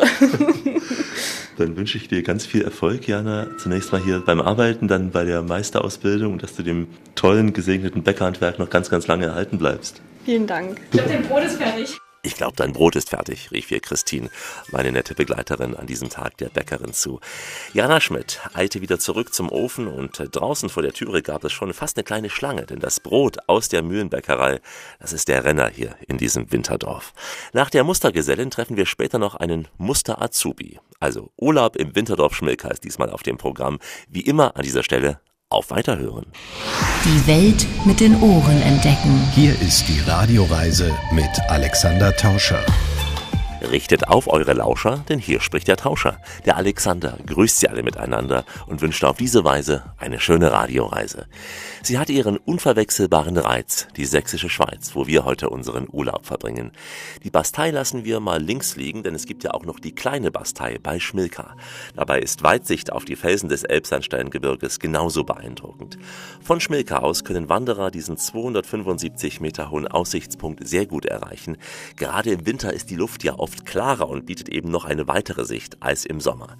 dann 1.57 1.75
wünsche 1.75 1.97
ich 1.97 2.07
dir 2.07 2.23
ganz 2.23 2.45
viel 2.45 2.61
Erfolg, 2.61 3.09
Jana. 3.09 3.47
Zunächst 3.57 3.91
mal 3.91 4.01
hier 4.01 4.21
beim 4.25 4.39
Arbeiten, 4.39 4.87
dann 4.87 5.11
bei 5.11 5.25
der 5.25 5.41
Meisterausbildung, 5.41 6.37
dass 6.37 6.55
du 6.55 6.63
dem 6.63 6.87
tollen, 7.15 7.51
gesegneten 7.51 8.03
Bäckerhandwerk 8.03 8.57
noch 8.57 8.69
ganz, 8.69 8.89
ganz 8.89 9.05
lange 9.07 9.25
erhalten 9.25 9.57
bleibst. 9.57 10.01
Vielen 10.23 10.47
Dank. 10.47 10.79
Ich 10.85 10.91
glaube, 10.91 11.09
dein 11.09 11.23
Brot 11.23 11.43
ist 11.43 11.57
fertig. 11.57 11.97
Ich 12.23 12.35
glaube, 12.35 12.55
dein 12.55 12.73
Brot 12.73 12.95
ist 12.95 13.09
fertig, 13.09 13.51
rief 13.51 13.71
ihr 13.71 13.79
Christine, 13.79 14.29
meine 14.71 14.91
nette 14.91 15.15
Begleiterin 15.15 15.75
an 15.75 15.87
diesem 15.87 16.09
Tag 16.09 16.37
der 16.37 16.49
Bäckerin 16.49 16.91
zu. 16.91 17.19
Jana 17.73 18.01
Schmidt 18.01 18.41
eilte 18.53 18.81
wieder 18.81 18.99
zurück 18.99 19.33
zum 19.33 19.49
Ofen 19.49 19.87
und 19.87 20.21
draußen 20.31 20.69
vor 20.69 20.83
der 20.83 20.93
Türe 20.93 21.21
gab 21.21 21.43
es 21.43 21.53
schon 21.53 21.73
fast 21.73 21.97
eine 21.97 22.03
kleine 22.03 22.29
Schlange, 22.29 22.65
denn 22.65 22.79
das 22.79 22.99
Brot 22.99 23.37
aus 23.47 23.69
der 23.69 23.83
Mühlenbäckerei, 23.83 24.59
das 24.99 25.13
ist 25.13 25.27
der 25.27 25.43
Renner 25.43 25.69
hier 25.69 25.95
in 26.07 26.17
diesem 26.17 26.51
Winterdorf. 26.51 27.13
Nach 27.53 27.69
der 27.69 27.83
Mustergesellin 27.83 28.51
treffen 28.51 28.77
wir 28.77 28.85
später 28.85 29.19
noch 29.19 29.35
einen 29.35 29.67
Muster-Azubi. 29.77 30.79
Also 30.99 31.31
Urlaub 31.37 31.75
im 31.75 31.95
Winterdorf 31.95 32.35
Schmilka 32.35 32.69
ist 32.69 32.83
diesmal 32.83 33.11
auf 33.11 33.23
dem 33.23 33.37
Programm. 33.37 33.79
Wie 34.09 34.21
immer 34.21 34.57
an 34.57 34.63
dieser 34.63 34.83
Stelle 34.83 35.21
auf 35.49 35.71
Weiterhören. 35.71 36.25
Die 37.05 37.27
Welt 37.27 37.65
mit 37.85 37.99
den 38.01 38.21
Ohren 38.21 38.61
entdecken. 38.63 39.21
Hier 39.33 39.53
ist 39.61 39.87
die 39.87 39.99
Radioreise 40.01 40.93
mit 41.13 41.29
Alexander 41.47 42.13
Tauscher. 42.15 42.65
Richtet 43.61 44.07
auf 44.07 44.27
eure 44.27 44.53
Lauscher, 44.53 45.03
denn 45.09 45.17
hier 45.17 45.41
spricht 45.41 45.67
der 45.67 45.77
Tauscher. 45.77 46.19
Der 46.45 46.57
Alexander 46.57 47.17
grüßt 47.25 47.59
sie 47.59 47.67
alle 47.67 47.81
miteinander 47.81 48.45
und 48.67 48.81
wünscht 48.81 49.03
auf 49.03 49.17
diese 49.17 49.43
Weise 49.43 49.83
eine 49.97 50.19
schöne 50.19 50.51
Radioreise. 50.51 51.25
Sie 51.81 51.97
hat 51.97 52.09
ihren 52.09 52.37
unverwechselbaren 52.37 53.37
Reiz, 53.37 53.87
die 53.97 54.05
sächsische 54.05 54.49
Schweiz, 54.49 54.91
wo 54.93 55.07
wir 55.07 55.25
heute 55.25 55.49
unseren 55.49 55.87
Urlaub 55.91 56.27
verbringen. 56.27 56.71
Die 57.23 57.31
Bastei 57.31 57.71
lassen 57.71 58.05
wir 58.05 58.19
mal 58.19 58.41
links 58.41 58.75
liegen, 58.75 59.01
denn 59.01 59.15
es 59.15 59.25
gibt 59.25 59.43
ja 59.43 59.51
auch 59.51 59.65
noch 59.65 59.79
die 59.79 59.95
kleine 59.95 60.29
Bastei 60.29 60.77
bei 60.81 60.99
Schmilka. 60.99 61.55
Dabei 61.95 62.19
ist 62.19 62.43
Weitsicht 62.43 62.91
auf 62.91 63.05
die 63.05 63.15
Felsen 63.15 63.49
des 63.49 63.63
Elbsandsteingebirges 63.63 64.79
genauso 64.79 65.23
beeindruckend. 65.23 65.97
Von 66.43 66.59
Schmilka 66.59 66.99
aus 66.99 67.23
können 67.23 67.49
Wanderer 67.49 67.89
diesen 67.89 68.17
275 68.17 69.41
Meter 69.41 69.71
hohen 69.71 69.87
Aussichtspunkt 69.87 70.67
sehr 70.67 70.85
gut 70.85 71.05
erreichen. 71.05 71.57
Gerade 71.95 72.31
im 72.31 72.45
Winter 72.45 72.71
ist 72.71 72.91
die 72.91 72.95
Luft 72.95 73.23
ja 73.23 73.33
oft 73.39 73.46
klarer 73.65 74.09
und 74.09 74.25
bietet 74.25 74.49
eben 74.49 74.69
noch 74.69 74.85
eine 74.85 75.07
weitere 75.07 75.45
Sicht 75.45 75.81
als 75.81 76.05
im 76.05 76.19
Sommer. 76.19 76.57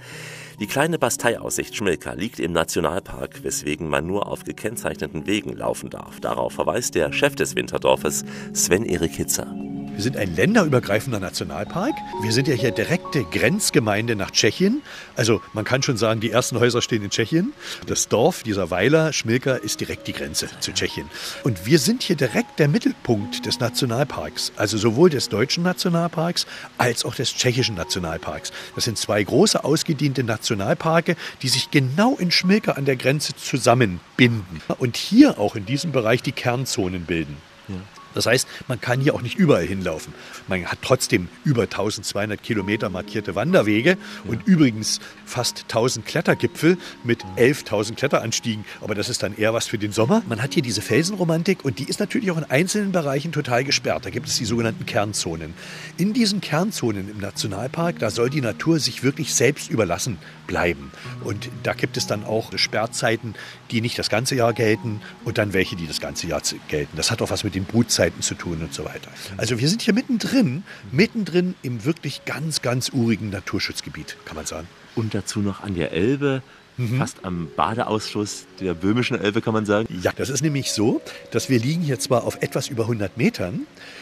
Die 0.60 0.66
kleine 0.66 0.98
Basteiaussicht 0.98 1.76
Schmilka 1.76 2.14
liegt 2.14 2.40
im 2.40 2.52
Nationalpark, 2.52 3.44
weswegen 3.44 3.90
man 3.90 4.08
nur 4.08 4.26
auf 4.26 4.44
gekennzeichneten 4.44 5.28
Wegen 5.28 5.56
laufen 5.56 5.92
darf. 5.92 6.20
Darauf 6.20 6.54
verweist 6.54 6.96
der 6.96 7.14
Chef 7.14 7.36
des 7.36 7.56
Winterdorfes, 7.56 8.26
Sven-Erik 8.54 9.14
Hitzer. 9.14 9.54
Wir 9.98 10.04
sind 10.04 10.16
ein 10.16 10.36
länderübergreifender 10.36 11.20
Nationalpark. 11.20 11.96
Wir 12.22 12.32
sind 12.32 12.48
ja 12.48 12.54
hier 12.54 12.70
direkte 12.70 13.24
Grenzgemeinde 13.24 14.16
nach 14.16 14.30
Tschechien. 14.30 14.84
Also 15.16 15.42
man 15.54 15.66
kann 15.66 15.82
schon 15.82 15.98
sagen, 15.98 16.20
die 16.20 16.30
ersten 16.30 16.60
Häuser 16.60 16.84
stehen 16.84 17.02
in 17.02 17.10
Tschechien. 17.10 17.52
Das 17.88 18.08
Dorf, 18.08 18.44
dieser 18.44 18.70
Weiler, 18.70 19.12
Schmilka, 19.12 19.56
ist 19.56 19.80
direkt 19.80 20.08
die 20.08 20.14
Grenze 20.14 20.50
zu 20.60 20.72
Tschechien. 20.72 21.10
Und 21.44 21.66
wir 21.66 21.80
sind 21.80 22.04
hier 22.04 22.16
direkt 22.16 22.60
der 22.60 22.68
Mittelpunkt 22.68 23.48
des 23.48 23.60
Nationalparks. 23.60 24.52
Also 24.56 24.78
sowohl 24.78 25.10
des 25.10 25.30
deutschen 25.30 25.64
Nationalparks 25.64 26.46
als 26.78 27.04
auch 27.04 27.16
des 27.16 27.34
tschechischen 27.34 27.74
Nationalparks. 27.74 28.52
Das 28.76 28.84
sind 28.84 29.00
zwei 29.00 29.24
große 29.24 29.64
ausgediente 29.64 30.24
Nationalparke, 30.48 31.16
die 31.42 31.50
sich 31.50 31.72
genau 31.72 32.16
in 32.16 32.32
Schmilka 32.32 32.74
an 32.74 32.86
der 32.86 32.96
Grenze 32.96 33.36
zusammenbinden. 33.36 34.62
Und 34.78 34.96
hier 34.96 35.40
auch 35.40 35.56
in 35.56 35.66
diesem 35.66 35.92
Bereich 35.92 36.22
die 36.22 36.32
Kernzonen 36.32 37.06
bilden. 37.06 37.38
Ja. 37.68 37.76
Das 38.14 38.26
heißt, 38.26 38.48
man 38.68 38.82
kann 38.82 39.00
hier 39.00 39.14
auch 39.14 39.22
nicht 39.22 39.38
überall 39.38 39.66
hinlaufen. 39.66 40.14
Man 40.48 40.66
hat 40.66 40.80
trotzdem 40.82 41.28
über 41.44 41.64
1200 41.64 42.42
Kilometer 42.42 42.90
markierte 42.90 43.36
Wanderwege 43.36 43.98
und 44.26 44.48
übrigens 44.48 45.00
fast 45.26 45.64
1000 45.64 46.06
Klettergipfel 46.06 46.78
mit 47.04 47.24
11.000 47.38 47.96
Kletteranstiegen. 47.96 48.66
Aber 48.82 48.96
das 48.96 49.10
ist 49.10 49.24
dann 49.24 49.38
eher 49.38 49.54
was 49.54 49.68
für 49.68 49.78
den 49.78 49.92
Sommer. 49.92 50.24
Man 50.28 50.42
hat 50.42 50.54
hier 50.54 50.64
diese 50.64 50.82
Felsenromantik 50.82 51.64
und 51.64 51.80
die 51.80 51.84
ist 51.84 52.00
natürlich 52.00 52.32
auch 52.32 52.38
in 52.38 52.46
einzelnen 52.46 52.92
Bereichen 52.92 53.32
total 53.32 53.64
gesperrt. 53.64 54.06
Da 54.06 54.10
gibt 54.10 54.28
es 54.28 54.38
die 54.38 54.46
sogenannten 54.46 54.86
Kernzonen. 54.86 55.54
In 55.98 56.14
diesen 56.14 56.42
Kernzonen 56.42 57.10
im 57.10 57.20
Nationalpark, 57.20 58.00
da 58.00 58.10
soll 58.10 58.30
die 58.30 58.42
Natur 58.42 58.80
sich 58.80 59.04
wirklich 59.04 59.34
selbst 59.34 59.70
überlassen 59.70 60.18
bleiben. 60.48 60.92
Und 61.24 61.50
da 61.64 61.74
gibt 61.74 61.98
es 61.98 62.08
dann 62.08 62.24
auch 62.24 62.58
Sperrzeiten, 62.58 63.36
die 63.70 63.82
nicht 63.82 64.00
das 64.00 64.10
ganze 64.10 64.36
Jahr 64.36 64.54
gelten 64.54 65.02
und 65.26 65.38
dann 65.38 65.54
welche, 65.54 65.76
die 65.76 65.88
das 65.88 66.00
ganze 66.00 66.28
Jahr 66.28 66.42
gelten. 66.70 66.96
Das 66.96 67.12
hat 67.12 67.22
auch 67.22 67.30
was 67.30 67.44
mit 67.44 67.54
den 67.54 67.66
Brutzeiten 67.66 67.97
zu 68.22 68.36
tun 68.36 68.62
und 68.62 68.74
so 68.74 68.86
weiter. 68.86 69.10
Also 69.38 69.60
wir 69.60 69.68
sind 69.68 69.82
hier 69.82 69.94
mittendrin, 69.94 70.64
mittendrin 70.92 71.56
im 71.62 71.86
wirklich 71.86 72.26
ganz, 72.26 72.62
ganz 72.62 72.90
urigen 72.90 73.30
Naturschutzgebiet, 73.30 74.18
kann 74.26 74.36
man 74.36 74.46
sagen. 74.46 74.68
Und 74.96 75.14
dazu 75.14 75.40
noch 75.40 75.62
an 75.62 75.76
der 75.76 75.92
Elbe 75.92 76.42
Mhm. 76.78 77.00
fast 77.00 77.26
am 77.26 77.50
Badeausschluss 77.56 78.46
der 78.60 78.76
böhmischen 78.76 79.20
Elbe, 79.20 79.42
kann 79.42 79.54
man 79.54 79.66
sagen. 79.66 79.88
Ja, 80.04 80.12
das 80.16 80.30
ist 80.30 80.44
nämlich 80.44 80.72
so, 80.72 81.02
dass 81.32 81.50
wir 81.50 81.60
liegen 81.60 81.82
hier 81.82 82.00
zwar 82.00 82.24
auf 82.24 82.42
etwas 82.42 82.68
über 82.68 82.84
100 82.84 83.18
Metern 83.18 83.62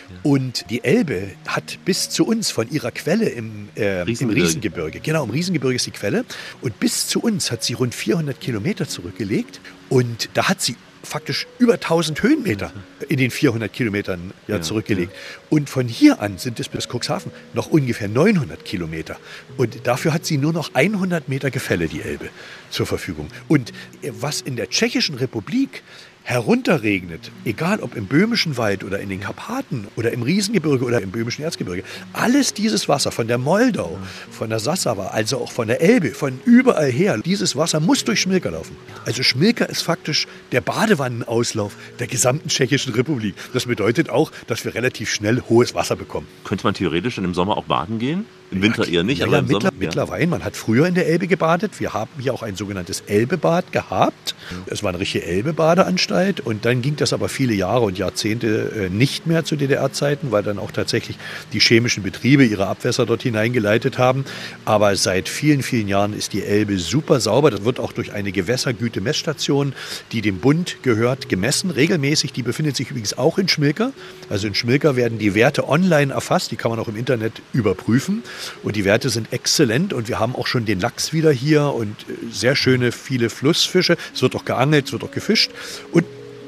ja. 0.10 0.16
und 0.24 0.70
die 0.70 0.84
Elbe 0.84 1.32
hat 1.48 1.80
bis 1.86 2.10
zu 2.10 2.26
uns 2.26 2.52
von 2.52 2.70
ihrer 2.70 2.92
Quelle 2.92 3.30
im, 3.30 3.70
äh, 3.76 4.02
Riesengebirge. 4.02 4.24
im 4.24 4.30
Riesengebirge, 4.30 5.00
genau, 5.00 5.24
im 5.24 5.30
Riesengebirge 5.30 5.76
ist 5.76 5.86
die 5.86 5.92
Quelle 5.92 6.26
und 6.62 6.78
bis 6.80 7.08
zu 7.08 7.22
uns 7.22 7.50
hat 7.50 7.64
sie 7.64 7.74
rund 7.74 7.96
400 7.96 8.40
Kilometer 8.42 8.88
zurückgelegt 8.88 9.62
und 9.88 10.30
da 10.34 10.50
hat 10.50 10.62
sie 10.62 10.76
faktisch 11.06 11.48
über 11.60 11.74
1000 11.74 12.22
Höhenmeter 12.22 12.74
in 13.08 13.18
den 13.18 13.32
400 13.32 13.72
Kilometern 13.72 14.34
ja, 14.48 14.62
zurückgelegt. 14.62 15.14
Und 15.50 15.70
von 15.70 15.88
hier 15.88 16.22
an 16.22 16.38
sind 16.38 16.60
es 16.60 16.68
bis 16.68 16.88
Cuxhaven 16.88 17.32
noch 17.54 17.68
ungefähr 17.68 18.08
900 18.08 18.66
Kilometer. 18.66 19.18
Und 19.58 19.86
dafür 19.88 20.14
hat 20.14 20.26
sie 20.26 20.38
nur 20.38 20.54
noch 20.54 20.74
100 20.74 21.30
Meter 21.30 21.52
Gefälle, 21.52 21.88
die 21.88 22.02
Elbe, 22.02 22.30
zur 22.70 22.86
Verfügung. 22.86 23.28
Und 23.48 23.72
was 24.02 24.42
in 24.42 24.56
der 24.56 24.70
Tschechischen 24.70 25.16
Republik 25.16 25.84
herunterregnet, 26.26 27.32
egal 27.46 27.80
ob 27.82 27.96
im 27.96 28.08
Böhmischen 28.08 28.58
Wald 28.58 28.84
oder 28.84 29.00
in 29.00 29.10
den 29.10 29.20
Karpaten 29.20 29.88
oder 29.96 30.12
im 30.12 30.24
Riesengebirge 30.24 30.84
oder 30.84 31.00
im 31.00 31.12
Böhmischen 31.12 31.44
Erzgebirge, 31.44 31.84
alles 32.14 32.56
dieses 32.56 32.90
Wasser 32.90 33.12
von 33.12 33.28
der 33.28 33.38
Moldau, 33.38 34.00
von 34.32 34.50
der 34.50 34.60
Sassava, 34.60 35.10
also 35.10 35.38
auch 35.38 35.52
von 35.52 35.68
der 35.68 35.82
Elbe, 35.82 36.10
von 36.10 36.40
überall 36.44 36.92
her, 36.92 37.20
dieses 37.20 37.56
Wasser 37.56 37.80
muss 37.80 38.04
durch 38.04 38.22
Schmilka 38.22 38.50
laufen. 38.50 38.76
Also 39.06 39.22
Schmilka 39.22 39.66
ist 39.66 39.84
faktisch 39.84 40.26
der 40.52 40.62
Badewannenauslauf 40.62 41.76
der 42.00 42.08
gesamten 42.08 42.50
Tschechischen 42.50 42.94
Republik. 42.96 43.36
Das 43.54 43.68
bedeutet 43.68 44.10
auch, 44.10 44.32
dass 44.48 44.66
wir 44.66 44.74
relativ 44.74 45.12
schnell 45.12 45.44
hohes 45.48 45.76
Wasser 45.76 45.96
bekommen. 45.96 46.28
Könnte 46.44 46.66
man 46.66 46.74
theoretisch 46.74 47.20
im 47.20 47.36
Sommer 47.36 47.56
auch 47.56 47.66
baden 47.66 48.00
gehen? 48.00 48.26
Im 48.52 48.62
Winter 48.62 48.88
eher 48.88 49.04
nicht, 49.04 49.20
ja, 49.20 49.28
aber 49.28 49.40
im 49.40 49.46
mittler, 49.46 49.62
Sommer, 49.62 49.74
Mittlerweile, 49.80 50.28
man 50.28 50.44
hat 50.44 50.56
früher 50.56 50.88
in 50.88 50.94
der 50.94 51.08
Elbe 51.08 51.28
gebadet. 51.28 51.80
Wir 51.80 51.94
haben 51.94 52.12
hier 52.20 52.34
auch 52.34 52.44
ein 52.44 52.56
sogenanntes 52.56 53.02
Elbebad 53.02 53.72
gehabt. 53.72 54.36
Es 54.68 54.84
war 54.84 54.90
eine 54.90 55.00
richtige 55.00 55.26
Elbe-Badeanstalt 55.26 56.42
und 56.42 56.66
dann 56.66 56.82
ging 56.82 56.96
das 56.96 57.12
aber 57.14 57.28
viele 57.28 57.54
Jahre 57.54 57.86
und 57.86 57.98
Jahrzehnte 57.98 58.88
äh, 58.88 58.90
nicht 58.90 59.26
mehr 59.26 59.44
zu 59.44 59.56
DDR-Zeiten, 59.56 60.32
weil 60.32 60.44
dann 60.44 60.60
auch 60.60 60.72
tatsächlich 60.72 61.18
die 61.54 61.60
chemischen 61.60 62.04
Betriebe 62.04 62.46
ihre 62.46 62.68
Abwässer 62.68 63.06
dort 63.06 63.24
hineingeleitet 63.24 63.98
haben. 63.98 64.26
Aber 64.64 64.96
seit 64.96 65.28
vielen, 65.28 65.64
vielen 65.64 65.88
Jahren 65.88 66.14
ist 66.14 66.34
die 66.34 66.44
Elbe 66.44 66.78
super 66.78 67.20
sauber. 67.20 67.50
Das 67.50 67.66
wird 67.66 67.80
auch 67.80 67.94
durch 67.94 68.14
eine 68.14 68.32
Gewässergüte-Messstation, 68.32 69.74
die 70.12 70.22
dem 70.22 70.38
Bund 70.38 70.78
gehört, 70.84 71.30
gemessen, 71.30 71.72
regelmäßig. 71.72 72.32
Die 72.34 72.44
befindet 72.44 72.76
sich 72.76 72.92
übrigens 72.92 73.18
auch 73.18 73.40
in 73.40 73.48
Schmilker. 73.48 73.92
Also 74.30 74.48
in 74.48 74.54
Schmilker 74.54 74.96
werden 74.96 75.18
die 75.18 75.34
Werte 75.34 75.68
online 75.68 76.14
erfasst, 76.14 76.52
die 76.52 76.56
kann 76.56 76.70
man 76.70 76.80
auch 76.80 76.88
im 76.88 76.96
Internet 76.96 77.42
überprüfen. 77.54 78.24
Und 78.64 78.76
die 78.76 78.86
Werte 78.86 79.10
sind 79.10 79.32
exzellent 79.34 79.94
und 79.94 80.08
wir 80.08 80.20
haben 80.20 80.36
auch 80.36 80.48
schon 80.48 80.66
den 80.66 80.80
Lachs 80.80 81.14
wieder 81.14 81.32
hier 81.32 81.74
und 81.74 81.96
äh, 82.10 82.32
sehr 82.32 82.56
schöne, 82.56 82.92
viele 82.92 83.30
Flussfische. 83.30 83.98
Es 84.14 84.22
wird 84.22 84.36
auch 84.36 84.46
geangelt, 84.46 84.88
es 84.88 84.94
wird 84.94 85.04
auch 85.04 85.12
gefischt. 85.12 85.52
Und 85.92 86.06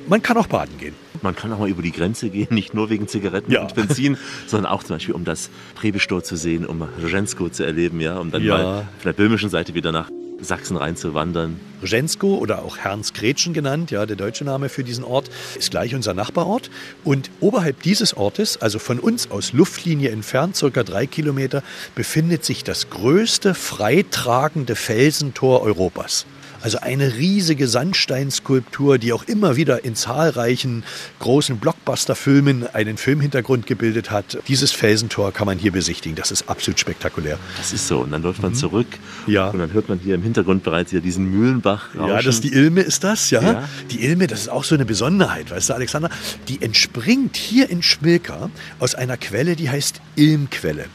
man 0.08 0.21
kann 0.21 0.38
auch 0.38 0.47
baden 0.47 0.78
gehen. 0.78 0.95
Man 1.21 1.36
kann 1.36 1.52
auch 1.52 1.60
mal 1.60 1.69
über 1.69 1.82
die 1.82 1.91
Grenze 1.91 2.30
gehen, 2.30 2.47
nicht 2.52 2.73
nur 2.73 2.89
wegen 2.89 3.08
Zigaretten 3.08 3.52
ja. 3.52 3.62
und 3.62 3.76
Benzin, 3.76 4.17
sondern 4.47 4.71
auch 4.71 4.84
zum 4.84 4.95
Beispiel, 4.95 5.13
um 5.15 5.26
das 5.26 5.50
Präbestor 5.76 6.23
zu 6.23 6.36
sehen, 6.36 6.65
um 6.65 6.82
Rzensko 6.82 7.50
zu 7.50 7.63
erleben, 7.63 8.00
ja, 8.00 8.17
um 8.17 8.32
dann 8.32 8.43
ja. 8.43 8.58
mal 8.58 8.88
von 9.00 9.12
der 9.12 9.13
böhmischen 9.13 9.50
Seite 9.50 9.73
wieder 9.73 9.91
nach 9.91 10.10
Sachsen 10.39 10.78
reinzuwandern. 10.78 11.60
Rzensko 11.84 12.38
oder 12.38 12.63
auch 12.63 12.78
Herrnsgrätschen 12.78 13.54
genannt, 13.54 13.91
ja, 13.91 14.06
der 14.06 14.15
deutsche 14.15 14.43
Name 14.43 14.69
für 14.69 14.84
diesen 14.84 15.04
Ort, 15.04 15.30
ist 15.58 15.71
gleich 15.71 15.95
unser 15.95 16.13
Nachbarort. 16.13 16.69
Und 17.04 17.30
oberhalb 17.39 17.82
dieses 17.84 18.15
Ortes, 18.15 18.58
also 18.58 18.80
von 18.80 19.00
uns 19.00 19.32
aus 19.32 19.54
Luftlinie 19.54 20.12
entfernt, 20.12 20.56
circa 20.56 20.84
drei 20.84 21.06
Kilometer, 21.06 21.63
befindet 21.95 22.45
sich 22.45 22.63
das 22.63 22.89
größte 22.89 23.54
freitragende 23.54 24.76
Felsentor 24.76 25.62
Europas. 25.62 26.26
Also 26.67 26.80
eine 26.82 27.15
riesige 27.15 27.65
Sandsteinskulptur, 27.65 28.97
die 28.97 29.13
auch 29.13 29.23
immer 29.23 29.56
wieder 29.56 29.86
in 29.86 29.95
zahlreichen 29.95 30.84
großen 31.19 31.60
Blockbuster-Filmen 31.60 32.67
einen 32.73 32.97
Filmhintergrund 32.97 33.65
gebildet 33.67 34.12
hat. 34.12 34.38
Dieses 34.49 34.73
Felsentor 34.73 35.32
kann 35.32 35.45
man 35.45 35.58
hier 35.60 35.71
besichtigen. 35.71 36.17
Das 36.17 36.30
ist 36.30 36.49
absolut 36.49 36.77
spektakulär. 36.77 37.39
Das 37.56 37.71
ist 37.71 37.88
so. 37.88 37.99
Und 37.99 38.12
dann 38.12 38.21
läuft 38.21 38.41
man 38.41 38.51
Mhm. 38.51 38.56
zurück 38.56 38.88
Ja. 39.27 39.47
und 39.47 39.60
dann 39.60 39.71
hört 39.71 39.88
man 39.88 39.99
hier 39.99 40.15
im 40.15 40.23
Hintergrund 40.23 40.63
bereits 40.63 40.91
wieder 40.91 41.01
diesen 41.01 41.32
Mühlenbach 41.32 41.95
rauschen. 41.95 42.10
Ja, 42.10 42.21
das 42.21 42.41
die 42.41 42.51
Ilme 42.51 42.82
ist 42.82 43.01
das, 43.06 43.30
ja? 43.30 43.41
Ja. 43.41 43.69
Die 43.89 44.03
Ilme, 44.03 44.27
das 44.27 44.41
ist 44.41 44.49
auch 44.49 44.65
so 44.65 44.75
eine 44.75 44.84
Besonderheit, 44.84 45.49
weißt 45.49 45.69
du, 45.69 45.73
Alexander? 45.73 46.10
Die 46.49 46.62
entspringt 46.62 47.38
hier 47.38 47.69
in 47.69 47.82
Schmilka 47.82 48.49
aus 48.80 48.93
einer 48.93 49.15
Quelle, 49.15 49.56
die 49.56 49.69
heißt 49.69 50.01
Ilmquelle. 50.17 50.88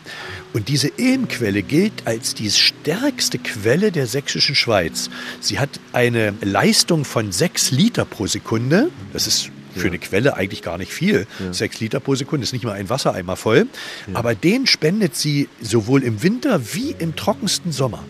Und 0.54 0.68
diese 0.68 0.88
Ilmquelle 0.98 1.62
gilt 1.62 2.06
als 2.06 2.34
die 2.34 2.50
stärkste 2.50 3.38
Quelle 3.38 3.90
der 3.90 4.06
sächsischen 4.06 4.54
Schweiz. 4.54 5.08
Sie 5.40 5.58
hat 5.62 5.80
eine 5.92 6.34
Leistung 6.40 7.04
von 7.04 7.30
sechs 7.30 7.70
Liter 7.70 8.04
pro 8.04 8.26
Sekunde. 8.26 8.90
Das 9.12 9.28
ist 9.28 9.50
für 9.74 9.86
eine 9.86 9.98
Quelle 9.98 10.36
eigentlich 10.36 10.60
gar 10.60 10.76
nicht 10.76 10.92
viel. 10.92 11.26
Sechs 11.52 11.78
Liter 11.78 12.00
pro 12.00 12.16
Sekunde 12.16 12.42
ist 12.42 12.52
nicht 12.52 12.64
mal 12.64 12.72
ein 12.72 12.90
Wassereimer 12.90 13.36
voll. 13.36 13.66
Aber 14.12 14.34
den 14.34 14.66
spendet 14.66 15.14
sie 15.14 15.48
sowohl 15.60 16.02
im 16.02 16.22
Winter 16.22 16.74
wie 16.74 16.96
im 16.98 17.14
trockensten 17.14 17.70
Sommer. 17.70 18.02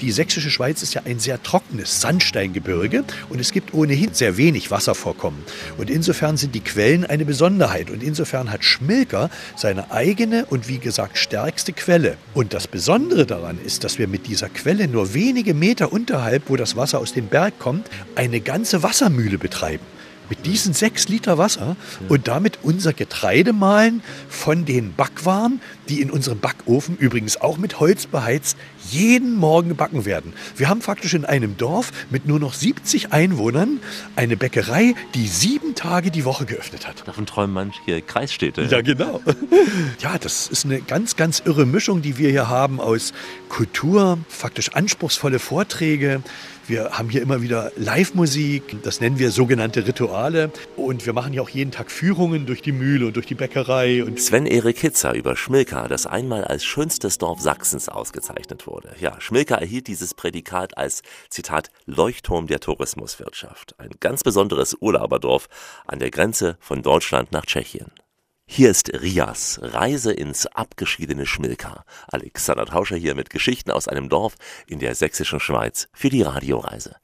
Die 0.00 0.12
sächsische 0.12 0.50
Schweiz 0.50 0.82
ist 0.82 0.94
ja 0.94 1.02
ein 1.04 1.18
sehr 1.18 1.42
trockenes 1.42 2.00
Sandsteingebirge 2.00 3.04
und 3.28 3.40
es 3.40 3.52
gibt 3.52 3.74
ohnehin 3.74 4.14
sehr 4.14 4.36
wenig 4.36 4.70
Wasservorkommen. 4.70 5.42
Und 5.78 5.90
insofern 5.90 6.36
sind 6.36 6.54
die 6.54 6.60
Quellen 6.60 7.04
eine 7.04 7.24
Besonderheit. 7.24 7.90
Und 7.90 8.02
insofern 8.02 8.50
hat 8.50 8.64
Schmilker 8.64 9.30
seine 9.56 9.90
eigene 9.90 10.46
und 10.46 10.68
wie 10.68 10.78
gesagt 10.78 11.18
stärkste 11.18 11.72
Quelle. 11.72 12.16
Und 12.34 12.54
das 12.54 12.66
Besondere 12.68 13.26
daran 13.26 13.58
ist, 13.64 13.84
dass 13.84 13.98
wir 13.98 14.08
mit 14.08 14.26
dieser 14.26 14.48
Quelle 14.48 14.88
nur 14.88 15.14
wenige 15.14 15.54
Meter 15.54 15.92
unterhalb, 15.92 16.48
wo 16.48 16.56
das 16.56 16.76
Wasser 16.76 16.98
aus 16.98 17.12
dem 17.12 17.26
Berg 17.26 17.58
kommt, 17.58 17.88
eine 18.14 18.40
ganze 18.40 18.82
Wassermühle 18.82 19.38
betreiben 19.38 19.84
mit 20.32 20.46
diesen 20.46 20.72
sechs 20.72 21.10
Liter 21.10 21.36
Wasser 21.36 21.76
und 22.08 22.26
damit 22.26 22.60
unser 22.62 22.94
Getreide 22.94 23.52
mahlen 23.52 24.02
von 24.30 24.64
den 24.64 24.94
Backwaren, 24.94 25.60
die 25.90 26.00
in 26.00 26.10
unserem 26.10 26.38
Backofen 26.38 26.96
übrigens 26.96 27.38
auch 27.38 27.58
mit 27.58 27.80
Holz 27.80 28.06
beheizt, 28.06 28.56
jeden 28.90 29.36
Morgen 29.36 29.68
gebacken 29.68 30.06
werden. 30.06 30.32
Wir 30.56 30.70
haben 30.70 30.80
faktisch 30.80 31.12
in 31.12 31.26
einem 31.26 31.58
Dorf 31.58 31.92
mit 32.08 32.24
nur 32.24 32.40
noch 32.40 32.54
70 32.54 33.12
Einwohnern 33.12 33.80
eine 34.16 34.38
Bäckerei, 34.38 34.94
die 35.14 35.26
sieben 35.28 35.74
Tage 35.74 36.10
die 36.10 36.24
Woche 36.24 36.46
geöffnet 36.46 36.88
hat. 36.88 37.06
Davon 37.06 37.26
träumen 37.26 37.52
manche 37.52 38.00
Kreisstädte. 38.00 38.62
Ja, 38.62 38.80
genau. 38.80 39.20
Ja, 40.00 40.18
das 40.18 40.48
ist 40.48 40.64
eine 40.64 40.80
ganz, 40.80 41.16
ganz 41.16 41.42
irre 41.44 41.66
Mischung, 41.66 42.02
die 42.02 42.16
wir 42.18 42.30
hier 42.30 42.48
haben 42.48 42.80
aus 42.80 43.12
Kultur, 43.48 44.18
faktisch 44.28 44.70
anspruchsvolle 44.70 45.38
Vorträge. 45.38 46.22
Wir 46.72 46.92
haben 46.92 47.10
hier 47.10 47.20
immer 47.20 47.42
wieder 47.42 47.70
Live-Musik, 47.76 48.82
das 48.82 49.02
nennen 49.02 49.18
wir 49.18 49.30
sogenannte 49.30 49.86
Rituale. 49.86 50.50
Und 50.74 51.04
wir 51.04 51.12
machen 51.12 51.34
ja 51.34 51.42
auch 51.42 51.50
jeden 51.50 51.70
Tag 51.70 51.90
Führungen 51.90 52.46
durch 52.46 52.62
die 52.62 52.72
Mühle 52.72 53.08
und 53.08 53.16
durch 53.16 53.26
die 53.26 53.34
Bäckerei. 53.34 54.02
Sven-Erik 54.16 54.78
Hitzer 54.78 55.12
über 55.12 55.36
Schmilka, 55.36 55.86
das 55.86 56.06
einmal 56.06 56.44
als 56.44 56.64
schönstes 56.64 57.18
Dorf 57.18 57.40
Sachsens 57.42 57.90
ausgezeichnet 57.90 58.66
wurde. 58.66 58.94
Ja, 58.98 59.20
Schmilka 59.20 59.56
erhielt 59.56 59.86
dieses 59.86 60.14
Prädikat 60.14 60.78
als, 60.78 61.02
Zitat, 61.28 61.68
Leuchtturm 61.84 62.46
der 62.46 62.60
Tourismuswirtschaft. 62.60 63.78
Ein 63.78 63.90
ganz 64.00 64.22
besonderes 64.22 64.74
Urlauberdorf 64.80 65.50
an 65.86 65.98
der 65.98 66.10
Grenze 66.10 66.56
von 66.58 66.80
Deutschland 66.80 67.32
nach 67.32 67.44
Tschechien. 67.44 67.90
Hier 68.46 68.70
ist 68.70 68.92
Rias, 68.92 69.60
Reise 69.62 70.12
ins 70.12 70.46
abgeschiedene 70.46 71.26
Schmilka. 71.26 71.84
Alexander 72.08 72.66
Tauscher 72.66 72.96
hier 72.96 73.14
mit 73.14 73.30
Geschichten 73.30 73.70
aus 73.70 73.88
einem 73.88 74.08
Dorf 74.08 74.34
in 74.66 74.78
der 74.78 74.94
sächsischen 74.94 75.40
Schweiz 75.40 75.88
für 75.94 76.10
die 76.10 76.22
Radioreise. 76.22 76.96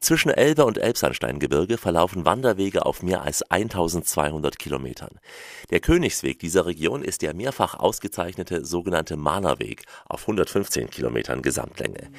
Zwischen 0.00 0.30
Elbe 0.30 0.64
und 0.64 0.78
Elbsandsteingebirge 0.78 1.78
verlaufen 1.78 2.24
Wanderwege 2.24 2.84
auf 2.84 3.04
mehr 3.04 3.22
als 3.22 3.42
1200 3.42 4.58
Kilometern. 4.58 5.20
Der 5.72 5.80
Königsweg 5.80 6.38
dieser 6.38 6.66
Region 6.66 7.02
ist 7.02 7.22
der 7.22 7.32
mehrfach 7.32 7.80
ausgezeichnete 7.80 8.62
sogenannte 8.62 9.16
Malerweg 9.16 9.86
auf 10.06 10.20
115 10.20 10.90
Kilometern 10.90 11.40
Gesamtlänge. 11.40 12.10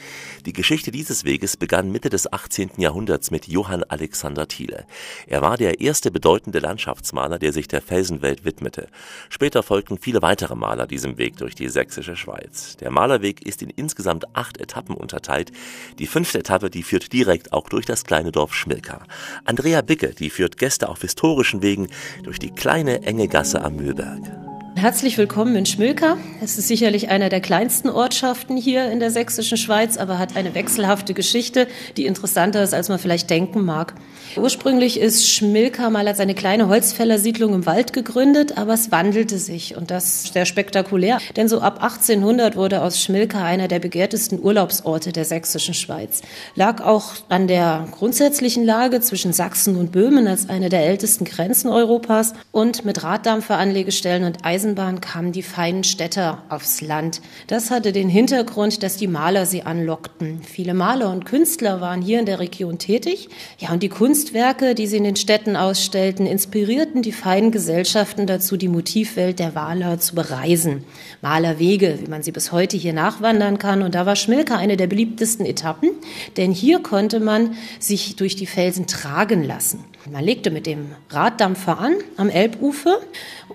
Die 0.47 0.53
Geschichte 0.53 0.89
dieses 0.89 1.23
Weges 1.23 1.55
begann 1.55 1.91
Mitte 1.91 2.09
des 2.09 2.33
18. 2.33 2.71
Jahrhunderts 2.77 3.29
mit 3.29 3.47
Johann 3.47 3.83
Alexander 3.83 4.47
Thiele. 4.47 4.87
Er 5.27 5.43
war 5.43 5.57
der 5.57 5.81
erste 5.81 6.09
bedeutende 6.09 6.57
Landschaftsmaler, 6.57 7.37
der 7.37 7.53
sich 7.53 7.67
der 7.67 7.83
Felsenwelt 7.83 8.43
widmete. 8.43 8.87
Später 9.29 9.61
folgten 9.61 9.99
viele 9.99 10.23
weitere 10.23 10.55
Maler 10.55 10.87
diesem 10.87 11.19
Weg 11.19 11.37
durch 11.37 11.53
die 11.53 11.69
sächsische 11.69 12.15
Schweiz. 12.15 12.75
Der 12.77 12.89
Malerweg 12.89 13.45
ist 13.45 13.61
in 13.61 13.69
insgesamt 13.69 14.35
acht 14.35 14.59
Etappen 14.59 14.95
unterteilt. 14.95 15.51
Die 15.99 16.07
fünfte 16.07 16.39
Etappe, 16.39 16.71
die 16.71 16.81
führt 16.81 17.13
direkt 17.13 17.53
auch 17.53 17.69
durch 17.69 17.85
das 17.85 18.03
kleine 18.03 18.31
Dorf 18.31 18.55
Schmilka. 18.55 19.05
Andrea 19.45 19.81
Bicke, 19.81 20.15
die 20.15 20.31
führt 20.31 20.57
Gäste 20.57 20.89
auf 20.89 21.01
historischen 21.01 21.61
Wegen 21.61 21.89
durch 22.23 22.39
die 22.39 22.49
kleine 22.49 23.03
enge 23.03 23.27
Gasse 23.27 23.42
am 23.51 23.75
Mühlberg. 23.75 24.21
Herzlich 24.83 25.17
willkommen 25.17 25.55
in 25.55 25.65
Schmilka. 25.65 26.17
Es 26.41 26.57
ist 26.57 26.67
sicherlich 26.67 27.07
einer 27.07 27.29
der 27.29 27.39
kleinsten 27.39 27.89
Ortschaften 27.89 28.57
hier 28.57 28.91
in 28.91 28.99
der 28.99 29.11
sächsischen 29.11 29.57
Schweiz, 29.57 29.95
aber 29.95 30.19
hat 30.19 30.35
eine 30.35 30.55
wechselhafte 30.55 31.13
Geschichte, 31.13 31.69
die 31.95 32.05
interessanter 32.05 32.61
ist, 32.61 32.73
als 32.73 32.89
man 32.89 32.99
vielleicht 32.99 33.29
denken 33.29 33.63
mag. 33.63 33.93
Ursprünglich 34.35 34.99
ist 34.99 35.29
Schmilka 35.29 35.89
mal 35.89 36.05
als 36.05 36.19
eine 36.19 36.35
kleine 36.35 36.67
Holzfällersiedlung 36.67 37.53
im 37.53 37.65
Wald 37.65 37.93
gegründet, 37.93 38.57
aber 38.57 38.73
es 38.73 38.91
wandelte 38.91 39.37
sich 39.37 39.77
und 39.77 39.89
das 39.89 40.25
ist 40.25 40.33
sehr 40.33 40.45
spektakulär, 40.45 41.19
denn 41.37 41.47
so 41.47 41.61
ab 41.61 41.81
1800 41.81 42.57
wurde 42.57 42.81
aus 42.81 43.01
Schmilka 43.01 43.41
einer 43.41 43.69
der 43.69 43.79
begehrtesten 43.79 44.43
Urlaubsorte 44.43 45.13
der 45.13 45.23
sächsischen 45.23 45.75
Schweiz. 45.75 46.23
Lag 46.55 46.83
auch 46.83 47.13
an 47.29 47.47
der 47.47 47.87
grundsätzlichen 47.91 48.65
Lage 48.65 48.99
zwischen 48.99 49.31
Sachsen 49.31 49.77
und 49.77 49.93
Böhmen 49.93 50.27
als 50.27 50.49
eine 50.49 50.67
der 50.67 50.85
ältesten 50.85 51.23
Grenzen 51.23 51.69
Europas 51.69 52.33
und 52.51 52.83
mit 52.83 53.01
Raddampferanlegestellen 53.01 54.25
und 54.25 54.43
Eisenbahn 54.73 55.01
kamen 55.01 55.31
die 55.31 55.43
feinen 55.43 55.83
Städter 55.83 56.41
aufs 56.49 56.81
Land. 56.81 57.21
Das 57.45 57.69
hatte 57.69 57.91
den 57.91 58.09
Hintergrund, 58.09 58.81
dass 58.81 58.97
die 58.97 59.07
Maler 59.07 59.45
sie 59.45 59.61
anlockten. 59.61 60.41
Viele 60.41 60.73
Maler 60.73 61.11
und 61.11 61.25
Künstler 61.25 61.79
waren 61.79 62.01
hier 62.01 62.19
in 62.19 62.25
der 62.25 62.39
Region 62.39 62.79
tätig. 62.79 63.29
Ja, 63.59 63.71
und 63.71 63.83
die 63.83 63.89
Kunstwerke, 63.89 64.73
die 64.73 64.87
sie 64.87 64.97
in 64.97 65.03
den 65.03 65.15
Städten 65.15 65.55
ausstellten, 65.55 66.25
inspirierten 66.25 67.03
die 67.03 67.11
feinen 67.11 67.51
Gesellschaften 67.51 68.25
dazu, 68.25 68.57
die 68.57 68.67
Motivwelt 68.67 69.37
der 69.37 69.51
Maler 69.51 69.99
zu 69.99 70.15
bereisen. 70.15 70.83
Malerwege, 71.21 71.99
wie 72.01 72.09
man 72.09 72.23
sie 72.23 72.31
bis 72.31 72.51
heute 72.51 72.75
hier 72.75 72.93
nachwandern 72.93 73.59
kann. 73.59 73.83
Und 73.83 73.93
da 73.93 74.07
war 74.07 74.15
Schmilka 74.15 74.55
eine 74.55 74.75
der 74.75 74.87
beliebtesten 74.87 75.45
Etappen, 75.45 75.91
denn 76.37 76.51
hier 76.51 76.79
konnte 76.81 77.19
man 77.19 77.55
sich 77.79 78.15
durch 78.15 78.35
die 78.35 78.47
Felsen 78.47 78.87
tragen 78.87 79.43
lassen. 79.43 79.85
Man 80.11 80.25
legte 80.25 80.51
mit 80.51 80.65
dem 80.65 80.91
Raddampfer 81.09 81.79
an 81.79 81.93
am 82.17 82.29
Elbufer 82.29 82.97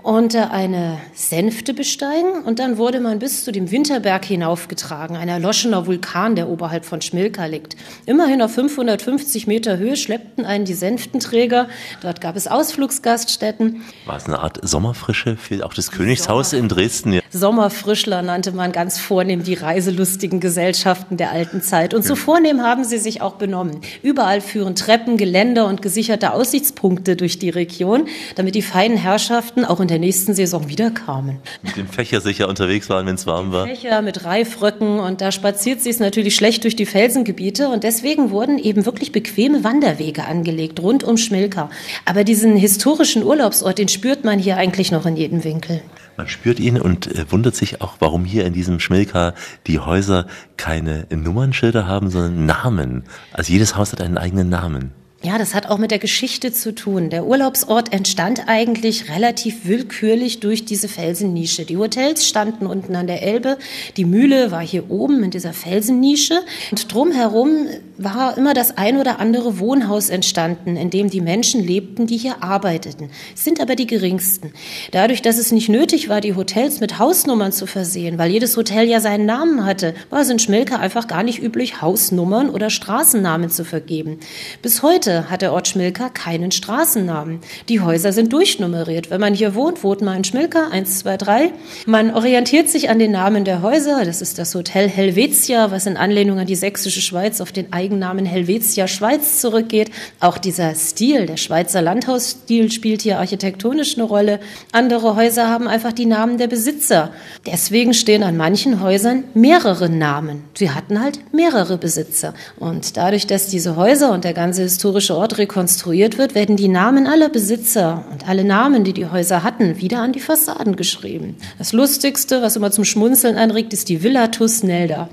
und 0.02 0.34
eine 0.34 0.98
Sänfte 1.12 1.74
besteigen 1.74 2.42
und 2.46 2.58
dann 2.58 2.78
wurde 2.78 3.00
man 3.00 3.18
bis 3.18 3.44
zu 3.44 3.52
dem 3.52 3.70
Winterberg 3.70 4.24
hinaufgetragen, 4.24 5.16
ein 5.16 5.28
erloschener 5.28 5.86
Vulkan, 5.86 6.36
der 6.36 6.48
oberhalb 6.48 6.86
von 6.86 7.02
Schmilka 7.02 7.44
liegt. 7.44 7.76
Immerhin 8.06 8.40
auf 8.40 8.52
550 8.52 9.46
Meter 9.46 9.76
Höhe 9.76 9.96
schleppten 9.96 10.46
einen 10.46 10.64
die 10.64 10.72
Sänftenträger. 10.72 11.68
Dort 12.00 12.22
gab 12.22 12.34
es 12.34 12.46
Ausflugsgaststätten. 12.46 13.82
War 14.06 14.16
es 14.16 14.24
eine 14.24 14.38
Art 14.38 14.58
Sommerfrische 14.66 15.36
für 15.36 15.66
auch 15.66 15.74
das 15.74 15.90
Königshaus 15.90 16.54
in 16.54 16.68
Dresden? 16.68 17.12
Ja. 17.12 17.20
Sommerfrischler 17.30 18.22
nannte 18.22 18.52
man 18.52 18.72
ganz 18.72 18.98
vornehm 18.98 19.42
die 19.42 19.54
reiselustigen 19.54 20.40
Gesellschaften 20.40 21.18
der 21.18 21.30
alten 21.30 21.60
Zeit. 21.60 21.92
Und 21.92 22.04
so 22.04 22.16
vornehm 22.16 22.62
haben 22.62 22.84
sie 22.84 22.98
sich 22.98 23.20
auch 23.20 23.34
benommen. 23.34 23.82
Überall 24.02 24.40
führen 24.40 24.74
Treppen, 24.74 25.18
Geländer 25.18 25.66
und 25.66 25.82
gesicherte 25.82 26.37
Aussichtspunkte 26.38 27.16
durch 27.16 27.38
die 27.38 27.50
Region, 27.50 28.06
damit 28.36 28.54
die 28.54 28.62
feinen 28.62 28.96
Herrschaften 28.96 29.64
auch 29.64 29.80
in 29.80 29.88
der 29.88 29.98
nächsten 29.98 30.34
Saison 30.34 30.68
wiederkamen. 30.68 31.38
Mit 31.62 31.76
dem 31.76 31.88
Fächer 31.88 32.20
sicher 32.20 32.48
unterwegs 32.48 32.88
waren, 32.88 33.06
wenn 33.06 33.16
es 33.16 33.26
warm 33.26 33.52
war. 33.52 33.66
Fächer 33.66 34.02
mit 34.02 34.24
Reifröcken 34.24 35.00
und 35.00 35.20
da 35.20 35.32
spaziert 35.32 35.80
sie 35.80 35.90
es 35.90 35.98
natürlich 35.98 36.36
schlecht 36.36 36.64
durch 36.64 36.76
die 36.76 36.86
Felsengebiete 36.86 37.68
und 37.68 37.82
deswegen 37.82 38.30
wurden 38.30 38.58
eben 38.58 38.86
wirklich 38.86 39.12
bequeme 39.12 39.64
Wanderwege 39.64 40.24
angelegt 40.24 40.80
rund 40.80 41.02
um 41.02 41.16
Schmilka. 41.16 41.70
Aber 42.04 42.22
diesen 42.24 42.56
historischen 42.56 43.24
Urlaubsort, 43.24 43.78
den 43.78 43.88
spürt 43.88 44.24
man 44.24 44.38
hier 44.38 44.56
eigentlich 44.56 44.92
noch 44.92 45.06
in 45.06 45.16
jedem 45.16 45.42
Winkel. 45.44 45.82
Man 46.18 46.26
spürt 46.26 46.58
ihn 46.58 46.80
und 46.80 47.06
äh, 47.06 47.30
wundert 47.30 47.54
sich 47.54 47.80
auch, 47.80 47.96
warum 48.00 48.24
hier 48.24 48.44
in 48.44 48.52
diesem 48.52 48.80
Schmilka 48.80 49.34
die 49.68 49.78
Häuser 49.78 50.26
keine 50.56 51.06
Nummernschilder 51.10 51.86
haben, 51.86 52.10
sondern 52.10 52.44
Namen. 52.44 53.04
Also 53.32 53.52
jedes 53.52 53.76
Haus 53.76 53.92
hat 53.92 54.00
einen 54.00 54.18
eigenen 54.18 54.48
Namen. 54.48 54.90
Ja, 55.20 55.36
das 55.36 55.52
hat 55.52 55.66
auch 55.66 55.78
mit 55.78 55.90
der 55.90 55.98
Geschichte 55.98 56.52
zu 56.52 56.72
tun. 56.72 57.10
Der 57.10 57.26
Urlaubsort 57.26 57.92
entstand 57.92 58.44
eigentlich 58.46 59.10
relativ 59.10 59.66
willkürlich 59.66 60.38
durch 60.38 60.64
diese 60.64 60.86
Felsennische. 60.86 61.64
Die 61.64 61.76
Hotels 61.76 62.28
standen 62.28 62.66
unten 62.66 62.94
an 62.94 63.08
der 63.08 63.20
Elbe, 63.20 63.58
die 63.96 64.04
Mühle 64.04 64.52
war 64.52 64.62
hier 64.62 64.92
oben 64.92 65.24
in 65.24 65.32
dieser 65.32 65.52
Felsennische 65.52 66.40
und 66.70 66.94
drumherum 66.94 67.66
war 67.96 68.38
immer 68.38 68.54
das 68.54 68.78
ein 68.78 68.96
oder 68.96 69.18
andere 69.18 69.58
Wohnhaus 69.58 70.08
entstanden, 70.08 70.76
in 70.76 70.88
dem 70.90 71.10
die 71.10 71.20
Menschen 71.20 71.66
lebten, 71.66 72.06
die 72.06 72.16
hier 72.16 72.44
arbeiteten. 72.44 73.10
Es 73.34 73.42
sind 73.42 73.60
aber 73.60 73.74
die 73.74 73.88
geringsten. 73.88 74.52
Dadurch, 74.92 75.20
dass 75.20 75.36
es 75.36 75.50
nicht 75.50 75.68
nötig 75.68 76.08
war, 76.08 76.20
die 76.20 76.36
Hotels 76.36 76.78
mit 76.78 77.00
Hausnummern 77.00 77.50
zu 77.50 77.66
versehen, 77.66 78.18
weil 78.18 78.30
jedes 78.30 78.56
Hotel 78.56 78.88
ja 78.88 79.00
seinen 79.00 79.26
Namen 79.26 79.64
hatte, 79.64 79.94
war 80.10 80.20
es 80.20 80.30
in 80.30 80.38
Schmilke 80.38 80.78
einfach 80.78 81.08
gar 81.08 81.24
nicht 81.24 81.42
üblich, 81.42 81.82
Hausnummern 81.82 82.50
oder 82.50 82.70
Straßennamen 82.70 83.50
zu 83.50 83.64
vergeben. 83.64 84.20
Bis 84.62 84.84
heute 84.84 85.07
Heute 85.08 85.30
hat 85.30 85.40
der 85.40 85.54
Ort 85.54 85.68
Schmilka 85.68 86.10
keinen 86.10 86.50
Straßennamen. 86.50 87.40
Die 87.70 87.80
Häuser 87.80 88.12
sind 88.12 88.30
durchnummeriert. 88.30 89.08
Wenn 89.08 89.22
man 89.22 89.32
hier 89.32 89.54
wohnt, 89.54 89.82
wohnt 89.82 90.02
man 90.02 90.18
in 90.18 90.24
Schmilka 90.24 90.68
1, 90.70 90.98
2, 90.98 91.16
3. 91.16 91.52
Man 91.86 92.14
orientiert 92.14 92.68
sich 92.68 92.90
an 92.90 92.98
den 92.98 93.12
Namen 93.12 93.46
der 93.46 93.62
Häuser. 93.62 94.04
Das 94.04 94.20
ist 94.20 94.38
das 94.38 94.54
Hotel 94.54 94.86
Helvetia, 94.86 95.70
was 95.70 95.86
in 95.86 95.96
Anlehnung 95.96 96.38
an 96.40 96.46
die 96.46 96.54
sächsische 96.54 97.00
Schweiz 97.00 97.40
auf 97.40 97.52
den 97.52 97.72
Eigennamen 97.72 98.26
Helvetia 98.26 98.86
Schweiz 98.86 99.40
zurückgeht. 99.40 99.90
Auch 100.20 100.36
dieser 100.36 100.74
Stil, 100.74 101.24
der 101.24 101.38
Schweizer 101.38 101.80
Landhausstil, 101.80 102.70
spielt 102.70 103.00
hier 103.00 103.18
architektonisch 103.18 103.94
eine 103.94 104.04
Rolle. 104.04 104.40
Andere 104.72 105.16
Häuser 105.16 105.48
haben 105.48 105.68
einfach 105.68 105.94
die 105.94 106.04
Namen 106.04 106.36
der 106.36 106.48
Besitzer. 106.48 107.12
Deswegen 107.46 107.94
stehen 107.94 108.22
an 108.22 108.36
manchen 108.36 108.82
Häusern 108.82 109.24
mehrere 109.32 109.88
Namen. 109.88 110.44
Sie 110.52 110.70
hatten 110.70 111.00
halt 111.00 111.32
mehrere 111.32 111.78
Besitzer. 111.78 112.34
Und 112.58 112.98
dadurch, 112.98 113.26
dass 113.26 113.46
diese 113.46 113.76
Häuser 113.76 114.12
und 114.12 114.24
der 114.24 114.34
ganze 114.34 114.64
historische 114.64 114.97
historische 114.98 115.16
Ort 115.16 115.38
rekonstruiert 115.38 116.18
wird, 116.18 116.34
werden 116.34 116.56
die 116.56 116.66
Namen 116.66 117.06
aller 117.06 117.28
Besitzer 117.28 118.04
und 118.10 118.28
alle 118.28 118.42
Namen, 118.42 118.82
die 118.82 118.92
die 118.92 119.06
Häuser 119.06 119.44
hatten, 119.44 119.78
wieder 119.78 120.00
an 120.02 120.12
die 120.12 120.18
Fassaden 120.18 120.74
geschrieben. 120.74 121.36
Das 121.56 121.72
Lustigste, 121.72 122.42
was 122.42 122.56
immer 122.56 122.72
zum 122.72 122.84
Schmunzeln 122.84 123.36
anregt, 123.36 123.72
ist 123.72 123.88
die 123.88 124.02
Villa 124.02 124.26
Tusnelda. 124.28 125.08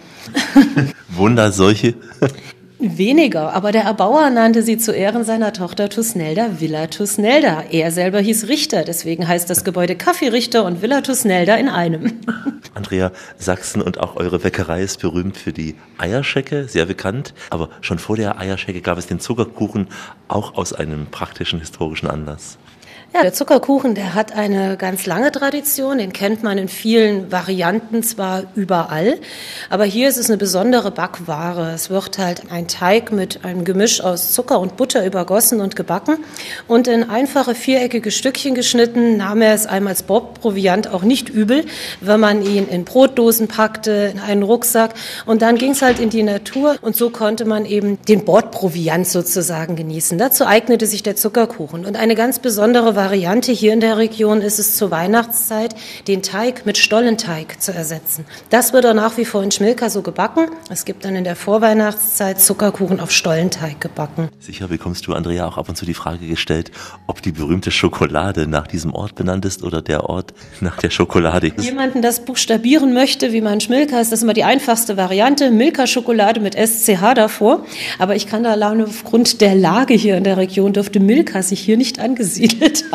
Wunder 1.10 1.52
solche? 1.52 1.94
Weniger, 2.80 3.54
aber 3.54 3.72
der 3.72 3.84
Erbauer 3.84 4.30
nannte 4.30 4.62
sie 4.62 4.78
zu 4.78 4.92
Ehren 4.92 5.24
seiner 5.24 5.54
Tochter 5.54 5.90
Tusnelda 5.90 6.60
Villa 6.60 6.88
Tusnelda. 6.88 7.64
Er 7.72 7.92
selber 7.92 8.20
hieß 8.20 8.50
Richter, 8.50 8.84
deswegen 8.84 9.28
heißt 9.28 9.50
das 9.50 9.64
Gebäude 9.64 9.96
Kaffeerichter 9.96 10.66
und 10.66 10.82
Villa 10.82 11.02
Tusnelda 11.02 11.56
in 11.56 11.70
einem. 11.70 12.20
Andrea, 12.74 13.14
Sachsen 13.38 13.82
und 13.82 14.00
auch 14.00 14.18
eure 14.18 14.40
Bäckerei 14.40 14.82
ist 14.84 15.00
berühmt 15.00 15.38
für 15.38 15.54
die 15.54 15.76
Eierschecke, 15.98 16.68
sehr 16.68 16.86
bekannt. 16.86 17.34
Aber 17.50 17.70
schon 17.80 17.98
vor 17.98 18.18
der 18.18 18.38
Eierschecke 18.40 18.82
gab 18.82 18.98
es 18.98 19.08
den 19.08 19.22
Zuckerkuchen, 19.22 19.88
auch 20.28 20.56
aus 20.56 20.74
einem 20.74 21.06
praktischen 21.06 21.60
historischen 21.60 22.10
Anlass. 22.10 22.58
Ja, 23.16 23.22
der 23.22 23.32
Zuckerkuchen, 23.32 23.95
der 23.95 24.13
hat 24.13 24.34
eine 24.36 24.76
ganz 24.76 25.05
lange 25.05 25.32
Tradition. 25.32 25.99
Den 25.99 26.11
kennt 26.11 26.43
man 26.43 26.57
in 26.57 26.68
vielen 26.68 27.32
Varianten 27.32 28.03
zwar 28.03 28.43
überall, 28.55 29.18
aber 29.70 29.86
hier 29.86 30.09
ist 30.09 30.18
es 30.18 30.28
eine 30.28 30.36
besondere 30.36 30.91
Backware. 30.91 31.72
Es 31.74 31.89
wird 31.89 32.18
halt 32.18 32.51
ein 32.51 32.68
Teig 32.68 33.13
mit 33.13 33.45
einem 33.45 33.63
Gemisch 33.63 34.01
aus 34.01 34.34
Zucker 34.34 34.59
und 34.59 34.76
Butter 34.76 35.05
übergossen 35.05 35.61
und 35.61 35.78
gebacken 35.78 36.18
und 36.68 36.89
in 36.89 37.09
einfache 37.09 37.55
viereckige 37.55 38.11
Stückchen 38.11 38.53
geschnitten. 38.53 39.16
Nahm 39.16 39.41
er 39.41 39.53
es 39.53 39.66
einem 39.66 39.88
als 39.88 40.03
Bordproviant 40.03 40.89
auch 40.89 41.03
nicht 41.03 41.30
übel, 41.30 41.63
wenn 42.01 42.20
man 42.20 42.41
ihn 42.41 42.68
in 42.68 42.84
Brotdosen 42.84 43.47
packte, 43.47 44.11
in 44.11 44.20
einen 44.20 44.43
Rucksack 44.43 44.93
und 45.26 45.41
dann 45.41 45.57
ging 45.57 45.72
es 45.72 45.82
halt 45.82 46.01
in 46.01 46.09
die 46.09 46.24
Natur 46.24 46.76
und 46.82 46.97
so 46.97 47.11
konnte 47.11 47.45
man 47.45 47.66
eben 47.66 47.97
den 48.09 48.26
Bordproviant 48.26 49.07
sozusagen 49.07 49.78
genießen. 49.78 50.18
Dazu 50.18 50.45
eignete 50.45 50.86
sich 50.86 51.01
der 51.01 51.16
Zuckerkuchen 51.16 51.86
und 51.86 51.95
eine 51.95 52.16
ganz 52.16 52.39
besondere 52.39 52.97
Variante 52.97 53.05
Variante 53.06 53.51
hier 53.51 53.72
in 53.72 53.82
der 53.82 53.97
Region 53.97 54.41
ist 54.41 54.58
es 54.58 54.78
zur 54.78 54.89
Weihnachtszeit, 54.89 55.76
den 56.08 56.24
Teig 56.24 56.66
mit 56.66 56.80
Stollenteig 56.80 57.62
zu 57.62 57.72
ersetzen. 57.72 58.26
Das 58.49 58.74
wird 58.74 58.84
auch 58.88 58.95
nach 58.95 59.16
wie 59.18 59.26
vor 59.26 59.43
in 59.43 59.51
Schmilka 59.51 59.91
so 59.91 60.01
gebacken. 60.01 60.47
Es 60.72 60.86
gibt 60.86 61.06
dann 61.06 61.16
in 61.16 61.24
der 61.24 61.36
Vorweihnachtszeit 61.36 62.41
Zuckerkuchen 62.41 62.99
auf 62.99 63.12
Stollenteig 63.12 63.80
gebacken. 63.80 64.30
Sicher 64.39 64.70
bekommst 64.70 65.06
du, 65.06 65.14
Andrea, 65.14 65.45
auch 65.45 65.60
ab 65.60 65.70
und 65.70 65.76
zu 65.76 65.86
die 65.86 65.93
Frage 65.93 66.26
gestellt, 66.26 66.72
ob 67.06 67.22
die 67.22 67.32
berühmte 67.32 67.70
Schokolade 67.70 68.47
nach 68.47 68.66
diesem 68.66 68.95
Ort 68.95 69.14
benannt 69.14 69.45
ist 69.45 69.62
oder 69.62 69.84
der 69.84 70.10
Ort 70.10 70.34
nach 70.60 70.80
der 70.80 70.89
Schokolade. 70.89 71.51
Jemanden 71.60 72.01
das 72.01 72.26
buchstabieren 72.26 72.95
möchte, 72.95 73.34
wie 73.34 73.41
man 73.41 73.62
Schmilka, 73.62 73.99
ist 74.01 74.14
das 74.14 74.24
immer 74.24 74.34
die 74.34 74.45
einfachste 74.45 74.97
Variante. 74.97 75.51
Milka-Schokolade 75.51 76.39
mit 76.39 76.56
SCH 76.56 77.14
davor. 77.14 77.64
Aber 77.99 78.16
ich 78.16 78.26
kann 78.26 78.43
da 78.43 78.56
aufgrund 78.84 79.41
der 79.41 79.53
Lage 79.53 79.93
hier 79.93 80.18
in 80.18 80.24
der 80.24 80.38
Region 80.38 80.74
dürfte 80.74 80.99
Milka 80.99 81.43
sich 81.43 81.60
hier 81.60 81.78
nicht 81.78 81.99
angesiedelt 81.99 82.86
haben. 82.91 82.95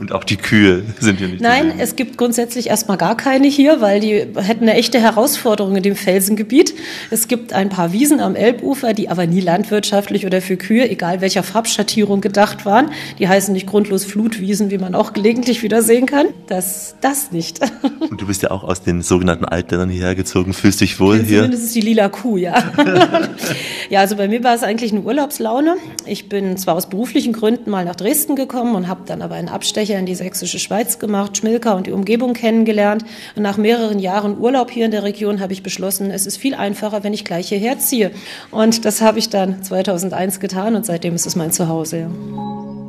Und 0.00 0.12
auch 0.12 0.22
die 0.22 0.36
Kühe 0.36 0.84
sind 1.00 1.18
hier 1.18 1.26
nicht. 1.26 1.40
Nein, 1.40 1.72
es 1.78 1.96
gibt 1.96 2.18
grundsätzlich 2.18 2.68
erstmal 2.68 2.96
gar 2.96 3.16
keine 3.16 3.48
hier, 3.48 3.80
weil 3.80 3.98
die 3.98 4.26
hätten 4.36 4.62
eine 4.62 4.74
echte 4.74 5.00
Herausforderung 5.00 5.74
in 5.74 5.82
dem 5.82 5.96
Felsengebiet. 5.96 6.72
Es 7.10 7.26
gibt 7.26 7.52
ein 7.52 7.68
paar 7.68 7.92
Wiesen 7.92 8.20
am 8.20 8.36
Elbufer, 8.36 8.94
die 8.94 9.08
aber 9.08 9.26
nie 9.26 9.40
landwirtschaftlich 9.40 10.24
oder 10.24 10.40
für 10.40 10.56
Kühe, 10.56 10.88
egal 10.88 11.20
welcher 11.20 11.42
Farbschattierung 11.42 12.20
gedacht 12.20 12.64
waren. 12.64 12.90
Die 13.18 13.26
heißen 13.26 13.52
nicht 13.52 13.66
grundlos 13.66 14.04
Flutwiesen, 14.04 14.70
wie 14.70 14.78
man 14.78 14.94
auch 14.94 15.14
gelegentlich 15.14 15.64
wieder 15.64 15.82
sehen 15.82 16.06
kann. 16.06 16.26
Das, 16.46 16.94
das 17.00 17.32
nicht. 17.32 17.58
Und 17.98 18.20
du 18.20 18.28
bist 18.28 18.44
ja 18.44 18.52
auch 18.52 18.62
aus 18.62 18.82
den 18.82 19.02
sogenannten 19.02 19.46
Altländern 19.46 19.90
hierher 19.90 20.14
gezogen. 20.14 20.52
Fühlst 20.52 20.80
dich 20.80 21.00
wohl 21.00 21.16
Zumindest 21.16 21.28
hier? 21.28 21.38
Zumindest 21.38 21.64
ist 21.64 21.74
die 21.74 21.80
lila 21.80 22.08
Kuh, 22.08 22.36
ja. 22.36 22.54
ja, 23.90 23.98
also 23.98 24.14
bei 24.14 24.28
mir 24.28 24.44
war 24.44 24.54
es 24.54 24.62
eigentlich 24.62 24.92
eine 24.92 25.00
Urlaubslaune. 25.00 25.76
Ich 26.06 26.28
bin 26.28 26.56
zwar 26.56 26.76
aus 26.76 26.88
beruflichen 26.88 27.32
Gründen 27.32 27.68
mal 27.68 27.84
nach 27.84 27.96
Dresden 27.96 28.36
gekommen 28.36 28.76
und 28.76 28.86
habe 28.86 29.00
dann 29.04 29.22
aber 29.22 29.34
einen 29.34 29.48
Abstecher 29.48 29.87
Abstecher 29.88 29.98
in 29.98 30.06
die 30.06 30.14
sächsische 30.14 30.58
Schweiz 30.58 30.98
gemacht, 30.98 31.38
Schmilka 31.38 31.72
und 31.72 31.86
die 31.86 31.92
Umgebung 31.92 32.34
kennengelernt. 32.34 33.04
Und 33.36 33.42
nach 33.42 33.56
mehreren 33.56 33.98
Jahren 33.98 34.38
Urlaub 34.38 34.70
hier 34.70 34.84
in 34.84 34.90
der 34.90 35.02
Region 35.02 35.40
habe 35.40 35.54
ich 35.54 35.62
beschlossen, 35.62 36.10
es 36.10 36.26
ist 36.26 36.36
viel 36.36 36.54
einfacher, 36.54 37.04
wenn 37.04 37.14
ich 37.14 37.24
gleich 37.24 37.48
hierher 37.48 37.78
ziehe. 37.78 38.10
Und 38.50 38.84
das 38.84 39.00
habe 39.00 39.18
ich 39.18 39.30
dann 39.30 39.62
2001 39.62 40.40
getan 40.40 40.74
und 40.74 40.84
seitdem 40.84 41.14
ist 41.14 41.26
es 41.26 41.36
mein 41.36 41.52
Zuhause. 41.52 42.10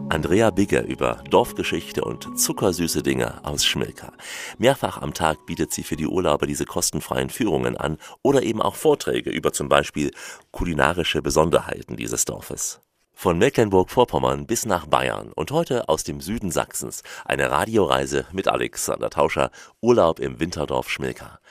Andrea 0.10 0.50
Bigger 0.50 0.84
über 0.84 1.24
Dorfgeschichte 1.30 2.04
und 2.04 2.38
zuckersüße 2.38 3.04
Dinge 3.04 3.46
aus 3.46 3.64
Schmilka. 3.64 4.12
Mehrfach 4.58 5.02
am 5.02 5.14
Tag 5.14 5.46
bietet 5.46 5.72
sie 5.72 5.84
für 5.84 5.96
die 5.96 6.08
Urlauber 6.08 6.48
diese 6.48 6.66
kostenfreien 6.66 7.30
Führungen 7.30 7.78
an 7.78 7.98
oder 8.24 8.44
eben 8.44 8.62
auch 8.62 8.76
Vorträge 8.76 9.30
über 9.30 9.54
zum 9.54 9.70
Beispiel 9.70 10.12
kulinarische 10.52 11.22
Besonderheiten 11.22 11.96
dieses 11.96 12.26
Dorfes. 12.26 12.82
Von 13.22 13.38
Mecklenburg-Vorpommern 13.38 14.48
bis 14.48 14.66
nach 14.66 14.86
Bayern 14.86 15.34
und 15.34 15.52
heute 15.52 15.90
aus 15.90 16.06
dem 16.06 16.22
Süden 16.22 16.52
Sachsens 16.52 17.04
eine 17.26 17.52
Radioreise 17.52 18.26
mit 18.32 18.48
Alexander 18.48 19.10
Tauscher, 19.10 19.52
Urlaub 19.82 20.22
im 20.22 20.40
Winterdorf 20.40 20.90
Schmilka. 20.90 21.42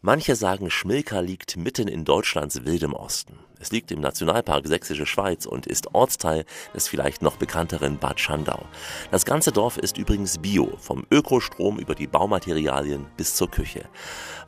Manche 0.00 0.36
sagen, 0.36 0.70
Schmilka 0.70 1.18
liegt 1.18 1.56
mitten 1.56 1.88
in 1.88 2.04
Deutschlands 2.04 2.64
wildem 2.64 2.92
Osten. 2.92 3.36
Es 3.58 3.72
liegt 3.72 3.90
im 3.90 4.00
Nationalpark 4.00 4.68
Sächsische 4.68 5.06
Schweiz 5.06 5.44
und 5.44 5.66
ist 5.66 5.92
Ortsteil 5.92 6.44
des 6.72 6.86
vielleicht 6.86 7.22
noch 7.22 7.36
bekannteren 7.36 7.98
Bad 7.98 8.20
Schandau. 8.20 8.66
Das 9.10 9.24
ganze 9.24 9.50
Dorf 9.50 9.76
ist 9.76 9.98
übrigens 9.98 10.38
bio, 10.38 10.76
vom 10.78 11.04
Ökostrom 11.10 11.80
über 11.80 11.96
die 11.96 12.06
Baumaterialien 12.06 13.06
bis 13.16 13.34
zur 13.34 13.50
Küche. 13.50 13.86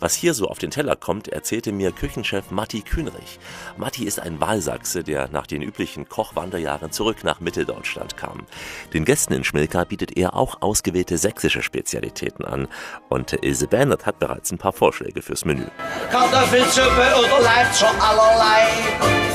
Was 0.00 0.14
hier 0.14 0.32
so 0.32 0.48
auf 0.48 0.58
den 0.58 0.70
Teller 0.70 0.96
kommt, 0.96 1.28
erzählte 1.28 1.72
mir 1.72 1.92
Küchenchef 1.92 2.50
Matti 2.50 2.80
Kühnrich. 2.80 3.38
Matti 3.76 4.04
ist 4.04 4.18
ein 4.18 4.40
Wahlsachse, 4.40 5.04
der 5.04 5.28
nach 5.28 5.46
den 5.46 5.60
üblichen 5.60 6.08
Kochwanderjahren 6.08 6.90
zurück 6.90 7.22
nach 7.22 7.40
Mitteldeutschland 7.40 8.16
kam. 8.16 8.46
Den 8.94 9.04
Gästen 9.04 9.34
in 9.34 9.44
Schmilka 9.44 9.84
bietet 9.84 10.16
er 10.16 10.34
auch 10.34 10.62
ausgewählte 10.62 11.18
sächsische 11.18 11.62
Spezialitäten 11.62 12.44
an. 12.44 12.66
Und 13.10 13.44
Ilse 13.44 13.66
Bernert 13.66 14.06
hat 14.06 14.18
bereits 14.18 14.50
ein 14.50 14.58
paar 14.58 14.72
Vorschläge 14.72 15.20
fürs 15.20 15.44
Menü. 15.44 15.66
Kartoffelsuppe 16.10 17.14
oder 17.18 17.42
Leibscher 17.42 17.92
allerlei. 18.00 18.68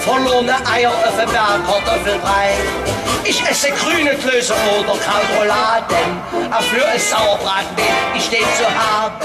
Verlorene 0.02 0.56
Eier 0.68 0.92
auf 0.92 1.16
dem. 1.16 1.30
Ich 3.28 3.42
esse 3.42 3.70
grüne 3.70 4.16
Klöße 4.16 4.54
oder 4.80 4.98
Kalrouladen. 4.98 6.22
Für 6.70 6.86
ein 6.88 7.00
Sauerbraten 7.00 7.76
ich 8.16 8.30
den 8.30 8.46
zu 8.58 8.66
haben. 8.68 9.16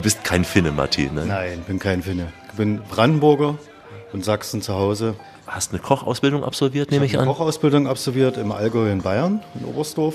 Du 0.00 0.04
bist 0.04 0.24
kein 0.24 0.46
Finne, 0.46 0.72
Martin, 0.72 1.12
ne? 1.12 1.26
Nein, 1.26 1.62
bin 1.66 1.78
kein 1.78 2.02
Finne. 2.02 2.32
Ich 2.48 2.56
bin 2.56 2.80
Brandenburger 2.80 3.58
und 4.14 4.24
Sachsen 4.24 4.62
zu 4.62 4.72
Hause. 4.72 5.14
Hast 5.46 5.72
eine 5.72 5.78
Kochausbildung 5.78 6.42
absolviert, 6.42 6.90
nehme 6.90 7.04
ich, 7.04 7.12
ich 7.12 7.18
an? 7.18 7.24
Eine 7.24 7.34
Kochausbildung 7.34 7.86
absolviert 7.86 8.38
im 8.38 8.50
Allgäu 8.50 8.90
in 8.90 9.02
Bayern, 9.02 9.42
in 9.60 9.66
Oberstdorf. 9.66 10.14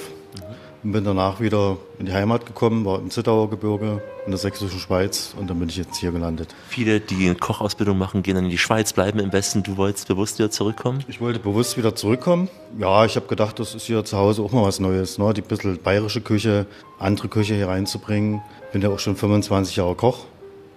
Und 0.86 0.92
bin 0.92 1.04
danach 1.04 1.40
wieder 1.40 1.78
in 1.98 2.06
die 2.06 2.14
Heimat 2.14 2.46
gekommen, 2.46 2.86
war 2.86 3.00
im 3.00 3.10
Zittauer 3.10 3.50
Gebirge, 3.50 4.04
in 4.26 4.32
der 4.32 4.38
sächsischen 4.38 4.80
Schweiz 4.80 5.34
und 5.36 5.50
dann 5.50 5.58
bin 5.58 5.68
ich 5.68 5.78
jetzt 5.78 5.98
hier 5.98 6.12
gelandet. 6.12 6.54
Viele, 6.68 7.00
die 7.00 7.26
eine 7.26 7.34
Kochausbildung 7.34 7.98
machen, 7.98 8.22
gehen 8.22 8.36
dann 8.36 8.44
in 8.44 8.52
die 8.52 8.60
Schweiz, 8.60 8.94
bleiben 8.94 9.18
im 9.18 9.34
Westen. 9.34 9.64
Du 9.64 9.78
wolltest 9.78 10.08
bewusst 10.08 10.38
wieder 10.38 10.52
zurückkommen? 10.52 11.04
Ich 11.08 11.20
wollte 11.20 11.40
bewusst 11.40 11.76
wieder 11.76 11.96
zurückkommen. 11.96 12.50
Ja, 12.78 13.04
ich 13.04 13.16
habe 13.16 13.26
gedacht, 13.26 13.58
das 13.58 13.74
ist 13.74 13.88
hier 13.88 14.06
zu 14.06 14.16
Hause 14.16 14.44
auch 14.44 14.52
mal 14.52 14.62
was 14.62 14.80
Neues, 14.80 15.18
ne? 15.18 15.34
die 15.34 15.42
bisschen 15.42 15.82
bayerische 15.82 16.22
Küche, 16.22 16.68
andere 17.00 17.30
Küche 17.30 17.56
hier 17.56 17.68
reinzubringen. 17.68 18.44
Bin 18.72 18.84
ja 18.84 18.90
auch 18.90 19.00
schon 19.00 19.16
25 19.16 19.78
Jahre 19.78 19.96
Koch. 19.96 20.26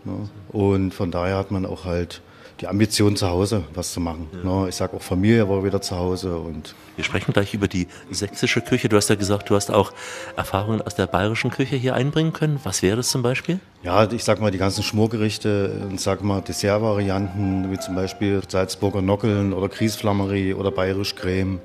Ne? 0.06 0.26
Und 0.52 0.94
von 0.94 1.11
daher 1.11 1.36
hat 1.36 1.50
man 1.50 1.66
auch 1.66 1.84
halt 1.84 2.22
die 2.61 2.66
Ambition 2.66 3.16
zu 3.16 3.28
Hause, 3.28 3.64
was 3.74 3.92
zu 3.92 4.00
machen. 4.00 4.28
Ja. 4.32 4.62
Ne? 4.62 4.68
Ich 4.68 4.74
sage 4.74 4.96
auch 4.96 5.02
Familie 5.02 5.48
war 5.48 5.64
wieder 5.64 5.80
zu 5.80 5.96
Hause 5.96 6.36
und 6.36 6.74
wir 6.96 7.04
sprechen 7.04 7.32
gleich 7.32 7.54
über 7.54 7.68
die 7.68 7.86
sächsische 8.11 8.61
Küche. 8.61 8.88
Du 8.88 8.96
hast 8.96 9.09
ja 9.09 9.14
gesagt, 9.14 9.48
du 9.50 9.54
hast 9.54 9.70
auch 9.70 9.92
Erfahrungen 10.36 10.82
aus 10.82 10.94
der 10.94 11.06
bayerischen 11.06 11.50
Küche 11.50 11.76
hier 11.76 11.94
einbringen 11.94 12.32
können. 12.32 12.59
Was 12.64 12.82
wäre 12.82 12.96
das 12.96 13.11
zum 13.11 13.22
Beispiel? 13.22 13.61
Ja, 13.82 14.11
ich 14.11 14.24
sag 14.24 14.40
mal, 14.40 14.50
die 14.50 14.59
ganzen 14.59 14.82
Schmorgerichte 14.82 15.86
und 15.88 16.00
sag 16.00 16.24
mal 16.24 16.40
Dessertvarianten, 16.40 17.70
wie 17.70 17.78
zum 17.78 17.94
Beispiel 17.94 18.42
Salzburger 18.46 19.02
Nockeln 19.02 19.52
oder 19.52 19.68
Grießflammerie 19.68 20.54
oder 20.54 20.72
bayerisch 20.72 21.14
Creme, 21.14 21.61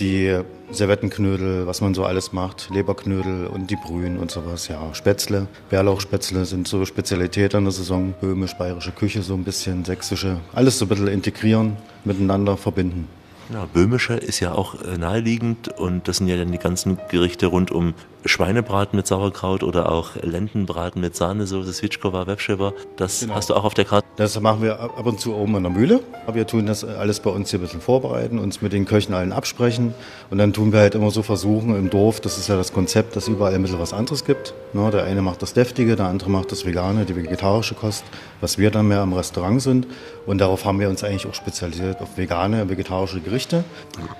die 0.00 0.40
Servettenknödel, 0.70 1.66
was 1.66 1.80
man 1.80 1.94
so 1.94 2.04
alles 2.04 2.32
macht, 2.32 2.70
Leberknödel 2.70 3.46
und 3.46 3.70
die 3.70 3.76
Brühen 3.76 4.18
und 4.18 4.30
sowas. 4.30 4.68
Ja, 4.68 4.94
Spätzle, 4.94 5.46
Bärlauchspätzle 5.70 6.44
sind 6.44 6.66
so 6.66 6.84
Spezialität 6.84 7.54
an 7.54 7.64
der 7.64 7.72
Saison. 7.72 8.14
Böhmisch-bayerische 8.20 8.92
Küche 8.92 9.22
so 9.22 9.34
ein 9.34 9.44
bisschen, 9.44 9.84
sächsische. 9.84 10.40
Alles 10.52 10.78
so 10.78 10.86
ein 10.86 10.88
bisschen 10.88 11.08
integrieren, 11.08 11.76
miteinander 12.04 12.56
verbinden. 12.56 13.08
Ja, 13.52 13.66
Böhmische 13.72 14.14
ist 14.14 14.40
ja 14.40 14.52
auch 14.52 14.82
äh, 14.82 14.96
naheliegend 14.96 15.68
und 15.68 16.08
das 16.08 16.16
sind 16.16 16.28
ja 16.28 16.36
dann 16.36 16.50
die 16.50 16.58
ganzen 16.58 16.98
Gerichte 17.10 17.46
rund 17.46 17.70
um 17.70 17.92
Schweinebraten 18.24 18.96
mit 18.96 19.06
Sauerkraut 19.06 19.62
oder 19.62 19.92
auch 19.92 20.16
Lendenbraten 20.22 21.00
mit 21.00 21.14
Sahnesoße, 21.14 21.72
Switchkova, 21.72 22.26
Webschewer. 22.26 22.72
Das 22.96 23.20
genau. 23.20 23.34
hast 23.34 23.50
du 23.50 23.54
auch 23.54 23.64
auf 23.64 23.74
der 23.74 23.84
Karte. 23.84 24.06
Das 24.16 24.38
machen 24.40 24.62
wir 24.62 24.80
ab 24.80 25.04
und 25.04 25.20
zu 25.20 25.34
oben 25.34 25.56
an 25.56 25.64
der 25.64 25.72
Mühle. 25.72 26.00
Wir 26.32 26.46
tun 26.46 26.66
das 26.66 26.84
alles 26.84 27.20
bei 27.20 27.30
uns 27.30 27.50
hier 27.50 27.58
ein 27.58 27.62
bisschen 27.62 27.80
vorbereiten, 27.80 28.38
uns 28.38 28.62
mit 28.62 28.72
den 28.72 28.84
Köchen 28.86 29.14
allen 29.14 29.32
absprechen 29.32 29.94
und 30.30 30.38
dann 30.38 30.52
tun 30.52 30.72
wir 30.72 30.80
halt 30.80 30.94
immer 30.94 31.10
so 31.10 31.22
versuchen 31.22 31.76
im 31.76 31.90
Dorf, 31.90 32.20
das 32.20 32.38
ist 32.38 32.48
ja 32.48 32.56
das 32.56 32.72
Konzept, 32.72 33.16
dass 33.16 33.28
überall 33.28 33.54
ein 33.54 33.62
bisschen 33.62 33.80
was 33.80 33.92
anderes 33.92 34.24
gibt. 34.24 34.54
Der 34.74 35.04
eine 35.04 35.22
macht 35.22 35.40
das 35.40 35.52
Deftige, 35.52 35.94
der 35.96 36.06
andere 36.06 36.30
macht 36.30 36.50
das 36.50 36.66
Vegane, 36.66 37.04
die 37.04 37.14
vegetarische 37.14 37.74
Kost, 37.74 38.04
was 38.40 38.58
wir 38.58 38.70
dann 38.70 38.88
mehr 38.88 39.02
im 39.02 39.12
Restaurant 39.12 39.62
sind. 39.62 39.86
Und 40.26 40.38
darauf 40.38 40.64
haben 40.64 40.80
wir 40.80 40.88
uns 40.88 41.04
eigentlich 41.04 41.26
auch 41.26 41.34
spezialisiert, 41.34 42.00
auf 42.00 42.16
vegane, 42.16 42.68
vegetarische 42.68 43.20
Gerichte. 43.20 43.64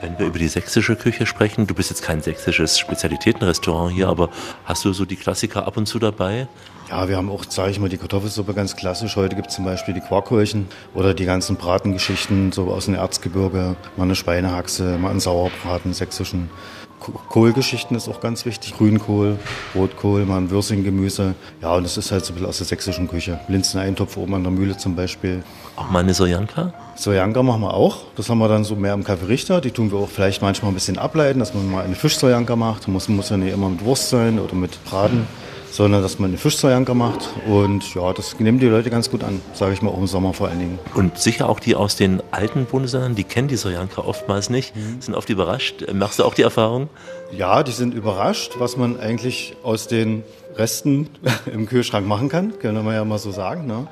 Wenn 0.00 0.18
wir 0.18 0.26
über 0.26 0.38
die 0.38 0.48
sächsische 0.48 0.94
Küche 0.96 1.26
sprechen, 1.26 1.66
du 1.66 1.74
bist 1.74 1.90
jetzt 1.90 2.02
kein 2.02 2.22
sächsisches 2.22 2.78
Spezialitätenrestaurant 2.78 3.93
hier, 3.94 4.08
aber 4.08 4.30
hast 4.64 4.84
du 4.84 4.92
so 4.92 5.04
die 5.04 5.16
Klassiker 5.16 5.66
ab 5.66 5.76
und 5.76 5.86
zu 5.86 5.98
dabei? 5.98 6.48
Ja, 6.90 7.08
wir 7.08 7.16
haben 7.16 7.30
auch, 7.30 7.44
sage 7.48 7.70
ich 7.70 7.80
mal, 7.80 7.88
die 7.88 7.96
Kartoffelsuppe 7.96 8.52
ganz 8.52 8.76
klassisch. 8.76 9.16
Heute 9.16 9.36
gibt 9.36 9.48
es 9.48 9.54
zum 9.54 9.64
Beispiel 9.64 9.94
die 9.94 10.00
Quarkhäulchen 10.00 10.66
oder 10.94 11.14
die 11.14 11.24
ganzen 11.24 11.56
Bratengeschichten 11.56 12.52
so 12.52 12.70
aus 12.70 12.84
dem 12.84 12.94
Erzgebirge. 12.94 13.76
Mal 13.96 14.04
eine 14.04 14.14
Schweinehaxe, 14.14 14.98
mal 14.98 15.10
einen 15.10 15.20
Sauerbraten, 15.20 15.94
sächsischen. 15.94 16.50
Kohlgeschichten 17.28 17.96
ist 17.96 18.08
auch 18.08 18.20
ganz 18.20 18.44
wichtig. 18.46 18.76
Grünkohl, 18.76 19.38
Rotkohl, 19.74 20.24
mal 20.24 20.38
ein 20.38 20.50
Würstchengemüse. 20.50 21.34
Ja, 21.60 21.74
und 21.74 21.84
das 21.84 21.96
ist 21.96 22.12
halt 22.12 22.24
so 22.24 22.32
ein 22.32 22.34
bisschen 22.34 22.48
aus 22.48 22.58
der 22.58 22.66
sächsischen 22.66 23.08
Küche. 23.08 23.40
Linseneintopf 23.48 24.16
oben 24.16 24.34
an 24.34 24.42
der 24.42 24.52
Mühle 24.52 24.76
zum 24.76 24.96
Beispiel. 24.96 25.42
Auch 25.76 25.90
mal 25.90 26.00
eine 26.00 26.14
Sojanka? 26.14 26.72
Sojanka 26.96 27.42
machen 27.42 27.62
wir 27.62 27.74
auch. 27.74 28.04
Das 28.16 28.28
haben 28.30 28.38
wir 28.38 28.48
dann 28.48 28.64
so 28.64 28.76
mehr 28.76 28.94
im 28.94 29.04
Kaffee 29.04 29.26
Richter. 29.26 29.60
Die 29.60 29.70
tun 29.70 29.90
wir 29.90 29.98
auch 29.98 30.08
vielleicht 30.08 30.42
manchmal 30.42 30.70
ein 30.70 30.74
bisschen 30.74 30.98
ableiten, 30.98 31.40
dass 31.40 31.54
man 31.54 31.70
mal 31.70 31.84
eine 31.84 31.94
Fischsojanka 31.94 32.56
macht. 32.56 32.88
Muss, 32.88 33.08
muss 33.08 33.30
ja 33.30 33.36
nicht 33.36 33.52
immer 33.52 33.68
mit 33.68 33.84
Wurst 33.84 34.10
sein 34.10 34.38
oder 34.38 34.54
mit 34.54 34.82
Braten 34.84 35.26
sondern 35.74 36.02
dass 36.02 36.20
man 36.20 36.30
eine 36.30 36.38
Fischsojanka 36.38 36.94
macht. 36.94 37.30
Und 37.48 37.94
ja, 37.96 38.12
das 38.12 38.38
nehmen 38.38 38.60
die 38.60 38.66
Leute 38.68 38.90
ganz 38.90 39.10
gut 39.10 39.24
an, 39.24 39.40
sage 39.54 39.72
ich 39.72 39.82
mal, 39.82 39.90
auch 39.90 39.98
im 39.98 40.06
Sommer 40.06 40.32
vor 40.32 40.46
allen 40.46 40.60
Dingen. 40.60 40.78
Und 40.94 41.18
sicher 41.18 41.48
auch 41.48 41.58
die 41.58 41.74
aus 41.74 41.96
den 41.96 42.22
alten 42.30 42.64
Bundesländern, 42.66 43.16
die 43.16 43.24
kennen 43.24 43.48
die 43.48 43.56
Sojanka 43.56 44.02
oftmals 44.02 44.50
nicht, 44.50 44.76
mhm. 44.76 45.00
sind 45.00 45.14
oft 45.14 45.28
überrascht. 45.30 45.84
Machst 45.92 46.20
du 46.20 46.24
auch 46.24 46.34
die 46.34 46.42
Erfahrung? 46.42 46.88
Ja, 47.36 47.64
die 47.64 47.72
sind 47.72 47.92
überrascht, 47.92 48.52
was 48.58 48.76
man 48.76 49.00
eigentlich 49.00 49.56
aus 49.64 49.88
den 49.88 50.22
Resten 50.54 51.08
im 51.52 51.66
Kühlschrank 51.66 52.06
machen 52.06 52.28
kann, 52.28 52.56
können 52.60 52.86
wir 52.86 52.94
ja 52.94 53.04
mal 53.04 53.18
so 53.18 53.32
sagen. 53.32 53.66
Ne? 53.66 53.88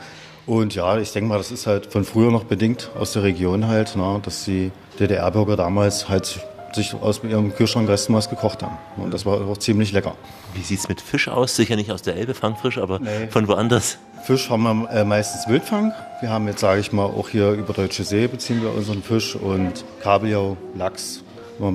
Und 0.46 0.76
ja, 0.76 0.98
ich 0.98 1.10
denke 1.10 1.28
mal, 1.28 1.38
das 1.38 1.50
ist 1.50 1.66
halt 1.66 1.86
von 1.86 2.04
früher 2.04 2.30
noch 2.30 2.44
bedingt 2.44 2.90
aus 2.96 3.12
der 3.12 3.24
Region 3.24 3.66
halt, 3.66 3.96
ne, 3.96 4.20
dass 4.24 4.44
die 4.44 4.70
DDR-Bürger 5.00 5.56
damals 5.56 6.08
halt 6.08 6.46
sich 6.74 6.94
aus 6.94 7.22
ihrem 7.24 7.54
Kühlschrank 7.54 7.88
Resten 7.88 8.14
was 8.14 8.30
gekocht 8.30 8.62
haben. 8.62 8.76
Und 8.96 9.12
das 9.12 9.26
war 9.26 9.40
auch 9.46 9.58
ziemlich 9.58 9.92
lecker. 9.92 10.14
Wie 10.54 10.62
sieht 10.62 10.80
es 10.80 10.88
mit 10.88 11.00
Fisch 11.00 11.28
aus? 11.28 11.56
Sicher 11.56 11.76
nicht 11.76 11.90
aus 11.90 12.02
der 12.02 12.16
Elbe, 12.16 12.34
Fangfisch, 12.34 12.78
aber 12.78 12.98
nee. 12.98 13.28
von 13.30 13.48
woanders? 13.48 13.98
Fisch 14.24 14.50
haben 14.50 14.62
wir 14.62 14.90
äh, 14.90 15.04
meistens 15.04 15.48
Wildfang. 15.48 15.92
Wir 16.20 16.30
haben 16.30 16.46
jetzt, 16.46 16.60
sage 16.60 16.80
ich 16.80 16.92
mal, 16.92 17.04
auch 17.04 17.28
hier 17.28 17.52
über 17.52 17.72
Deutsche 17.72 18.04
See 18.04 18.26
beziehen 18.26 18.62
wir 18.62 18.72
unseren 18.72 19.02
Fisch 19.02 19.34
und 19.34 19.84
Kabeljau, 20.00 20.56
Lachs, 20.76 21.22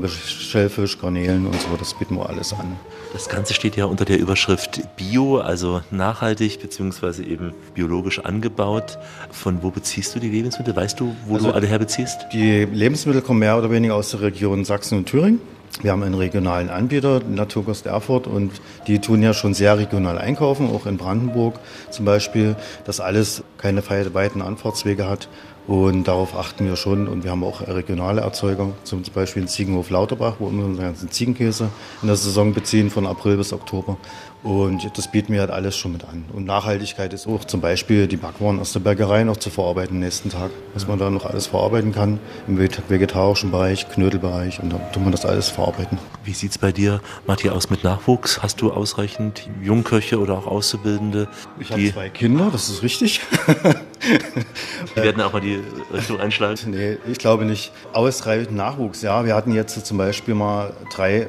Schellfisch, 0.07 0.99
Garnelen 0.99 1.45
und 1.45 1.61
so, 1.61 1.69
das 1.77 1.93
bieten 1.93 2.15
wir 2.17 2.29
alles 2.29 2.53
an. 2.53 2.77
Das 3.17 3.29
Ganze 3.29 3.55
steht 3.55 3.75
ja 3.75 3.85
unter 3.85 4.05
der 4.05 4.19
Überschrift 4.19 4.95
Bio, 4.95 5.39
also 5.39 5.81
nachhaltig 5.89 6.59
bzw. 6.61 7.23
eben 7.23 7.51
biologisch 7.73 8.19
angebaut. 8.19 8.99
Von 9.31 9.63
wo 9.63 9.71
beziehst 9.71 10.13
du 10.13 10.19
die 10.19 10.29
Lebensmittel? 10.29 10.75
Weißt 10.75 10.99
du, 10.99 11.15
wo 11.25 11.33
also 11.33 11.47
du 11.47 11.55
alle 11.55 11.65
herbeziehst? 11.65 12.27
Die 12.31 12.65
Lebensmittel 12.65 13.23
kommen 13.23 13.39
mehr 13.39 13.57
oder 13.57 13.71
weniger 13.71 13.95
aus 13.95 14.11
der 14.11 14.21
Region 14.21 14.65
Sachsen 14.65 14.99
und 14.99 15.07
Thüringen. 15.07 15.41
Wir 15.81 15.93
haben 15.93 16.03
einen 16.03 16.13
regionalen 16.13 16.69
Anbieter, 16.69 17.21
Naturkost 17.27 17.87
Erfurt, 17.87 18.27
und 18.27 18.51
die 18.85 18.99
tun 18.99 19.23
ja 19.23 19.33
schon 19.33 19.55
sehr 19.55 19.79
regional 19.79 20.19
einkaufen, 20.19 20.69
auch 20.69 20.85
in 20.85 20.97
Brandenburg 20.97 21.59
zum 21.89 22.05
Beispiel, 22.05 22.55
dass 22.85 22.99
alles 22.99 23.43
keine 23.57 23.83
weiten 24.13 24.43
Anfahrtswege 24.43 25.09
hat 25.09 25.27
und 25.67 26.05
darauf 26.05 26.35
achten 26.35 26.65
wir 26.65 26.77
schon. 26.77 27.07
Und 27.07 27.23
wir 27.23 27.31
haben 27.31 27.43
auch 27.43 27.61
regionale 27.67 28.21
Erzeuger, 28.21 28.69
zum 28.83 29.03
Beispiel 29.13 29.43
in 29.43 29.47
Ziegenhof 29.47 29.89
Lauterbach, 29.89 30.35
wo 30.39 30.49
wir 30.49 30.63
unseren 30.63 30.85
ganzen 30.85 31.11
Ziegenkäse 31.11 31.69
in 32.01 32.07
der 32.07 32.15
Saison 32.15 32.53
beziehen, 32.53 32.89
von 32.89 33.05
April 33.05 33.37
bis 33.37 33.51
Oktober. 33.51 33.97
Und 34.43 34.97
das 34.97 35.11
bieten 35.11 35.33
wir 35.33 35.41
halt 35.41 35.49
alles 35.49 35.75
schon 35.75 35.91
mit 35.91 36.05
an. 36.05 36.25
Und 36.31 36.45
Nachhaltigkeit 36.45 37.11
ist 37.11 37.27
auch 37.27 37.43
zum 37.43 37.59
Beispiel 37.59 38.07
die 38.07 38.17
Backwaren 38.17 38.59
aus 38.59 38.71
der 38.71 38.79
Bäckerei 38.81 39.23
noch 39.23 39.37
zu 39.37 39.49
verarbeiten 39.49 39.95
am 39.95 39.99
nächsten 39.99 40.29
Tag. 40.29 40.51
Was 40.73 40.87
man 40.87 40.99
da 40.99 41.09
noch 41.09 41.25
alles 41.25 41.47
verarbeiten 41.47 41.91
kann 41.91 42.19
im 42.47 42.59
vegetarischen 42.59 43.51
Bereich, 43.51 43.89
Knödelbereich 43.89 44.59
und 44.61 44.71
da 44.71 44.77
tut 44.93 45.01
man 45.01 45.11
das 45.11 45.25
alles 45.25 45.49
verarbeiten. 45.49 45.97
Wie 46.23 46.33
sieht 46.33 46.51
es 46.51 46.57
bei 46.59 46.71
dir, 46.71 47.01
Matthias, 47.25 47.55
aus 47.55 47.69
mit 47.69 47.83
Nachwuchs? 47.83 48.43
Hast 48.43 48.61
du 48.61 48.71
ausreichend 48.71 49.49
Jungköche 49.61 50.19
oder 50.19 50.37
auch 50.37 50.45
Auszubildende? 50.45 51.27
Ich 51.59 51.71
habe 51.71 51.91
zwei 51.91 52.09
Kinder, 52.09 52.49
das 52.51 52.69
ist 52.69 52.83
richtig. 52.83 53.21
die 54.95 54.95
werden 54.95 55.21
auch 55.23 55.33
mal 55.33 55.41
die 55.41 55.59
Richtung 55.91 56.19
einschlagen? 56.19 56.57
Nee, 56.67 56.97
ich 57.09 57.17
glaube 57.17 57.45
nicht. 57.45 57.71
Ausreichend 57.91 58.55
Nachwuchs, 58.55 59.01
ja. 59.01 59.25
Wir 59.25 59.35
hatten 59.35 59.51
jetzt 59.51 59.83
zum 59.85 59.97
Beispiel 59.97 60.35
mal 60.35 60.73
drei 60.93 61.27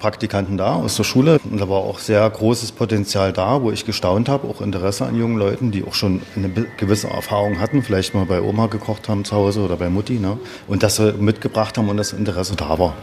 Praktikanten 0.00 0.56
da 0.56 0.74
aus 0.74 0.96
der 0.96 1.04
Schule. 1.04 1.38
Und 1.48 1.60
da 1.60 1.68
war 1.68 1.78
auch 1.78 2.00
sehr 2.00 2.28
großes 2.28 2.72
Potenzial 2.72 3.32
da, 3.32 3.62
wo 3.62 3.70
ich 3.70 3.86
gestaunt 3.86 4.28
habe, 4.28 4.48
auch 4.48 4.60
Interesse 4.60 5.06
an 5.06 5.16
jungen 5.16 5.36
Leuten, 5.36 5.70
die 5.70 5.84
auch 5.84 5.94
schon 5.94 6.22
eine 6.34 6.48
gewisse 6.76 7.08
Erfahrung 7.08 7.60
hatten, 7.60 7.82
vielleicht 7.82 8.14
mal 8.14 8.24
bei 8.24 8.42
Oma 8.42 8.66
gekocht 8.66 9.08
haben 9.08 9.24
zu 9.24 9.36
Hause 9.36 9.60
oder 9.60 9.76
bei 9.76 9.88
Mutti. 9.88 10.18
Ne? 10.18 10.38
Und 10.66 10.82
das 10.82 10.98
mitgebracht 10.98 11.78
haben 11.78 11.88
und 11.88 11.98
das 11.98 12.12
Interesse 12.12 12.56
da 12.56 12.78
war. 12.78 12.94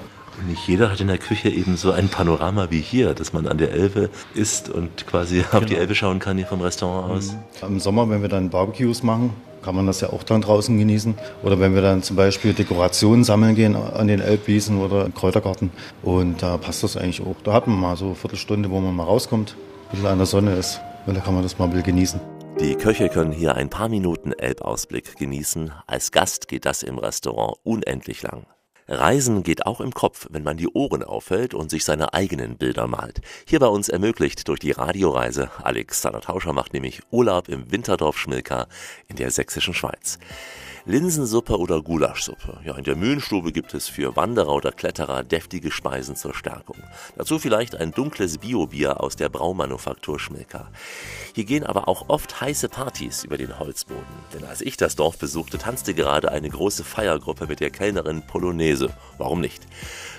Nicht 0.45 0.67
jeder 0.67 0.91
hat 0.91 1.01
in 1.01 1.07
der 1.07 1.17
Küche 1.17 1.49
eben 1.49 1.77
so 1.77 1.91
ein 1.91 2.09
Panorama 2.09 2.67
wie 2.69 2.79
hier, 2.79 3.13
dass 3.13 3.33
man 3.33 3.47
an 3.47 3.57
der 3.57 3.71
Elbe 3.71 4.09
isst 4.35 4.69
und 4.69 5.07
quasi 5.07 5.38
genau. 5.38 5.47
auf 5.53 5.59
die 5.61 5.69
genau. 5.69 5.81
Elbe 5.81 5.95
schauen 5.95 6.19
kann 6.19 6.38
hier 6.38 6.45
vom 6.45 6.61
Restaurant 6.61 7.11
aus. 7.11 7.33
Mhm. 7.61 7.67
Im 7.67 7.79
Sommer, 7.79 8.09
wenn 8.09 8.21
wir 8.21 8.29
dann 8.29 8.49
Barbecues 8.49 9.03
machen, 9.03 9.33
kann 9.63 9.75
man 9.75 9.88
das 9.88 10.01
ja 10.01 10.09
auch 10.11 10.23
dann 10.23 10.41
draußen 10.41 10.77
genießen. 10.77 11.15
Oder 11.43 11.59
wenn 11.59 11.73
wir 11.75 11.81
dann 11.81 12.03
zum 12.03 12.15
Beispiel 12.15 12.53
Dekorationen 12.53 13.23
sammeln 13.23 13.55
gehen 13.55 13.75
an 13.75 14.07
den 14.07 14.21
Elbwiesen 14.21 14.79
oder 14.79 15.05
im 15.05 15.13
Kräutergarten. 15.13 15.71
Und 16.03 16.41
da 16.41 16.57
passt 16.57 16.83
das 16.83 16.95
eigentlich 16.95 17.21
auch. 17.21 17.35
Da 17.43 17.53
hat 17.53 17.67
man 17.67 17.77
mal 17.79 17.97
so 17.97 18.05
eine 18.05 18.15
Viertelstunde, 18.15 18.69
wo 18.69 18.79
man 18.79 18.95
mal 18.95 19.03
rauskommt, 19.03 19.55
ein 19.57 19.91
bisschen 19.91 20.07
an 20.07 20.17
der 20.19 20.27
Sonne 20.27 20.55
ist. 20.55 20.79
Und 21.05 21.17
da 21.17 21.21
kann 21.21 21.33
man 21.33 21.43
das 21.43 21.57
mal 21.57 21.65
ein 21.65 21.71
bisschen 21.71 21.88
genießen. 21.88 22.21
Die 22.59 22.75
Köche 22.75 23.09
können 23.09 23.31
hier 23.31 23.55
ein 23.55 23.69
paar 23.69 23.89
Minuten 23.89 24.31
Elbausblick 24.31 25.17
genießen. 25.17 25.71
Als 25.85 26.11
Gast 26.11 26.47
geht 26.47 26.65
das 26.65 26.81
im 26.81 26.97
Restaurant 26.97 27.57
unendlich 27.63 28.23
lang. 28.23 28.45
Reisen 28.88 29.43
geht 29.43 29.65
auch 29.65 29.81
im 29.81 29.93
Kopf, 29.93 30.27
wenn 30.29 30.43
man 30.43 30.57
die 30.57 30.69
Ohren 30.69 31.03
aufhält 31.03 31.53
und 31.53 31.69
sich 31.69 31.83
seine 31.83 32.13
eigenen 32.13 32.57
Bilder 32.57 32.88
malt. 32.88 33.21
Hier 33.45 33.59
bei 33.59 33.67
uns 33.67 33.89
ermöglicht 33.89 34.47
durch 34.47 34.59
die 34.59 34.71
Radioreise. 34.71 35.49
Alexander 35.61 36.21
Tauscher 36.21 36.53
macht 36.53 36.73
nämlich 36.73 37.01
Urlaub 37.11 37.49
im 37.49 37.69
Winterdorf 37.71 38.17
Schmilka 38.17 38.67
in 39.07 39.17
der 39.17 39.31
sächsischen 39.31 39.73
Schweiz. 39.73 40.19
Linsensuppe 40.88 41.59
oder 41.59 41.81
Gulaschsuppe. 41.81 42.61
Ja, 42.63 42.77
in 42.77 42.85
der 42.85 42.95
Mühlenstube 42.95 43.51
gibt 43.51 43.73
es 43.73 43.89
für 43.89 44.15
Wanderer 44.15 44.53
oder 44.53 44.71
Kletterer 44.71 45.21
deftige 45.21 45.69
Speisen 45.69 46.15
zur 46.15 46.33
Stärkung. 46.33 46.77
Dazu 47.17 47.39
vielleicht 47.39 47.75
ein 47.75 47.91
dunkles 47.91 48.38
Biobier 48.38 49.01
aus 49.01 49.17
der 49.17 49.27
Braumanufaktur 49.27 50.17
Schmilka. 50.17 50.71
Hier 51.35 51.43
gehen 51.43 51.65
aber 51.65 51.89
auch 51.89 52.07
oft 52.07 52.39
heiße 52.39 52.69
Partys 52.69 53.25
über 53.25 53.38
den 53.38 53.59
Holzboden. 53.59 54.05
Denn 54.33 54.45
als 54.45 54.61
ich 54.61 54.77
das 54.77 54.95
Dorf 54.95 55.17
besuchte, 55.17 55.57
tanzte 55.57 55.93
gerade 55.93 56.31
eine 56.31 56.49
große 56.49 56.85
Feiergruppe 56.85 57.47
mit 57.47 57.59
der 57.59 57.69
Kellnerin 57.69 58.25
Polonaise. 58.25 58.93
Warum 59.17 59.41
nicht? 59.41 59.67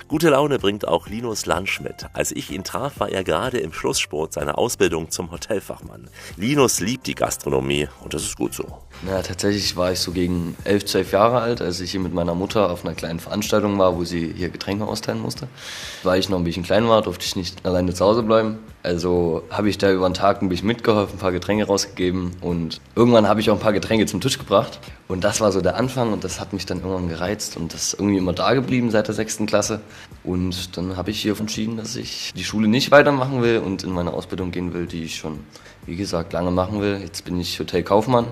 Gute 0.08 0.30
Laune 0.30 0.58
bringt 0.58 0.88
auch 0.88 1.06
Linus 1.06 1.44
Lansch 1.44 1.80
mit. 1.80 2.06
Als 2.14 2.32
ich 2.32 2.50
ihn 2.50 2.64
traf, 2.64 2.98
war 2.98 3.10
er 3.10 3.24
gerade 3.24 3.58
im 3.58 3.74
Schlusssport 3.74 4.32
seiner 4.32 4.56
Ausbildung 4.56 5.10
zum 5.10 5.30
Hotelfachmann. 5.30 6.08
Linus 6.38 6.80
liebt 6.80 7.06
die 7.06 7.14
Gastronomie 7.14 7.88
und 8.02 8.14
das 8.14 8.22
ist 8.22 8.38
gut 8.38 8.54
so. 8.54 8.64
Na, 9.02 9.20
tatsächlich 9.20 9.76
war 9.76 9.92
ich 9.92 10.00
so 10.00 10.12
gegen 10.12 10.56
elf, 10.64 10.86
zwölf 10.86 11.12
Jahre 11.12 11.40
alt, 11.42 11.60
als 11.60 11.80
ich 11.80 11.90
hier 11.90 12.00
mit 12.00 12.14
meiner 12.14 12.34
Mutter 12.34 12.70
auf 12.70 12.86
einer 12.86 12.94
kleinen 12.94 13.20
Veranstaltung 13.20 13.78
war, 13.78 13.96
wo 13.96 14.04
sie 14.04 14.32
hier 14.34 14.48
Getränke 14.48 14.86
austeilen 14.86 15.20
musste. 15.20 15.46
Weil 16.04 16.18
ich 16.18 16.30
noch 16.30 16.38
ein 16.38 16.44
bisschen 16.44 16.62
klein 16.62 16.88
war, 16.88 17.02
durfte 17.02 17.26
ich 17.26 17.36
nicht 17.36 17.66
alleine 17.66 17.92
zu 17.92 18.06
Hause 18.06 18.22
bleiben. 18.22 18.60
Also 18.82 19.42
habe 19.50 19.68
ich 19.68 19.76
da 19.76 19.90
über 19.90 20.08
den 20.08 20.14
Tag 20.14 20.40
ein 20.40 20.48
bisschen 20.48 20.68
mitgeholfen, 20.68 21.16
ein 21.16 21.18
paar 21.18 21.32
Getränke 21.32 21.66
rausgegeben 21.66 22.30
und 22.40 22.80
irgendwann 22.94 23.26
habe 23.26 23.40
ich 23.40 23.50
auch 23.50 23.54
ein 23.54 23.60
paar 23.60 23.72
Getränke 23.72 24.06
zum 24.06 24.20
Tisch 24.20 24.38
gebracht. 24.38 24.78
Und 25.08 25.24
das 25.24 25.40
war 25.40 25.50
so 25.50 25.60
der 25.60 25.76
Anfang 25.76 26.12
und 26.12 26.22
das 26.22 26.38
hat 26.38 26.52
mich 26.52 26.64
dann 26.64 26.78
irgendwann 26.78 27.08
gereizt 27.08 27.56
und 27.56 27.74
das 27.74 27.88
ist 27.88 27.94
irgendwie 27.94 28.18
immer 28.18 28.32
da 28.32 28.54
geblieben 28.54 28.90
seit 28.90 29.08
der 29.08 29.14
sechsten 29.14 29.46
Klasse. 29.46 29.80
Und 30.22 30.76
dann 30.76 30.96
habe 30.96 31.10
ich 31.10 31.20
hier 31.20 31.38
entschieden, 31.38 31.76
dass 31.76 31.96
ich 31.96 32.32
die 32.36 32.44
Schule 32.44 32.68
nicht 32.68 32.92
weitermachen 32.92 33.42
will 33.42 33.58
und 33.58 33.82
in 33.82 33.90
meine 33.90 34.12
Ausbildung 34.12 34.52
gehen 34.52 34.72
will, 34.72 34.86
die 34.86 35.02
ich 35.02 35.16
schon, 35.16 35.40
wie 35.84 35.96
gesagt, 35.96 36.32
lange 36.32 36.52
machen 36.52 36.80
will. 36.80 37.00
Jetzt 37.02 37.24
bin 37.24 37.40
ich 37.40 37.58
Hotelkaufmann, 37.58 38.26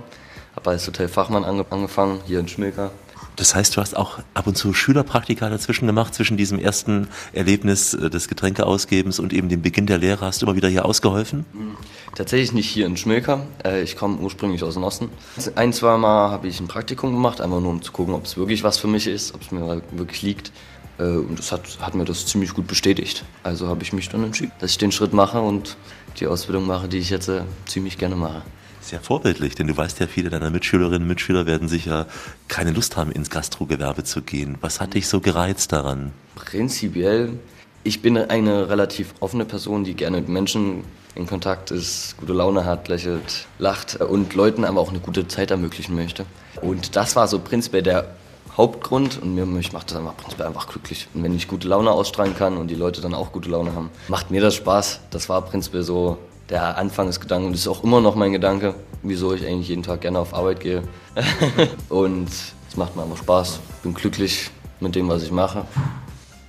habe 0.54 0.70
als 0.70 0.86
Hotelfachmann 0.86 1.44
angefangen, 1.44 2.20
hier 2.24 2.38
in 2.38 2.46
Schmilka. 2.46 2.92
Das 3.36 3.54
heißt, 3.54 3.76
du 3.76 3.80
hast 3.82 3.96
auch 3.96 4.18
ab 4.32 4.46
und 4.46 4.56
zu 4.56 4.72
Schülerpraktika 4.72 5.48
dazwischen 5.50 5.86
gemacht, 5.86 6.14
zwischen 6.14 6.38
diesem 6.38 6.58
ersten 6.58 7.08
Erlebnis 7.34 7.92
äh, 7.92 8.08
des 8.08 8.28
Getränkeausgebens 8.28 9.18
und 9.18 9.32
eben 9.34 9.48
dem 9.50 9.60
Beginn 9.62 9.86
der 9.86 9.98
Lehre. 9.98 10.24
Hast 10.24 10.40
du 10.40 10.46
immer 10.46 10.56
wieder 10.56 10.68
hier 10.68 10.86
ausgeholfen? 10.86 11.44
Tatsächlich 12.14 12.52
nicht 12.52 12.68
hier 12.68 12.86
in 12.86 12.96
Schmilka. 12.96 13.46
Äh, 13.62 13.82
Ich 13.82 13.96
komme 13.96 14.16
ursprünglich 14.18 14.62
aus 14.64 14.74
dem 14.74 14.84
Osten. 14.84 15.10
Ein, 15.54 15.74
zwei 15.74 15.98
Mal 15.98 16.30
habe 16.30 16.48
ich 16.48 16.60
ein 16.60 16.66
Praktikum 16.68 17.12
gemacht, 17.12 17.40
einfach 17.42 17.60
nur 17.60 17.70
um 17.70 17.82
zu 17.82 17.92
gucken, 17.92 18.14
ob 18.14 18.24
es 18.24 18.38
wirklich 18.38 18.64
was 18.64 18.78
für 18.78 18.88
mich 18.88 19.06
ist, 19.06 19.34
ob 19.34 19.42
es 19.42 19.50
mir 19.50 19.82
wirklich 19.92 20.22
liegt. 20.22 20.50
Äh, 20.98 21.02
Und 21.04 21.38
das 21.38 21.52
hat, 21.52 21.78
hat 21.80 21.94
mir 21.94 22.06
das 22.06 22.24
ziemlich 22.24 22.54
gut 22.54 22.66
bestätigt. 22.66 23.24
Also 23.42 23.68
habe 23.68 23.82
ich 23.82 23.92
mich 23.92 24.08
dann 24.08 24.24
entschieden, 24.24 24.52
dass 24.60 24.70
ich 24.70 24.78
den 24.78 24.92
Schritt 24.92 25.12
mache 25.12 25.42
und 25.42 25.76
die 26.20 26.26
Ausbildung 26.26 26.66
mache, 26.66 26.88
die 26.88 26.96
ich 26.98 27.10
jetzt 27.10 27.30
ziemlich 27.66 27.98
gerne 27.98 28.16
mache. 28.16 28.40
Sehr 28.86 29.00
vorbildlich, 29.00 29.56
denn 29.56 29.66
du 29.66 29.76
weißt 29.76 29.98
ja, 29.98 30.06
viele 30.06 30.30
deiner 30.30 30.48
Mitschülerinnen 30.48 31.02
und 31.02 31.08
Mitschüler 31.08 31.44
werden 31.44 31.66
sicher 31.66 32.06
keine 32.46 32.70
Lust 32.70 32.96
haben, 32.96 33.10
ins 33.10 33.30
Gastrogewerbe 33.30 34.04
zu 34.04 34.22
gehen. 34.22 34.58
Was 34.60 34.80
hat 34.80 34.94
dich 34.94 35.08
so 35.08 35.18
gereizt 35.20 35.72
daran? 35.72 36.12
Prinzipiell, 36.36 37.32
ich 37.82 38.00
bin 38.00 38.16
eine 38.16 38.68
relativ 38.68 39.14
offene 39.18 39.44
Person, 39.44 39.82
die 39.82 39.94
gerne 39.94 40.18
mit 40.18 40.28
Menschen 40.28 40.84
in 41.16 41.26
Kontakt 41.26 41.72
ist, 41.72 42.16
gute 42.18 42.32
Laune 42.32 42.64
hat, 42.64 42.86
lächelt, 42.86 43.48
lacht 43.58 43.96
und 43.96 44.34
Leuten 44.34 44.64
aber 44.64 44.80
auch 44.80 44.90
eine 44.90 45.00
gute 45.00 45.26
Zeit 45.26 45.50
ermöglichen 45.50 45.96
möchte. 45.96 46.24
Und 46.62 46.94
das 46.94 47.16
war 47.16 47.26
so 47.26 47.40
prinzipiell 47.40 47.82
der 47.82 48.14
Hauptgrund 48.56 49.20
und 49.20 49.34
mir 49.34 49.46
mich 49.46 49.72
macht 49.72 49.90
das 49.90 49.98
einfach 49.98 50.16
prinzipiell 50.16 50.46
einfach 50.46 50.68
glücklich. 50.68 51.08
Und 51.12 51.24
wenn 51.24 51.34
ich 51.34 51.48
gute 51.48 51.66
Laune 51.66 51.90
ausstrahlen 51.90 52.36
kann 52.36 52.56
und 52.56 52.68
die 52.68 52.76
Leute 52.76 53.00
dann 53.00 53.14
auch 53.14 53.32
gute 53.32 53.50
Laune 53.50 53.74
haben, 53.74 53.90
macht 54.06 54.30
mir 54.30 54.40
das 54.40 54.54
Spaß. 54.54 55.00
Das 55.10 55.28
war 55.28 55.42
prinzipiell 55.42 55.82
so 55.82 56.18
der 56.50 56.78
Anfangsgedanke 56.78 57.46
und 57.46 57.52
das 57.52 57.62
ist 57.62 57.68
auch 57.68 57.82
immer 57.82 58.00
noch 58.00 58.14
mein 58.14 58.32
Gedanke, 58.32 58.74
wieso 59.02 59.34
ich 59.34 59.46
eigentlich 59.46 59.68
jeden 59.68 59.82
Tag 59.82 60.02
gerne 60.02 60.18
auf 60.18 60.34
Arbeit 60.34 60.60
gehe. 60.60 60.82
und 61.88 62.28
es 62.28 62.76
macht 62.76 62.96
mir 62.96 63.02
einfach 63.02 63.18
Spaß. 63.18 63.60
Bin 63.82 63.94
glücklich 63.94 64.50
mit 64.80 64.94
dem, 64.94 65.08
was 65.08 65.22
ich 65.22 65.30
mache. 65.30 65.64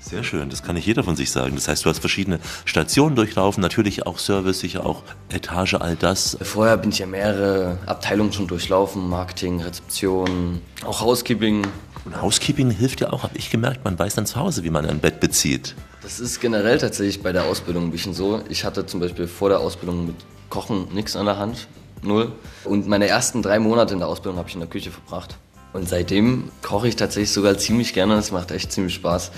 Sehr 0.07 0.23
schön, 0.23 0.49
das 0.49 0.63
kann 0.63 0.75
nicht 0.75 0.85
jeder 0.85 1.03
von 1.03 1.17
sich 1.17 1.31
sagen. 1.31 1.55
Das 1.55 1.67
heißt, 1.67 1.83
du 1.83 1.89
hast 1.89 1.99
verschiedene 1.99 2.39
Stationen 2.63 3.17
durchlaufen, 3.17 3.61
natürlich 3.61 4.05
auch 4.05 4.19
Service, 4.19 4.61
sicher 4.61 4.85
auch 4.85 5.03
Etage, 5.29 5.73
all 5.73 5.97
das. 5.97 6.37
Vorher 6.41 6.77
bin 6.77 6.91
ich 6.91 6.99
ja 6.99 7.05
mehrere 7.05 7.77
Abteilungen 7.85 8.31
schon 8.31 8.47
durchlaufen, 8.47 9.09
Marketing, 9.09 9.61
Rezeption, 9.61 10.61
auch 10.85 11.01
Housekeeping. 11.01 11.67
Und 12.05 12.21
Housekeeping 12.21 12.71
hilft 12.71 13.01
ja 13.01 13.11
auch, 13.11 13.23
habe 13.23 13.37
ich 13.37 13.49
gemerkt, 13.49 13.83
man 13.83 13.99
weiß 13.99 14.15
dann 14.15 14.25
zu 14.25 14.37
Hause, 14.37 14.63
wie 14.63 14.69
man 14.69 14.85
ein 14.85 14.99
Bett 14.99 15.19
bezieht. 15.19 15.75
Das 16.07 16.21
ist 16.21 16.39
generell 16.39 16.77
tatsächlich 16.77 17.21
bei 17.21 17.33
der 17.33 17.43
Ausbildung 17.43 17.83
ein 17.83 17.91
bisschen 17.91 18.13
so. 18.13 18.41
Ich 18.47 18.63
hatte 18.63 18.85
zum 18.85 19.01
Beispiel 19.01 19.27
vor 19.27 19.49
der 19.49 19.59
Ausbildung 19.59 20.07
mit 20.07 20.15
Kochen 20.47 20.87
nichts 20.93 21.17
an 21.17 21.25
der 21.25 21.37
Hand, 21.37 21.67
null. 22.01 22.31
Und 22.63 22.87
meine 22.87 23.07
ersten 23.07 23.41
drei 23.41 23.59
Monate 23.59 23.91
in 23.91 23.99
der 23.99 24.07
Ausbildung 24.07 24.37
habe 24.37 24.47
ich 24.47 24.55
in 24.55 24.61
der 24.61 24.69
Küche 24.69 24.89
verbracht. 24.89 25.35
Und 25.73 25.89
seitdem 25.89 26.49
koche 26.61 26.87
ich 26.87 26.95
tatsächlich 26.95 27.33
sogar 27.33 27.57
ziemlich 27.57 27.93
gerne. 27.93 28.15
Es 28.15 28.31
macht 28.31 28.51
echt 28.51 28.71
ziemlich 28.71 28.93
Spaß. 28.93 29.31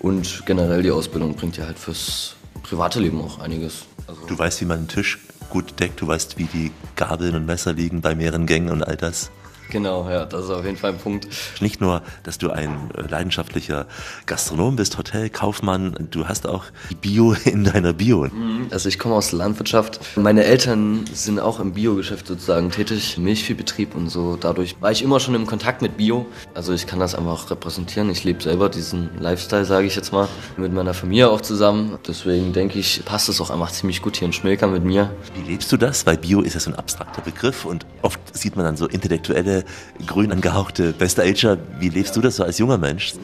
Und 0.00 0.44
generell 0.44 0.82
die 0.82 0.90
Ausbildung 0.90 1.36
bringt 1.36 1.56
ja 1.56 1.66
halt 1.66 1.78
fürs 1.78 2.34
private 2.64 2.98
Leben 2.98 3.22
auch 3.22 3.38
einiges. 3.38 3.84
Also 4.08 4.26
Du 4.26 4.36
weißt, 4.36 4.60
wie 4.60 4.64
man 4.64 4.78
einen 4.78 4.88
Tisch 4.88 5.20
gut 5.50 5.78
deckt, 5.78 6.00
du 6.00 6.08
weißt, 6.08 6.36
wie 6.36 6.46
die 6.46 6.72
Gabeln 6.96 7.36
und 7.36 7.46
Messer 7.46 7.74
liegen 7.74 8.00
bei 8.00 8.16
mehreren 8.16 8.46
Gängen 8.46 8.70
und 8.70 8.82
all 8.82 8.96
das. 8.96 9.30
Genau, 9.70 10.08
ja, 10.08 10.24
das 10.24 10.44
ist 10.44 10.50
auf 10.50 10.64
jeden 10.64 10.76
Fall 10.76 10.92
ein 10.92 10.98
Punkt. 10.98 11.28
Nicht 11.60 11.80
nur, 11.80 12.02
dass 12.22 12.38
du 12.38 12.50
ein 12.50 12.90
äh, 12.96 13.02
leidenschaftlicher 13.02 13.86
Gastronom 14.26 14.76
bist, 14.76 14.96
Hotelkaufmann, 14.96 16.08
du 16.10 16.26
hast 16.26 16.46
auch 16.46 16.64
Bio 17.00 17.34
in 17.44 17.64
deiner 17.64 17.92
Bio. 17.92 18.28
Also 18.70 18.88
ich 18.88 18.98
komme 18.98 19.14
aus 19.14 19.30
der 19.30 19.38
Landwirtschaft. 19.38 20.00
Meine 20.16 20.44
Eltern 20.44 21.04
sind 21.12 21.40
auch 21.40 21.60
im 21.60 21.72
Biogeschäft 21.72 22.26
sozusagen 22.26 22.70
tätig, 22.70 23.18
Milchviehbetrieb 23.18 23.94
und 23.94 24.08
so. 24.08 24.36
Dadurch 24.36 24.76
war 24.80 24.90
ich 24.90 25.02
immer 25.02 25.20
schon 25.20 25.34
im 25.34 25.46
Kontakt 25.46 25.82
mit 25.82 25.96
Bio. 25.96 26.26
Also 26.54 26.72
ich 26.72 26.86
kann 26.86 26.98
das 26.98 27.14
einfach 27.14 27.50
repräsentieren. 27.50 28.10
Ich 28.10 28.24
lebe 28.24 28.42
selber 28.42 28.68
diesen 28.68 29.10
Lifestyle, 29.20 29.64
sage 29.64 29.86
ich 29.86 29.96
jetzt 29.96 30.12
mal, 30.12 30.28
mit 30.56 30.72
meiner 30.72 30.94
Familie 30.94 31.30
auch 31.30 31.40
zusammen. 31.40 31.98
Deswegen 32.06 32.52
denke 32.52 32.78
ich, 32.78 33.02
passt 33.04 33.28
es 33.28 33.40
auch 33.40 33.50
einfach 33.50 33.70
ziemlich 33.70 34.02
gut 34.02 34.16
hier 34.16 34.26
in 34.26 34.32
Schmilka 34.32 34.66
mit 34.66 34.84
mir. 34.84 35.10
Wie 35.34 35.50
lebst 35.50 35.70
du 35.72 35.76
das? 35.76 36.06
Weil 36.06 36.16
Bio 36.18 36.40
ist 36.40 36.54
ja 36.54 36.60
so 36.60 36.70
ein 36.70 36.76
abstrakter 36.76 37.22
Begriff 37.22 37.64
und 37.64 37.86
oft 38.02 38.20
sieht 38.36 38.56
man 38.56 38.64
dann 38.64 38.76
so 38.76 38.86
intellektuelle, 38.86 39.57
grün 40.06 40.32
angehauchte 40.32 40.92
Best-Ager. 40.92 41.58
Wie 41.78 41.88
lebst 41.88 42.16
du 42.16 42.20
das 42.20 42.36
so 42.36 42.44
als 42.44 42.58
junger 42.58 42.78
Mensch? 42.78 43.14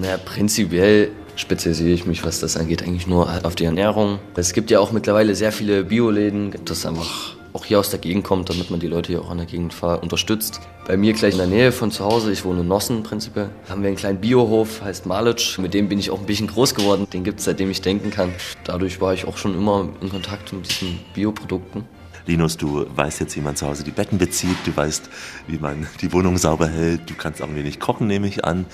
Naja, 0.00 0.18
prinzipiell 0.18 1.10
spezialisiere 1.36 1.90
ich 1.90 2.06
mich, 2.06 2.24
was 2.24 2.40
das 2.40 2.56
angeht, 2.56 2.82
eigentlich 2.82 3.06
nur 3.06 3.28
auf 3.44 3.54
die 3.54 3.64
Ernährung. 3.64 4.18
Es 4.36 4.52
gibt 4.52 4.70
ja 4.70 4.80
auch 4.80 4.92
mittlerweile 4.92 5.34
sehr 5.34 5.52
viele 5.52 5.84
Bioläden, 5.84 6.54
das 6.64 6.86
einfach 6.86 7.36
auch 7.52 7.64
hier 7.64 7.80
aus 7.80 7.88
der 7.88 7.98
Gegend 7.98 8.24
kommt, 8.24 8.50
damit 8.50 8.70
man 8.70 8.80
die 8.80 8.86
Leute 8.86 9.12
hier 9.12 9.22
auch 9.22 9.30
in 9.30 9.38
der 9.38 9.46
Gegend 9.46 9.74
unterstützt. 9.82 10.60
Bei 10.86 10.96
mir 10.96 11.14
gleich 11.14 11.32
in 11.32 11.38
der 11.38 11.46
Nähe 11.46 11.72
von 11.72 11.90
zu 11.90 12.04
Hause, 12.04 12.30
ich 12.30 12.44
wohne 12.44 12.60
in 12.60 12.68
Nossen 12.68 13.02
prinzipiell, 13.02 13.48
haben 13.68 13.82
wir 13.82 13.88
einen 13.88 13.96
kleinen 13.96 14.20
Biohof, 14.20 14.82
heißt 14.82 15.06
Malic. 15.06 15.58
Mit 15.58 15.72
dem 15.72 15.88
bin 15.88 15.98
ich 15.98 16.10
auch 16.10 16.20
ein 16.20 16.26
bisschen 16.26 16.48
groß 16.48 16.74
geworden. 16.74 17.06
Den 17.12 17.24
gibt 17.24 17.38
es 17.38 17.46
seitdem 17.46 17.70
ich 17.70 17.80
denken 17.80 18.10
kann. 18.10 18.34
Dadurch 18.64 19.00
war 19.00 19.14
ich 19.14 19.26
auch 19.26 19.38
schon 19.38 19.54
immer 19.54 19.88
in 20.02 20.10
Kontakt 20.10 20.52
mit 20.52 20.68
diesen 20.68 21.00
Bioprodukten. 21.14 21.84
Linus, 22.26 22.56
du 22.56 22.86
weißt 22.94 23.20
jetzt, 23.20 23.36
wie 23.36 23.40
man 23.40 23.54
zu 23.54 23.66
Hause 23.66 23.84
die 23.84 23.92
Betten 23.92 24.18
bezieht, 24.18 24.56
du 24.64 24.76
weißt, 24.76 25.08
wie 25.46 25.58
man 25.58 25.86
die 26.00 26.12
Wohnung 26.12 26.38
sauber 26.38 26.66
hält, 26.68 27.08
du 27.08 27.14
kannst 27.14 27.40
auch 27.40 27.48
ein 27.48 27.54
wenig 27.54 27.78
kochen, 27.78 28.08
nehme 28.08 28.26
ich 28.26 28.44
an. 28.44 28.66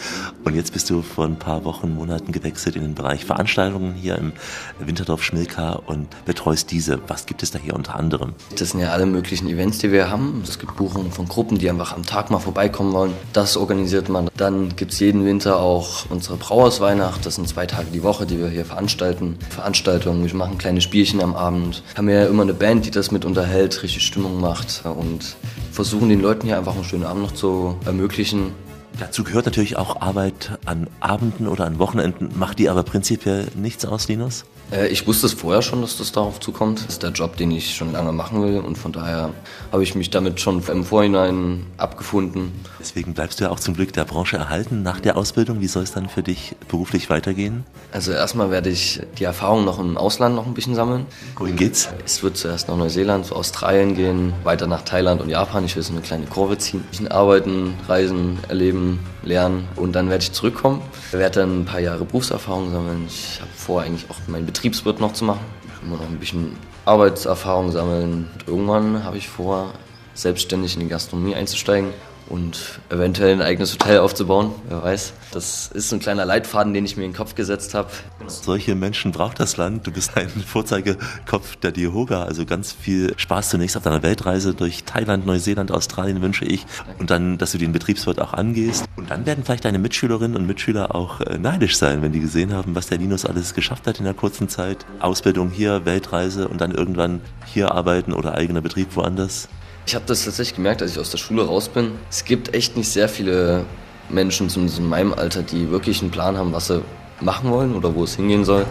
Und 0.44 0.54
jetzt 0.54 0.72
bist 0.72 0.88
du 0.88 1.02
vor 1.02 1.26
ein 1.26 1.38
paar 1.38 1.64
Wochen, 1.64 1.94
Monaten 1.94 2.32
gewechselt 2.32 2.76
in 2.76 2.82
den 2.82 2.94
Bereich 2.94 3.26
Veranstaltungen 3.26 3.94
hier 3.94 4.16
im 4.16 4.32
Winterdorf 4.78 5.22
Schmilka 5.22 5.72
und 5.72 6.08
betreust 6.24 6.70
diese. 6.70 6.98
Was 7.08 7.26
gibt 7.26 7.42
es 7.42 7.50
da 7.50 7.58
hier 7.58 7.74
unter 7.74 7.96
anderem? 7.96 8.32
Das 8.58 8.70
sind 8.70 8.80
ja 8.80 8.90
alle 8.90 9.04
möglichen 9.04 9.48
Events, 9.48 9.78
die 9.78 9.92
wir 9.92 10.10
haben. 10.10 10.42
Es 10.44 10.58
gibt 10.58 10.76
Buchungen 10.76 11.12
von 11.12 11.28
Gruppen, 11.28 11.58
die 11.58 11.68
einfach 11.68 11.94
am 11.94 12.04
Tag 12.04 12.30
mal 12.30 12.38
vorbeikommen 12.38 12.92
wollen. 12.92 13.12
Das 13.34 13.58
organisiert 13.58 14.08
man. 14.08 14.30
Dann 14.36 14.74
gibt 14.76 14.92
es 14.92 15.00
jeden 15.00 15.26
Winter 15.26 15.58
auch 15.58 16.06
unsere 16.08 16.36
Brauhausweihnacht. 16.38 17.26
Das 17.26 17.34
sind 17.34 17.48
zwei 17.48 17.66
Tage 17.66 17.88
die 17.92 18.02
Woche, 18.02 18.24
die 18.24 18.38
wir 18.38 18.48
hier 18.48 18.64
veranstalten. 18.64 19.36
Veranstaltungen, 19.50 20.24
wir 20.24 20.34
machen 20.34 20.56
kleine 20.56 20.80
Spielchen 20.80 21.20
am 21.20 21.34
Abend. 21.34 21.82
Haben 21.96 22.08
ja 22.08 22.24
immer 22.24 22.42
eine 22.42 22.54
Band, 22.54 22.86
die 22.86 22.90
das 22.90 23.10
mit 23.10 23.26
unterhält, 23.42 23.82
richtig 23.82 24.06
Stimmung 24.06 24.40
macht 24.40 24.84
und 24.84 25.36
versuchen 25.72 26.08
den 26.08 26.20
Leuten 26.20 26.46
hier 26.46 26.58
einfach 26.58 26.76
einen 26.76 26.84
schönen 26.84 27.02
Abend 27.02 27.22
noch 27.22 27.32
zu 27.32 27.76
ermöglichen. 27.84 28.52
Dazu 29.00 29.24
gehört 29.24 29.46
natürlich 29.46 29.76
auch 29.76 30.00
Arbeit 30.00 30.58
an 30.64 30.86
Abenden 31.00 31.48
oder 31.48 31.64
an 31.64 31.80
Wochenenden. 31.80 32.30
Macht 32.38 32.60
die 32.60 32.68
aber 32.68 32.84
prinzipiell 32.84 33.48
nichts 33.56 33.84
aus, 33.84 34.06
Linus? 34.06 34.44
Äh, 34.72 34.88
Ich 34.88 35.06
wusste 35.06 35.26
es 35.26 35.32
vorher 35.34 35.62
schon, 35.62 35.80
dass 35.82 35.96
das 35.98 36.12
darauf 36.12 36.40
zukommt. 36.40 36.80
Das 36.80 36.86
ist 36.94 37.02
der 37.02 37.10
Job, 37.10 37.36
den 37.36 37.50
ich 37.50 37.74
schon 37.74 37.92
lange 37.92 38.12
machen 38.12 38.42
will 38.42 38.58
und 38.58 38.76
von 38.78 38.92
daher 38.92 39.30
habe 39.70 39.82
ich 39.82 39.94
mich 39.94 40.10
damit 40.10 40.40
schon 40.40 40.62
im 40.66 40.84
Vorhinein 40.84 41.66
abgefunden. 41.76 42.52
Deswegen 42.80 43.14
bleibst 43.14 43.40
du 43.40 43.44
ja 43.44 43.50
auch 43.50 43.60
zum 43.60 43.74
Glück 43.74 43.92
der 43.92 44.04
Branche 44.04 44.36
erhalten 44.36 44.82
nach 44.82 45.00
der 45.00 45.16
Ausbildung. 45.16 45.60
Wie 45.60 45.66
soll 45.66 45.82
es 45.82 45.92
dann 45.92 46.08
für 46.08 46.22
dich 46.22 46.54
beruflich 46.68 47.10
weitergehen? 47.10 47.64
Also 47.92 48.12
erstmal 48.12 48.50
werde 48.50 48.70
ich 48.70 49.00
die 49.18 49.24
Erfahrung 49.24 49.64
noch 49.64 49.78
im 49.78 49.96
Ausland 49.96 50.34
noch 50.34 50.46
ein 50.46 50.54
bisschen 50.54 50.74
sammeln. 50.74 51.06
Wohin 51.36 51.56
geht's? 51.56 51.88
Es 52.04 52.22
wird 52.22 52.36
zuerst 52.36 52.68
nach 52.68 52.76
Neuseeland, 52.76 53.26
zu 53.26 53.36
Australien 53.36 53.94
gehen, 53.94 54.32
weiter 54.44 54.66
nach 54.66 54.82
Thailand 54.82 55.20
und 55.20 55.28
Japan. 55.28 55.64
Ich 55.64 55.76
will 55.76 55.82
so 55.82 55.92
eine 55.92 56.00
kleine 56.00 56.26
Kurve 56.26 56.56
ziehen. 56.58 56.80
Ein 56.80 56.88
bisschen 56.90 57.08
arbeiten, 57.08 57.74
reisen, 57.88 58.38
erleben, 58.48 59.00
lernen 59.22 59.68
und 59.76 59.92
dann 59.92 60.10
werde 60.10 60.22
ich 60.22 60.32
zurückkommen. 60.32 60.82
Ich 61.08 61.12
werde 61.12 61.40
dann 61.40 61.60
ein 61.60 61.64
paar 61.64 61.80
Jahre 61.80 62.04
Berufserfahrung 62.04 62.72
sammeln. 62.72 63.04
Ich 63.06 63.40
habe 63.40 63.50
vor, 63.56 63.82
eigentlich 63.82 64.06
auch 64.10 64.16
meinen 64.26 64.46
Betriebswirt 64.46 65.00
noch 65.00 65.12
zu 65.12 65.24
machen. 65.24 65.40
Immer 65.82 65.96
noch 65.96 66.08
ein 66.08 66.18
bisschen 66.18 66.56
Arbeitserfahrung 66.84 67.72
sammeln. 67.72 68.28
Und 68.32 68.48
irgendwann 68.48 69.04
habe 69.04 69.18
ich 69.18 69.28
vor, 69.28 69.72
selbstständig 70.14 70.74
in 70.74 70.80
die 70.80 70.88
Gastronomie 70.88 71.34
einzusteigen 71.34 71.90
und 72.28 72.80
eventuell 72.90 73.32
ein 73.32 73.42
eigenes 73.42 73.72
Hotel 73.74 73.98
aufzubauen. 73.98 74.52
Wer 74.68 74.82
weiß. 74.82 75.12
Das 75.32 75.70
ist 75.72 75.92
ein 75.92 76.00
kleiner 76.00 76.24
Leitfaden, 76.24 76.74
den 76.74 76.84
ich 76.84 76.96
mir 76.96 77.04
in 77.04 77.12
den 77.12 77.16
Kopf 77.16 77.34
gesetzt 77.34 77.74
habe. 77.74 77.90
Solche 78.26 78.74
Menschen 78.74 79.12
braucht 79.12 79.40
das 79.40 79.56
Land. 79.56 79.86
Du 79.86 79.90
bist 79.90 80.16
ein 80.16 80.28
Vorzeigekopf 80.46 81.56
der 81.56 81.72
Diohoga. 81.72 82.24
Also 82.24 82.44
ganz 82.44 82.72
viel 82.72 83.14
Spaß 83.16 83.50
zunächst 83.50 83.76
auf 83.76 83.82
deiner 83.82 84.02
Weltreise 84.02 84.54
durch 84.54 84.84
Thailand, 84.84 85.26
Neuseeland, 85.26 85.72
Australien 85.72 86.22
wünsche 86.22 86.44
ich. 86.44 86.66
Und 86.98 87.10
dann, 87.10 87.38
dass 87.38 87.52
du 87.52 87.58
den 87.58 87.72
Betriebswirt 87.72 88.20
auch 88.20 88.32
angehst. 88.32 88.84
Und 88.96 89.10
dann 89.10 89.26
werden 89.26 89.44
vielleicht 89.44 89.64
deine 89.64 89.78
Mitschülerinnen 89.78 90.36
und 90.36 90.46
Mitschüler 90.46 90.94
auch 90.94 91.20
äh, 91.20 91.38
neidisch 91.38 91.76
sein, 91.76 92.02
wenn 92.02 92.12
die 92.12 92.20
gesehen 92.20 92.52
haben, 92.52 92.74
was 92.74 92.86
der 92.86 92.98
Linus 92.98 93.24
alles 93.24 93.54
geschafft 93.54 93.86
hat 93.86 93.98
in 93.98 94.04
der 94.04 94.14
kurzen 94.14 94.48
Zeit. 94.48 94.84
Ausbildung 95.00 95.50
hier, 95.50 95.84
Weltreise 95.84 96.48
und 96.48 96.60
dann 96.60 96.72
irgendwann 96.72 97.20
hier 97.46 97.72
arbeiten 97.72 98.12
oder 98.12 98.34
eigener 98.34 98.60
Betrieb 98.60 98.96
woanders. 98.96 99.48
Ich 99.84 99.94
habe 99.94 100.04
das 100.06 100.24
tatsächlich 100.24 100.56
gemerkt, 100.56 100.80
als 100.80 100.92
ich 100.92 100.98
aus 100.98 101.10
der 101.10 101.18
Schule 101.18 101.44
raus 101.44 101.68
bin. 101.68 101.92
Es 102.08 102.24
gibt 102.24 102.54
echt 102.54 102.76
nicht 102.76 102.88
sehr 102.88 103.08
viele 103.08 103.64
Menschen, 104.08 104.48
zumindest 104.48 104.78
in 104.78 104.88
meinem 104.88 105.12
Alter, 105.12 105.42
die 105.42 105.70
wirklich 105.70 106.00
einen 106.02 106.10
Plan 106.10 106.36
haben, 106.36 106.52
was 106.52 106.68
sie 106.68 106.82
machen 107.20 107.50
wollen 107.50 107.74
oder 107.74 107.94
wo 107.94 108.04
es 108.04 108.16
hingehen 108.16 108.44
soll. 108.44 108.64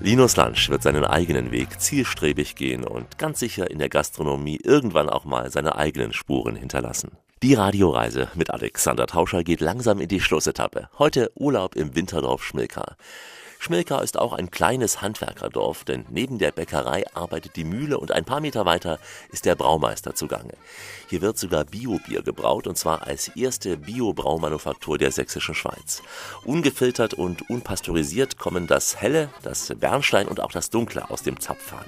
Linus 0.00 0.36
Lansch 0.36 0.70
wird 0.70 0.82
seinen 0.82 1.04
eigenen 1.04 1.50
Weg 1.50 1.80
zielstrebig 1.80 2.54
gehen 2.54 2.84
und 2.84 3.18
ganz 3.18 3.40
sicher 3.40 3.68
in 3.70 3.80
der 3.80 3.88
Gastronomie 3.88 4.60
irgendwann 4.62 5.08
auch 5.08 5.24
mal 5.24 5.50
seine 5.50 5.76
eigenen 5.76 6.12
Spuren 6.12 6.54
hinterlassen. 6.54 7.10
Die 7.42 7.54
Radioreise 7.54 8.28
mit 8.34 8.50
Alexander 8.50 9.06
Tauscher 9.06 9.42
geht 9.42 9.60
langsam 9.60 10.00
in 10.00 10.08
die 10.08 10.20
Schlussetappe. 10.20 10.88
Heute 10.98 11.32
Urlaub 11.34 11.74
im 11.74 11.94
Winterdorf 11.94 12.44
Schmilka. 12.44 12.96
Schmilka 13.58 14.00
ist 14.00 14.18
auch 14.18 14.32
ein 14.32 14.50
kleines 14.50 15.02
Handwerkerdorf, 15.02 15.84
denn 15.84 16.04
neben 16.10 16.38
der 16.38 16.52
Bäckerei 16.52 17.04
arbeitet 17.14 17.56
die 17.56 17.64
Mühle 17.64 17.98
und 17.98 18.12
ein 18.12 18.24
paar 18.24 18.40
Meter 18.40 18.64
weiter 18.64 18.98
ist 19.30 19.44
der 19.44 19.54
Braumeister 19.54 20.14
zugange. 20.14 20.54
Hier 21.08 21.22
wird 21.22 21.38
sogar 21.38 21.64
Biobier 21.64 22.22
gebraut 22.22 22.66
und 22.66 22.76
zwar 22.76 23.06
als 23.06 23.28
erste 23.28 23.76
Bio-Braumanufaktur 23.76 24.98
der 24.98 25.12
sächsischen 25.12 25.54
Schweiz. 25.54 26.02
Ungefiltert 26.44 27.14
und 27.14 27.48
unpasteurisiert 27.48 28.38
kommen 28.38 28.66
das 28.66 28.96
Helle, 29.00 29.28
das 29.42 29.72
Bernstein 29.78 30.26
und 30.26 30.40
auch 30.40 30.50
das 30.50 30.70
Dunkle 30.70 31.08
aus 31.08 31.22
dem 31.22 31.38
Zapfhahn. 31.38 31.84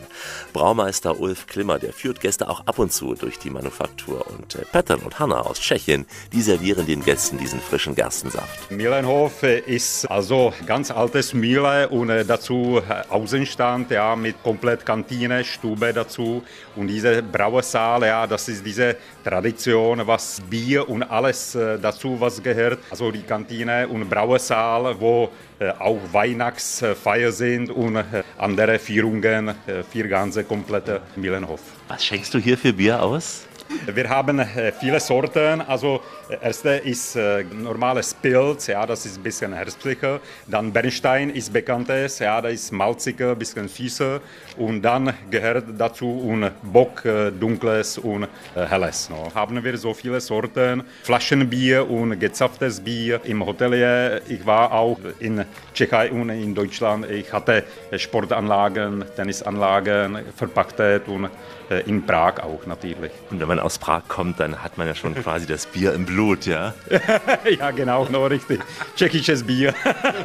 Braumeister 0.52 1.18
Ulf 1.18 1.46
Klimmer, 1.46 1.80
der 1.80 1.92
führt 1.92 2.20
Gäste 2.20 2.48
auch 2.48 2.66
ab 2.66 2.78
und 2.78 2.92
zu 2.92 3.14
durch 3.14 3.38
die 3.40 3.50
Manufaktur 3.50 4.24
und 4.28 4.54
äh, 4.54 4.64
Pettern 4.70 5.00
und 5.00 5.18
Hanna 5.18 5.40
aus 5.40 5.58
Tschechien, 5.60 6.06
die 6.32 6.42
servieren 6.42 6.86
den 6.86 7.02
Gästen 7.02 7.38
diesen 7.38 7.60
frischen 7.60 7.96
Gerstensaft. 7.96 8.70
Mühlenhof 8.70 9.42
ist 9.42 10.04
also 10.06 10.52
ganz 10.64 10.92
altes 10.92 11.34
Mühle 11.34 11.88
und 11.88 12.08
dazu 12.08 12.80
äh, 12.88 13.02
Außenstand 13.08 13.90
ja, 13.90 14.14
mit 14.14 14.40
komplett 14.44 14.86
Kantine, 14.86 15.44
Stube 15.44 15.92
dazu 15.92 16.42
und 16.76 16.86
diese 16.86 17.22
Brauersaal, 17.22 18.02
ja, 18.02 18.26
das 18.26 18.48
ist 18.48 18.64
diese 18.64 18.96
Tradition, 19.24 20.06
was 20.06 20.40
Bier 20.48 20.88
und 20.88 21.02
alles 21.02 21.54
äh, 21.54 21.78
dazu, 21.78 22.20
was 22.20 22.42
gehört. 22.42 22.78
Also 22.90 23.10
die 23.10 23.22
Kantine 23.22 23.88
und 23.88 24.08
Brauersaal, 24.08 24.98
wo 24.98 25.30
äh, 25.58 25.70
auch 25.70 25.98
Weihnachtsfeier 26.12 27.32
sind 27.32 27.70
und 27.70 27.96
äh, 27.96 28.22
andere 28.38 28.78
Führungen 28.78 29.54
für 29.90 30.08
ganze 30.08 30.44
komplette 30.44 31.00
Mühlenhof. 31.16 31.77
Was 31.88 32.04
schenkst 32.04 32.34
du 32.34 32.38
hier 32.38 32.58
für 32.58 32.72
Bier 32.74 33.02
aus? 33.02 33.48
Wir 33.86 34.08
haben 34.08 34.38
äh, 34.38 34.72
viele 34.72 34.98
Sorten. 35.00 35.60
Also 35.60 36.00
äh, 36.28 36.36
erste 36.42 36.70
ist 36.70 37.16
äh, 37.16 37.44
normales 37.44 38.14
Pilz, 38.14 38.66
ja, 38.66 38.86
das 38.86 39.04
ist 39.04 39.18
ein 39.18 39.22
bisschen 39.22 39.52
herbstlicher. 39.52 40.20
Dann 40.46 40.72
Bernstein 40.72 41.30
ist 41.30 41.52
bekanntes, 41.52 42.18
ja, 42.18 42.40
das 42.40 42.52
ist 42.52 42.72
malziger, 42.72 43.32
ein 43.32 43.38
bisschen 43.38 43.68
süßer. 43.68 44.20
Und 44.56 44.82
dann 44.82 45.12
gehört 45.30 45.64
dazu 45.76 46.06
ein 46.06 46.50
Bock, 46.62 47.04
äh, 47.04 47.30
dunkles 47.30 47.98
und 47.98 48.24
äh, 48.24 48.64
helles. 48.66 49.10
No. 49.10 49.30
Haben 49.34 49.62
wir 49.62 49.76
so 49.76 49.92
viele 49.92 50.20
Sorten, 50.20 50.82
Flaschenbier 51.02 51.88
und 51.88 52.18
gezapftes 52.18 52.80
Bier 52.80 53.20
im 53.24 53.44
Hotelier. 53.44 54.22
Ich 54.28 54.44
war 54.46 54.72
auch 54.72 54.98
in 55.20 55.44
Tschechei 55.74 56.10
und 56.10 56.30
in 56.30 56.54
Deutschland. 56.54 57.10
Ich 57.10 57.30
hatte 57.32 57.64
äh, 57.90 57.98
Sportanlagen, 57.98 59.04
Tennisanlagen 59.14 60.18
verpachtet 60.36 61.06
und 61.06 61.26
äh, 61.26 61.28
in 61.86 62.04
Prag 62.06 62.40
auch 62.42 62.66
natürlich. 62.66 63.12
Und 63.30 63.40
wenn 63.40 63.48
man 63.48 63.58
aus 63.60 63.78
Prag 63.78 64.02
kommt, 64.08 64.40
dann 64.40 64.62
hat 64.62 64.78
man 64.78 64.86
ja 64.86 64.94
schon 64.94 65.14
quasi 65.22 65.46
das 65.46 65.66
Bier 65.66 65.92
im 65.94 66.04
Blut, 66.06 66.46
ja? 66.46 66.74
ja, 67.58 67.70
genau, 67.72 68.06
no, 68.10 68.26
richtig. 68.26 68.60
Tschechisches 68.96 69.44
Bier. 69.44 69.74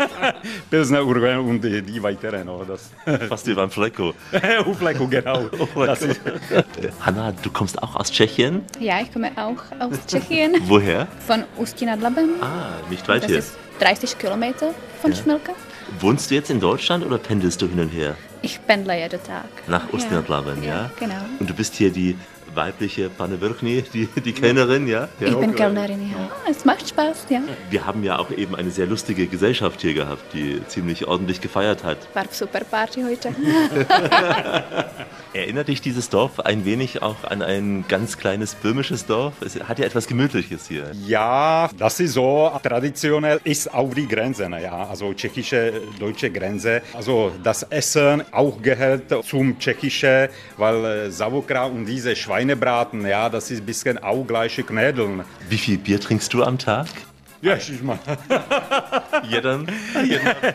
Pilsner 0.70 1.04
Urquell 1.06 1.38
und 1.40 1.62
die, 1.64 1.82
die 1.82 2.02
weiteren. 2.02 2.46
No, 2.46 2.64
das. 2.64 2.92
Fast 3.28 3.48
wie 3.48 3.54
beim 3.54 3.70
Flecko. 3.70 4.14
Flecko, 4.80 5.08
genau. 5.08 5.50
Das 5.86 6.02
ist- 6.02 6.22
Hanna, 7.02 7.32
du 7.42 7.52
kommst 7.52 7.82
auch 7.82 7.96
aus 7.96 8.12
Tschechien? 8.12 8.62
Ja, 8.80 9.02
ich 9.02 9.12
komme 9.12 9.32
auch 9.36 9.62
aus 9.80 9.98
Tschechien. 10.08 10.56
Woher? 10.66 11.08
Von 11.26 11.44
Ústí 11.60 11.86
nad 11.86 12.02
Labem. 12.02 12.30
Ah, 12.42 12.74
nicht 12.90 13.08
weit 13.08 13.24
das 13.24 13.30
hier. 13.30 13.40
ist 13.40 13.56
30 13.80 14.18
Kilometer 14.18 14.72
von 15.02 15.12
Ja. 15.12 15.18
Schmilka. 15.18 15.54
Wohnst 16.00 16.32
du 16.32 16.36
jetzt 16.36 16.50
in 16.50 16.60
Deutschland 16.60 17.06
oder 17.06 17.18
pendelst 17.18 17.62
du 17.62 17.68
hin 17.68 17.80
und 17.80 17.90
her? 17.90 18.16
Ich 18.42 18.60
pendle 18.66 18.98
jeden 19.00 19.24
Tag. 19.24 19.46
Nach 19.68 19.88
Ja. 19.88 19.94
Ostnadlaben, 19.94 20.64
ja? 20.64 20.92
Genau. 21.00 21.16
Und 21.40 21.50
du 21.50 21.54
bist 21.54 21.76
hier 21.76 21.92
die 21.92 22.18
weibliche 22.56 23.10
Panne 23.10 23.42
Wirkni, 23.42 23.84
die, 23.94 24.08
die 24.08 24.34
Kellnerin, 24.34 24.88
ja? 24.88 25.08
ja? 25.20 25.28
Ich 25.28 25.38
bin 25.38 25.56
Kellnerin, 25.56 26.12
ja. 26.12 26.30
Es 26.50 26.66
macht 26.66 26.88
Spaß, 26.90 27.26
ja. 27.30 27.42
Wir 27.70 27.86
haben 27.86 28.04
ja 28.04 28.20
auch 28.20 28.32
eben 28.32 28.56
eine 28.56 28.72
sehr 28.72 28.86
lustige 28.86 29.28
Gesellschaft 29.28 29.82
hier 29.82 29.94
gehabt, 29.94 30.34
die 30.34 30.62
ziemlich 30.68 31.08
ordentlich 31.08 31.42
gefeiert 31.42 31.84
hat. 31.84 31.98
War 32.14 32.26
super 32.32 32.62
Party 32.62 33.04
heute. 33.04 33.34
Erinnert 35.34 35.68
dich 35.68 35.82
dieses 35.82 36.10
Dorf 36.10 36.40
ein 36.42 36.64
wenig 36.64 37.02
auch 37.02 37.24
an 37.24 37.42
ein 37.42 37.86
ganz 37.88 38.20
kleines 38.20 38.54
böhmisches 38.54 39.08
Dorf? 39.08 39.34
Es 39.42 39.60
hat 39.60 39.80
ja 39.80 39.86
etwas 39.86 40.06
Gemütliches 40.06 40.68
hier. 40.68 40.92
Ja, 41.08 41.72
das 41.76 42.00
ist 42.00 42.14
so. 42.14 42.52
Traditionell 42.62 43.40
ist 43.44 43.74
auch 43.74 43.92
die 43.96 44.08
Grenze, 44.08 44.48
na 44.48 44.60
ja, 44.60 44.88
also 44.88 45.12
tschechische, 45.14 45.82
deutsche 46.00 46.30
Grenze. 46.30 46.84
Also 46.94 47.32
das 47.44 47.64
Essen 47.64 48.24
auch 48.32 48.62
gehört 48.62 49.26
zum 49.26 49.58
tschechischen, 49.58 50.30
weil 50.58 50.86
äh, 50.86 51.12
Sauerkraut 51.12 51.72
und 51.72 51.86
diese 51.88 52.16
Schweinebraten, 52.44 53.08
ja, 53.08 53.30
das 53.30 53.50
ist 53.52 53.62
ein 53.62 53.66
bisschen 53.66 54.04
auch 54.04 54.26
gleiche 54.26 54.64
Knädeln. 54.64 55.24
Wie 55.48 55.58
viel 55.58 55.78
Bier 55.78 55.98
trinkst 55.98 56.34
du 56.34 56.44
am 56.44 56.58
Tag? 56.58 56.88
Ja, 57.42 57.56
ich 57.56 57.82
mal. 57.82 57.98
Jeden? 59.30 59.66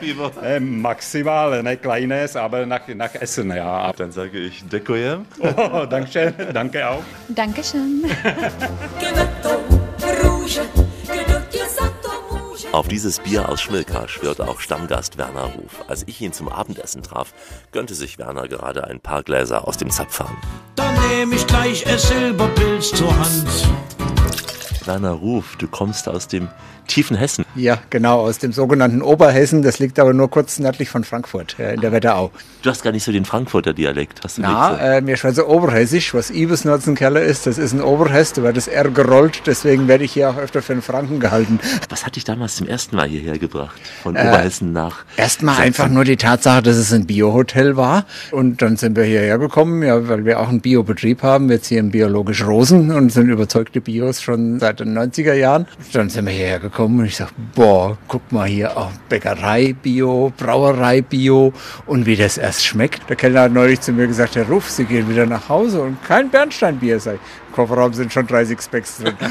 Jeden 0.03 0.43
äh, 0.43 0.61
maximal, 0.61 1.62
ne, 1.62 1.78
kleines, 1.78 2.36
aber 2.36 2.66
nach, 2.66 2.86
nach 2.89 3.14
Essen, 3.14 3.55
ja. 3.55 3.91
Dann 3.95 4.12
sage 4.12 4.39
ich 4.39 4.62
Dekojem. 4.68 5.24
Oh, 5.39 5.86
danke 5.89 6.12
schön, 6.12 6.34
danke 6.53 6.86
auch. 6.86 7.03
Dankeschön. 7.28 8.05
Auf 12.70 12.86
dieses 12.86 13.18
Bier 13.20 13.48
aus 13.48 13.62
Schmilka 13.62 14.08
schwört 14.08 14.42
auch 14.42 14.60
Stammgast 14.60 15.16
Werner 15.16 15.44
Ruf. 15.44 15.84
Als 15.88 16.04
ich 16.06 16.20
ihn 16.20 16.34
zum 16.34 16.50
Abendessen 16.50 17.02
traf, 17.02 17.32
gönnte 17.72 17.94
sich 17.94 18.18
Werner 18.18 18.46
gerade 18.46 18.84
ein 18.84 19.00
paar 19.00 19.22
Gläser 19.22 19.66
aus 19.66 19.78
dem 19.78 19.88
Zapfhahn. 19.90 20.36
Dann 20.76 20.94
nehme 21.08 21.34
ich 21.34 21.46
gleich 21.46 21.86
ein 21.86 21.98
Silberpilz 21.98 22.90
zur 22.90 23.10
Hand. 23.16 23.48
Werner 24.84 25.12
Ruf, 25.12 25.56
du 25.56 25.66
kommst 25.66 26.08
aus 26.08 26.28
dem 26.28 26.48
tiefen 26.89 27.16
Hessen. 27.16 27.45
Ja, 27.55 27.78
genau, 27.91 28.20
aus 28.20 28.39
dem 28.39 28.53
sogenannten 28.53 29.03
Oberhessen. 29.03 29.62
Das 29.62 29.78
liegt 29.78 29.99
aber 29.99 30.12
nur 30.12 30.28
kurz 30.30 30.59
nördlich 30.59 30.89
von 30.89 31.05
Frankfurt, 31.05 31.59
äh, 31.59 31.74
in 31.74 31.80
der 31.80 31.93
Wetterau. 31.93 32.30
Du 32.62 32.70
hast 32.70 32.82
gar 32.82 32.91
nicht 32.91 33.05
so 33.05 33.12
den 33.12 33.24
Frankfurter 33.24 33.72
Dialekt, 33.72 34.20
hast 34.24 34.39
du 34.39 34.43
Na, 34.43 34.72
nicht 34.72 34.80
äh, 34.82 35.01
mir 35.01 35.16
schwätze 35.16 35.49
Oberhessisch, 35.49 36.12
was 36.12 36.30
Ibis 36.30 36.64
ist, 36.64 37.47
das 37.47 37.59
ist 37.59 37.72
ein 37.72 37.82
Oberhess, 37.82 38.32
da 38.32 38.43
wird 38.43 38.57
das 38.57 38.66
R 38.66 38.91
gerollt, 38.91 39.43
deswegen 39.47 39.86
werde 39.86 40.03
ich 40.05 40.12
hier 40.12 40.30
auch 40.30 40.39
öfter 40.39 40.61
für 40.62 40.72
einen 40.72 40.82
Franken 40.82 41.20
gehalten. 41.20 41.61
so. 41.62 41.78
Was 41.89 42.05
hat 42.05 42.16
dich 42.16 42.24
damals 42.24 42.57
zum 42.57 42.66
ersten 42.66 42.97
Mal 42.97 43.09
hierher 43.09 43.39
gebracht? 43.39 43.78
Von 44.03 44.16
Äh, 44.16 44.26
Oberhessen 44.26 44.72
nach 44.72 45.05
Erstmal 45.16 45.61
einfach 45.61 45.89
nur 45.89 46.05
die 46.05 46.16
Tatsache, 46.16 46.62
dass 46.62 46.76
es 46.76 46.93
ein 46.93 47.07
Biohotel 47.07 47.76
war. 47.76 48.07
Und 48.32 48.61
dann 48.62 48.76
sind 48.76 48.97
wir 48.97 49.05
hierher 49.05 49.39
gekommen, 49.39 49.82
ja, 49.82 50.09
weil 50.09 50.24
wir 50.24 50.41
auch 50.41 50.49
einen 50.49 50.61
Biobetrieb 50.61 51.22
haben, 51.22 51.51
jetzt 51.51 51.68
hier 51.68 51.78
im 51.78 51.91
Biologisch 51.91 52.45
Rosen 52.45 52.91
und 52.91 53.11
sind 53.12 53.28
überzeugte 53.28 53.80
Bios 53.80 54.20
schon 54.22 54.59
seit 54.59 54.80
den 54.80 54.99
90er 54.99 55.34
Jahren. 55.34 55.66
Dann 55.93 56.11
sind 56.11 56.26
wir 56.26 56.32
hierher 56.32 56.59
gekommen 56.59 56.78
und 56.85 57.05
ich 57.05 57.16
sag, 57.16 57.31
boah, 57.55 57.99
guck 58.07 58.31
mal 58.33 58.47
hier, 58.47 58.76
auch 58.76 58.91
Bäckerei 59.09 59.74
Bio, 59.74 60.33
Brauerei 60.37 61.03
Bio 61.03 61.53
und 61.87 62.07
wie 62.07 62.16
das 62.16 62.39
erst 62.39 62.64
schmeckt. 62.64 63.09
Der 63.09 63.16
Kellner 63.16 63.43
hat 63.43 63.53
neulich 63.53 63.81
zu 63.81 63.93
mir 63.93 64.07
gesagt, 64.07 64.37
Herr 64.37 64.49
Ruf, 64.49 64.70
Sie 64.70 64.85
gehen 64.85 65.09
wieder 65.09 65.26
nach 65.26 65.49
Hause 65.49 65.83
und 65.83 66.03
kein 66.05 66.31
Bernsteinbier. 66.31 67.01
Sag 67.01 67.14
Im 67.14 67.55
Kofferraum 67.55 67.93
sind 67.93 68.12
schon 68.12 68.26
30 68.26 68.61
Specks 68.61 68.99
drin. 68.99 69.14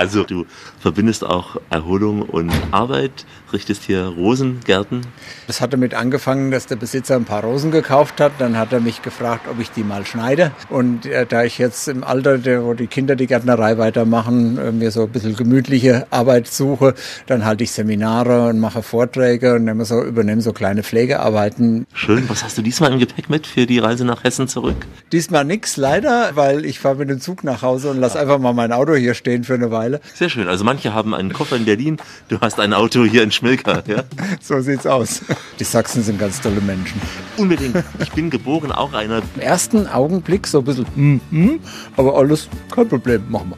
Also 0.00 0.24
du 0.24 0.46
verbindest 0.78 1.26
auch 1.26 1.56
Erholung 1.68 2.22
und 2.22 2.50
Arbeit, 2.70 3.26
richtest 3.52 3.82
hier 3.84 4.04
Rosengärten. 4.04 5.02
Das 5.46 5.60
hat 5.60 5.72
damit 5.72 5.94
angefangen, 5.94 6.50
dass 6.50 6.66
der 6.66 6.76
Besitzer 6.76 7.16
ein 7.16 7.24
paar 7.24 7.42
Rosen 7.42 7.70
gekauft 7.70 8.20
hat. 8.20 8.32
Dann 8.38 8.56
hat 8.56 8.72
er 8.72 8.80
mich 8.80 9.02
gefragt, 9.02 9.46
ob 9.50 9.60
ich 9.60 9.70
die 9.70 9.82
mal 9.82 10.06
schneide. 10.06 10.52
Und 10.68 11.06
äh, 11.06 11.26
da 11.26 11.44
ich 11.44 11.58
jetzt 11.58 11.88
im 11.88 12.04
Alter, 12.04 12.38
der, 12.38 12.64
wo 12.64 12.74
die 12.74 12.86
Kinder 12.86 13.16
die 13.16 13.26
Gärtnerei 13.26 13.78
weitermachen, 13.78 14.58
äh, 14.58 14.72
mir 14.72 14.90
so 14.90 15.02
ein 15.02 15.10
bisschen 15.10 15.36
gemütliche 15.36 16.06
Arbeit 16.10 16.46
suche, 16.48 16.94
dann 17.26 17.44
halte 17.44 17.64
ich 17.64 17.72
Seminare 17.72 18.48
und 18.48 18.60
mache 18.60 18.82
Vorträge 18.82 19.54
und 19.54 19.64
nehme 19.64 19.84
so, 19.84 20.02
übernehme 20.02 20.40
so 20.40 20.52
kleine 20.52 20.82
Pflegearbeiten. 20.82 21.86
Schön. 21.92 22.28
Was 22.28 22.44
hast 22.44 22.58
du 22.58 22.62
diesmal 22.62 22.92
im 22.92 22.98
Gepäck 22.98 23.30
mit 23.30 23.46
für 23.46 23.66
die 23.66 23.78
Reise 23.78 24.04
nach 24.04 24.24
Hessen 24.24 24.48
zurück? 24.48 24.86
Diesmal 25.12 25.44
nix 25.44 25.76
leider, 25.76 26.30
weil 26.34 26.64
ich 26.64 26.78
fahre 26.78 26.96
mit 26.96 27.10
dem 27.10 27.20
Zug 27.20 27.44
nach 27.44 27.62
Hause 27.62 27.90
und 27.90 27.98
lass 27.98 28.16
einfach 28.16 28.38
mal 28.38 28.52
mein 28.52 28.72
Auto 28.72 28.94
hier 28.94 29.14
stehen 29.14 29.44
für 29.44 29.54
eine 29.54 29.70
Weile. 29.70 30.00
Sehr 30.14 30.28
schön. 30.28 30.48
Also 30.48 30.64
manche 30.64 30.94
haben 30.94 31.14
einen 31.14 31.32
Koffer 31.32 31.56
in 31.56 31.64
Berlin, 31.64 31.96
du 32.28 32.40
hast 32.40 32.60
ein 32.60 32.72
Auto 32.72 33.04
hier 33.04 33.22
in 33.22 33.30
Schmilka. 33.40 33.82
Ja? 33.86 34.04
So 34.40 34.60
sieht's 34.60 34.86
aus. 34.86 35.22
Die 35.58 35.64
Sachsen 35.64 36.02
sind 36.02 36.18
ganz 36.18 36.40
tolle 36.40 36.60
Menschen. 36.60 37.00
Unbedingt. 37.36 37.82
Ich 38.00 38.12
bin 38.12 38.30
geboren 38.30 38.70
auch 38.70 38.92
einer. 38.92 39.22
Im 39.34 39.40
ersten 39.40 39.86
Augenblick 39.86 40.46
so 40.46 40.58
ein 40.58 40.64
bisschen, 40.64 41.20
mhm, 41.30 41.60
aber 41.96 42.16
alles 42.16 42.48
kein 42.70 42.88
Problem, 42.88 43.22
machen 43.28 43.50
wir. 43.50 43.56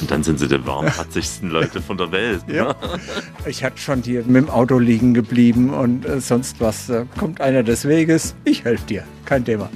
Und 0.00 0.10
dann 0.10 0.22
sind 0.22 0.38
sie 0.38 0.48
die 0.48 0.66
warmherzigsten 0.66 1.50
Leute 1.50 1.80
von 1.80 1.96
der 1.96 2.10
Welt. 2.12 2.46
Ne? 2.48 2.56
Ja. 2.56 2.76
Ich 3.46 3.62
hatte 3.62 3.78
schon 3.78 4.02
hier 4.02 4.24
mit 4.24 4.36
dem 4.36 4.50
Auto 4.50 4.78
liegen 4.78 5.14
geblieben 5.14 5.72
und 5.72 6.04
äh, 6.04 6.20
sonst 6.20 6.60
was. 6.60 6.86
Da 6.86 7.04
kommt 7.18 7.40
einer 7.40 7.62
des 7.62 7.86
Weges, 7.86 8.34
ich 8.44 8.64
helfe 8.64 8.86
dir. 8.86 9.04
Kein 9.24 9.44
Thema. 9.44 9.70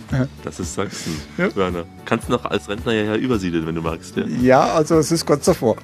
Das 0.44 0.60
ist 0.60 0.74
Sachsen, 0.74 1.18
ja. 1.38 1.54
Werner. 1.56 1.86
Kannst 2.04 2.28
noch 2.28 2.44
als 2.44 2.68
Rentner 2.68 2.92
ja 2.92 3.16
übersiedeln, 3.16 3.66
wenn 3.66 3.74
du 3.74 3.80
magst. 3.80 4.14
Ja, 4.16 4.26
ja 4.26 4.74
also 4.74 4.96
es 4.96 5.10
ist 5.10 5.24
kurz 5.24 5.46
davor. 5.46 5.76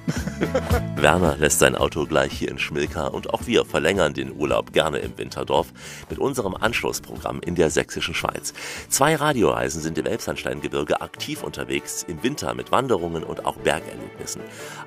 Werner 0.96 1.36
lässt 1.38 1.60
sein 1.60 1.74
Auto 1.74 2.04
gleich 2.04 2.32
hier 2.32 2.50
in 2.50 2.58
Schmilka 2.58 3.06
und 3.06 3.32
auch 3.32 3.46
wir 3.46 3.64
verlängern 3.64 4.12
den 4.12 4.36
Urlaub 4.36 4.72
gerne 4.72 4.98
im 4.98 5.16
Winterdorf 5.16 5.68
mit 6.10 6.18
unserem 6.18 6.54
Anschlussprogramm 6.54 7.40
in 7.40 7.54
der 7.54 7.70
sächsischen 7.70 8.14
Schweiz. 8.14 8.52
Zwei 8.88 9.16
Radioreisen 9.16 9.80
sind 9.80 9.96
im 9.96 10.06
Elbsandsteingebirge 10.06 11.00
aktiv 11.00 11.42
unterwegs, 11.42 12.04
im 12.06 12.22
Winter 12.22 12.54
mit 12.54 12.70
Wanderungen 12.70 13.24
und 13.24 13.46
auch 13.46 13.56
Bergerlebnissen. 13.56 14.33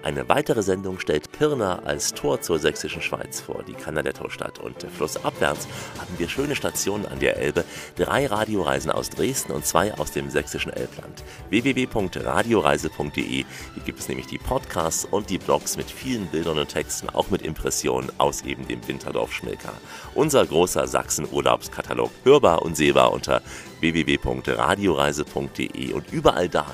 Eine 0.03 0.29
weitere 0.29 0.61
Sendung 0.61 0.99
stellt 0.99 1.31
Pirna 1.31 1.79
als 1.83 2.13
Tor 2.13 2.41
zur 2.41 2.59
sächsischen 2.59 3.01
Schweiz 3.01 3.41
vor, 3.41 3.63
die 3.67 3.73
Canaletto-Stadt. 3.73 4.59
Und 4.59 4.85
flussabwärts 4.95 5.67
haben 5.99 6.17
wir 6.17 6.29
schöne 6.29 6.55
Stationen 6.55 7.05
an 7.05 7.19
der 7.19 7.37
Elbe, 7.37 7.65
drei 7.95 8.27
Radioreisen 8.27 8.91
aus 8.91 9.09
Dresden 9.09 9.51
und 9.51 9.65
zwei 9.65 9.93
aus 9.93 10.11
dem 10.11 10.29
sächsischen 10.29 10.71
Elbland. 10.71 11.23
www.radioreise.de. 11.49 13.23
Hier 13.23 13.45
gibt 13.85 13.99
es 13.99 14.07
nämlich 14.07 14.27
die 14.27 14.37
Podcasts 14.37 15.05
und 15.05 15.29
die 15.29 15.37
Blogs 15.37 15.75
mit 15.77 15.89
vielen 15.89 16.27
Bildern 16.27 16.59
und 16.59 16.69
Texten, 16.69 17.09
auch 17.09 17.29
mit 17.29 17.41
Impressionen 17.41 18.11
aus 18.17 18.43
eben 18.43 18.67
dem 18.67 18.85
Winterdorf 18.87 19.33
Schmilka. 19.33 19.73
Unser 20.15 20.45
großer 20.45 20.87
Sachsen-Urlaubskatalog 20.87 22.11
hörbar 22.23 22.61
und 22.61 22.77
sehbar 22.77 23.11
unter 23.13 23.41
www.radioreise.de 23.79 25.93
und 25.93 26.11
überall 26.11 26.49
da, 26.49 26.65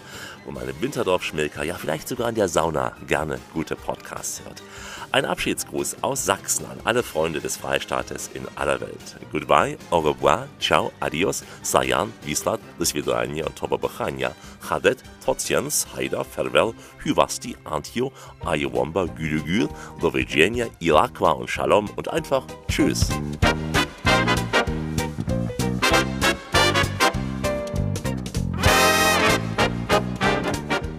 und 0.45 0.55
meine 0.55 0.73
Winterdorf-Schmilka, 0.79 1.63
ja 1.63 1.75
vielleicht 1.75 2.07
sogar 2.07 2.29
in 2.29 2.35
der 2.35 2.47
Sauna 2.47 2.93
gerne 3.07 3.39
gute 3.53 3.75
Podcasts 3.75 4.41
hört. 4.45 4.63
Ein 5.11 5.25
Abschiedsgruß 5.25 5.97
aus 6.01 6.25
Sachsen 6.25 6.65
an 6.65 6.79
alle 6.85 7.03
Freunde 7.03 7.39
des 7.39 7.57
Freistaates 7.57 8.31
in 8.33 8.47
aller 8.55 8.81
Welt. 8.81 9.17
Goodbye, 9.31 9.77
au 9.91 9.99
revoir, 9.99 10.47
ciao, 10.59 10.91
adios, 10.99 11.43
sayan, 11.61 12.11
vislat, 12.25 12.59
do 12.79 12.85
svidania 12.85 13.45
und 13.45 13.55
tobobochania, 13.55 14.31
chadet, 14.67 15.03
tociens, 15.23 15.85
haida, 15.95 16.23
farewell, 16.23 16.73
hyvasti, 17.03 17.55
antio, 17.63 18.11
ayewomba, 18.43 19.05
gülügül, 19.05 19.69
do 20.01 20.13
vidjenia, 20.13 20.67
ilakwa 20.79 21.31
und 21.31 21.49
shalom 21.49 21.89
und 21.95 22.07
einfach 22.07 22.45
tschüss. 22.67 23.09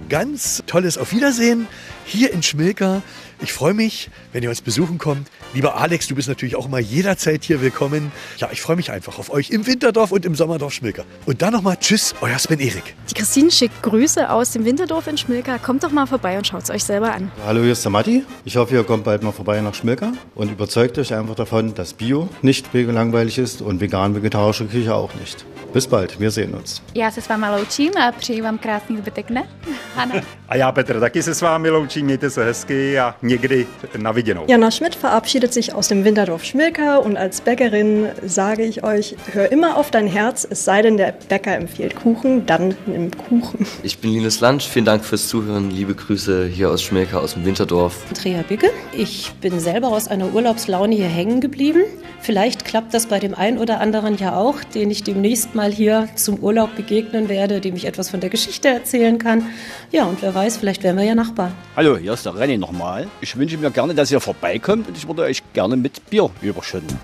Ganz 0.09 0.63
tolles 0.67 0.99
Auf 0.99 1.13
Wiedersehen 1.13 1.67
hier 2.05 2.33
in 2.33 2.43
Schmilka. 2.43 3.03
Ich 3.41 3.53
freue 3.53 3.75
mich, 3.75 4.11
wenn 4.33 4.43
ihr 4.43 4.49
uns 4.49 4.61
besuchen 4.61 4.99
kommt. 4.99 5.29
Lieber 5.55 5.77
Alex, 5.77 6.07
du 6.07 6.15
bist 6.15 6.29
natürlich 6.29 6.57
auch 6.57 6.67
immer 6.67 6.79
jederzeit 6.79 7.45
hier 7.45 7.61
willkommen. 7.61 8.13
Ja, 8.39 8.49
ich 8.53 8.61
freue 8.61 8.77
mich 8.77 8.91
einfach 8.91 9.19
auf 9.19 9.31
euch 9.31 9.51
im 9.51 9.67
Winterdorf 9.67 10.13
und 10.13 10.25
im 10.25 10.35
Sommerdorf 10.35 10.73
Schmilka. 10.73 11.05
Und 11.27 11.43
dann 11.43 11.53
nochmal 11.53 11.77
Tschüss, 11.77 12.15
euer 12.21 12.39
Sven 12.39 12.61
Erik. 12.61 12.95
Die 13.11 13.15
Christine 13.15 13.51
schickt 13.51 13.83
Grüße 13.83 14.31
aus 14.31 14.53
dem 14.53 14.65
Winterdorf 14.65 15.07
in 15.07 15.19
Schmilka. 15.19 15.59
Kommt 15.59 15.85
doch 15.85 15.91
mal 15.91 16.07
vorbei 16.07 16.39
und 16.39 16.47
schaut 16.47 16.63
es 16.63 16.71
euch 16.71 16.85
selber 16.85 17.13
an. 17.13 17.31
Hallo, 17.47 17.63
hier 17.63 17.73
ist 17.73 17.85
der 17.85 17.91
Matti. 17.91 18.25
Ich 18.45 18.57
hoffe, 18.57 18.75
ihr 18.75 18.85
kommt 18.85 19.05
bald 19.05 19.23
mal 19.23 19.33
vorbei 19.33 19.61
nach 19.61 19.75
Schmilka 19.75 20.13
und 20.35 20.51
überzeugt 20.51 20.99
euch 20.99 21.15
einfach 21.15 21.35
davon, 21.35 21.75
dass 21.75 21.95
Bio 21.95 22.29
nicht 22.43 22.73
langweilig 22.73 23.39
ist 23.39 23.63
und 23.63 23.81
vegan-vegetarische 23.81 24.67
Küche 24.67 24.95
auch 24.95 25.15
nicht. 25.15 25.45
Bis 25.73 25.89
bald, 25.89 26.21
wir 26.21 26.31
sehen 26.31 26.55
uns. 26.55 26.83
Já 26.95 27.11
se 27.11 27.21
s 27.21 27.29
váma 27.29 27.57
loučím 27.57 27.93
a 27.97 28.13
přeji 28.13 28.41
vám 28.41 28.59
krásný 28.59 28.97
zbytek 28.97 29.27
dne. 29.29 29.49
Hanna. 29.95 30.15
A 30.49 30.57
já 30.57 30.73
Petr 30.73 31.01
taky 31.01 31.23
se 31.23 31.35
s 31.35 31.41
vámi 31.41 31.71
loučím, 31.71 32.07
mějte 32.07 32.31
se 32.31 32.45
hezky 32.45 32.99
a 32.99 33.17
někdy 33.25 33.67
na 33.97 34.13
viděnou. 34.13 34.45
Jana 34.47 34.71
Schmidt 34.71 34.95
verabschiedet 34.95 35.53
sich 35.53 35.75
aus 35.75 35.89
dem 35.89 36.05
Winterdorf 36.05 36.45
Schmilka 36.45 36.99
und 36.99 37.17
als 37.17 37.41
Bäckerin 37.41 38.07
sage 38.23 38.63
ich 38.65 38.85
euch, 38.85 39.17
hör 39.33 39.51
immer 39.51 39.77
auf 39.77 39.91
dein 39.91 40.07
Herz, 40.07 40.47
es 40.49 40.65
sei 40.65 40.83
denn, 40.83 40.97
der 40.97 41.15
Bäcker 41.29 41.57
empfiehlt 41.57 41.97
Kuchen, 41.97 42.47
dann 42.47 42.77
nimm 42.87 43.11
Kuchen. 43.11 43.67
Ich 43.83 43.99
bin 43.99 44.13
Linus 44.13 44.41
Lansch, 44.41 44.67
vielen 44.69 44.85
Dank 44.85 45.05
fürs 45.05 45.29
Zuhören, 45.29 45.71
liebe 45.71 45.95
Grüße 45.95 46.47
hier 46.47 46.71
aus 46.71 46.83
Schmilka, 46.83 47.19
aus 47.19 47.35
dem 47.35 47.45
Winterdorf. 47.45 47.97
Andrea 48.09 48.43
Bicke, 48.43 48.71
ich 48.97 49.33
bin 49.41 49.59
selber 49.59 49.89
aus 49.89 50.09
einer 50.09 50.35
Urlaubslaune 50.35 50.95
hier 50.95 51.07
hängen 51.07 51.41
geblieben. 51.41 51.83
Vielleicht 52.21 52.65
klappt 52.65 52.95
das 52.95 53.07
bei 53.07 53.19
dem 53.19 53.35
einen 53.35 53.59
oder 53.59 53.81
anderen 53.81 54.17
ja 54.17 54.37
auch, 54.37 54.63
den 54.65 54.91
ich 54.91 55.03
demnächst 55.03 55.55
mal 55.55 55.71
hier 55.71 56.09
zum 56.15 56.39
Urlaub 56.39 56.75
begegnen 56.77 57.29
werde, 57.29 57.61
dem 57.61 57.77
ich 57.77 57.87
etwas 57.87 58.11
von 58.11 58.21
der 58.21 58.31
Geschichte 58.31 58.69
erzählen 58.69 59.19
kann. 59.19 59.47
Ja, 59.91 60.05
und 60.05 60.23
wer 60.23 60.35
weiß, 60.35 60.57
vielleicht 60.57 60.83
werden 60.83 60.97
wir 60.97 61.05
ja 61.05 61.15
Nachbarn. 61.15 61.53
Hallo, 61.77 61.97
hier 61.97 62.13
ist 62.13 62.25
der 62.25 62.33
René 62.33 62.59
nochmal. 62.59 63.09
Ich 63.21 63.37
wünsche 63.37 63.57
mir 63.59 63.71
gerne, 63.71 63.95
dass 63.95 64.11
ihr 64.11 64.21
vorbeikommt 64.21 64.89
und 64.89 64.97
ich 64.97 65.07
würde 65.07 65.23
euch 65.23 65.43
gerne 65.53 65.77
mit 65.77 66.11
Bier 66.11 66.31
überschütten. 66.43 66.99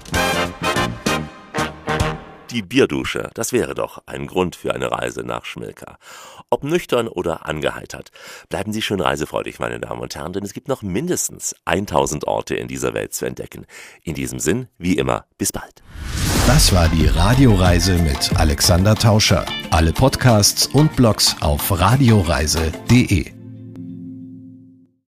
Die 2.51 2.63
Bierdusche, 2.63 3.31
das 3.35 3.53
wäre 3.53 3.75
doch 3.75 4.03
ein 4.07 4.27
Grund 4.27 4.57
für 4.57 4.75
eine 4.75 4.91
Reise 4.91 5.23
nach 5.23 5.45
Schmilka. 5.45 5.99
Ob 6.51 6.65
nüchtern 6.65 7.07
oder 7.07 7.47
angeheitert, 7.47 8.11
bleiben 8.49 8.73
Sie 8.73 8.83
schön 8.83 9.01
reisefreudig, 9.01 9.61
meine 9.61 9.79
Damen 9.79 10.01
und 10.01 10.17
Herren, 10.17 10.33
denn 10.33 10.43
es 10.43 10.53
gibt 10.53 10.67
noch 10.67 10.83
mindestens 10.83 11.55
1000 11.65 12.27
Orte 12.27 12.57
in 12.57 12.67
dieser 12.67 12.93
Welt 12.93 13.15
zu 13.15 13.25
entdecken. 13.25 13.67
In 14.03 14.15
diesem 14.15 14.41
Sinn, 14.41 14.67
wie 14.79 14.97
immer, 14.99 15.27
bis 15.39 15.53
bald. 15.53 15.83
Das 16.49 16.75
war 16.75 16.89
die 16.89 17.07
Radioreise 17.07 17.97
mit 17.99 18.37
Alexander 18.37 18.97
Tauscher. 18.97 19.47
Alle 19.71 19.93
Podcasts 19.93 20.67
und 20.67 20.97
Blogs 20.97 21.37
auf 21.41 21.71
radioreise.de. 21.71 23.40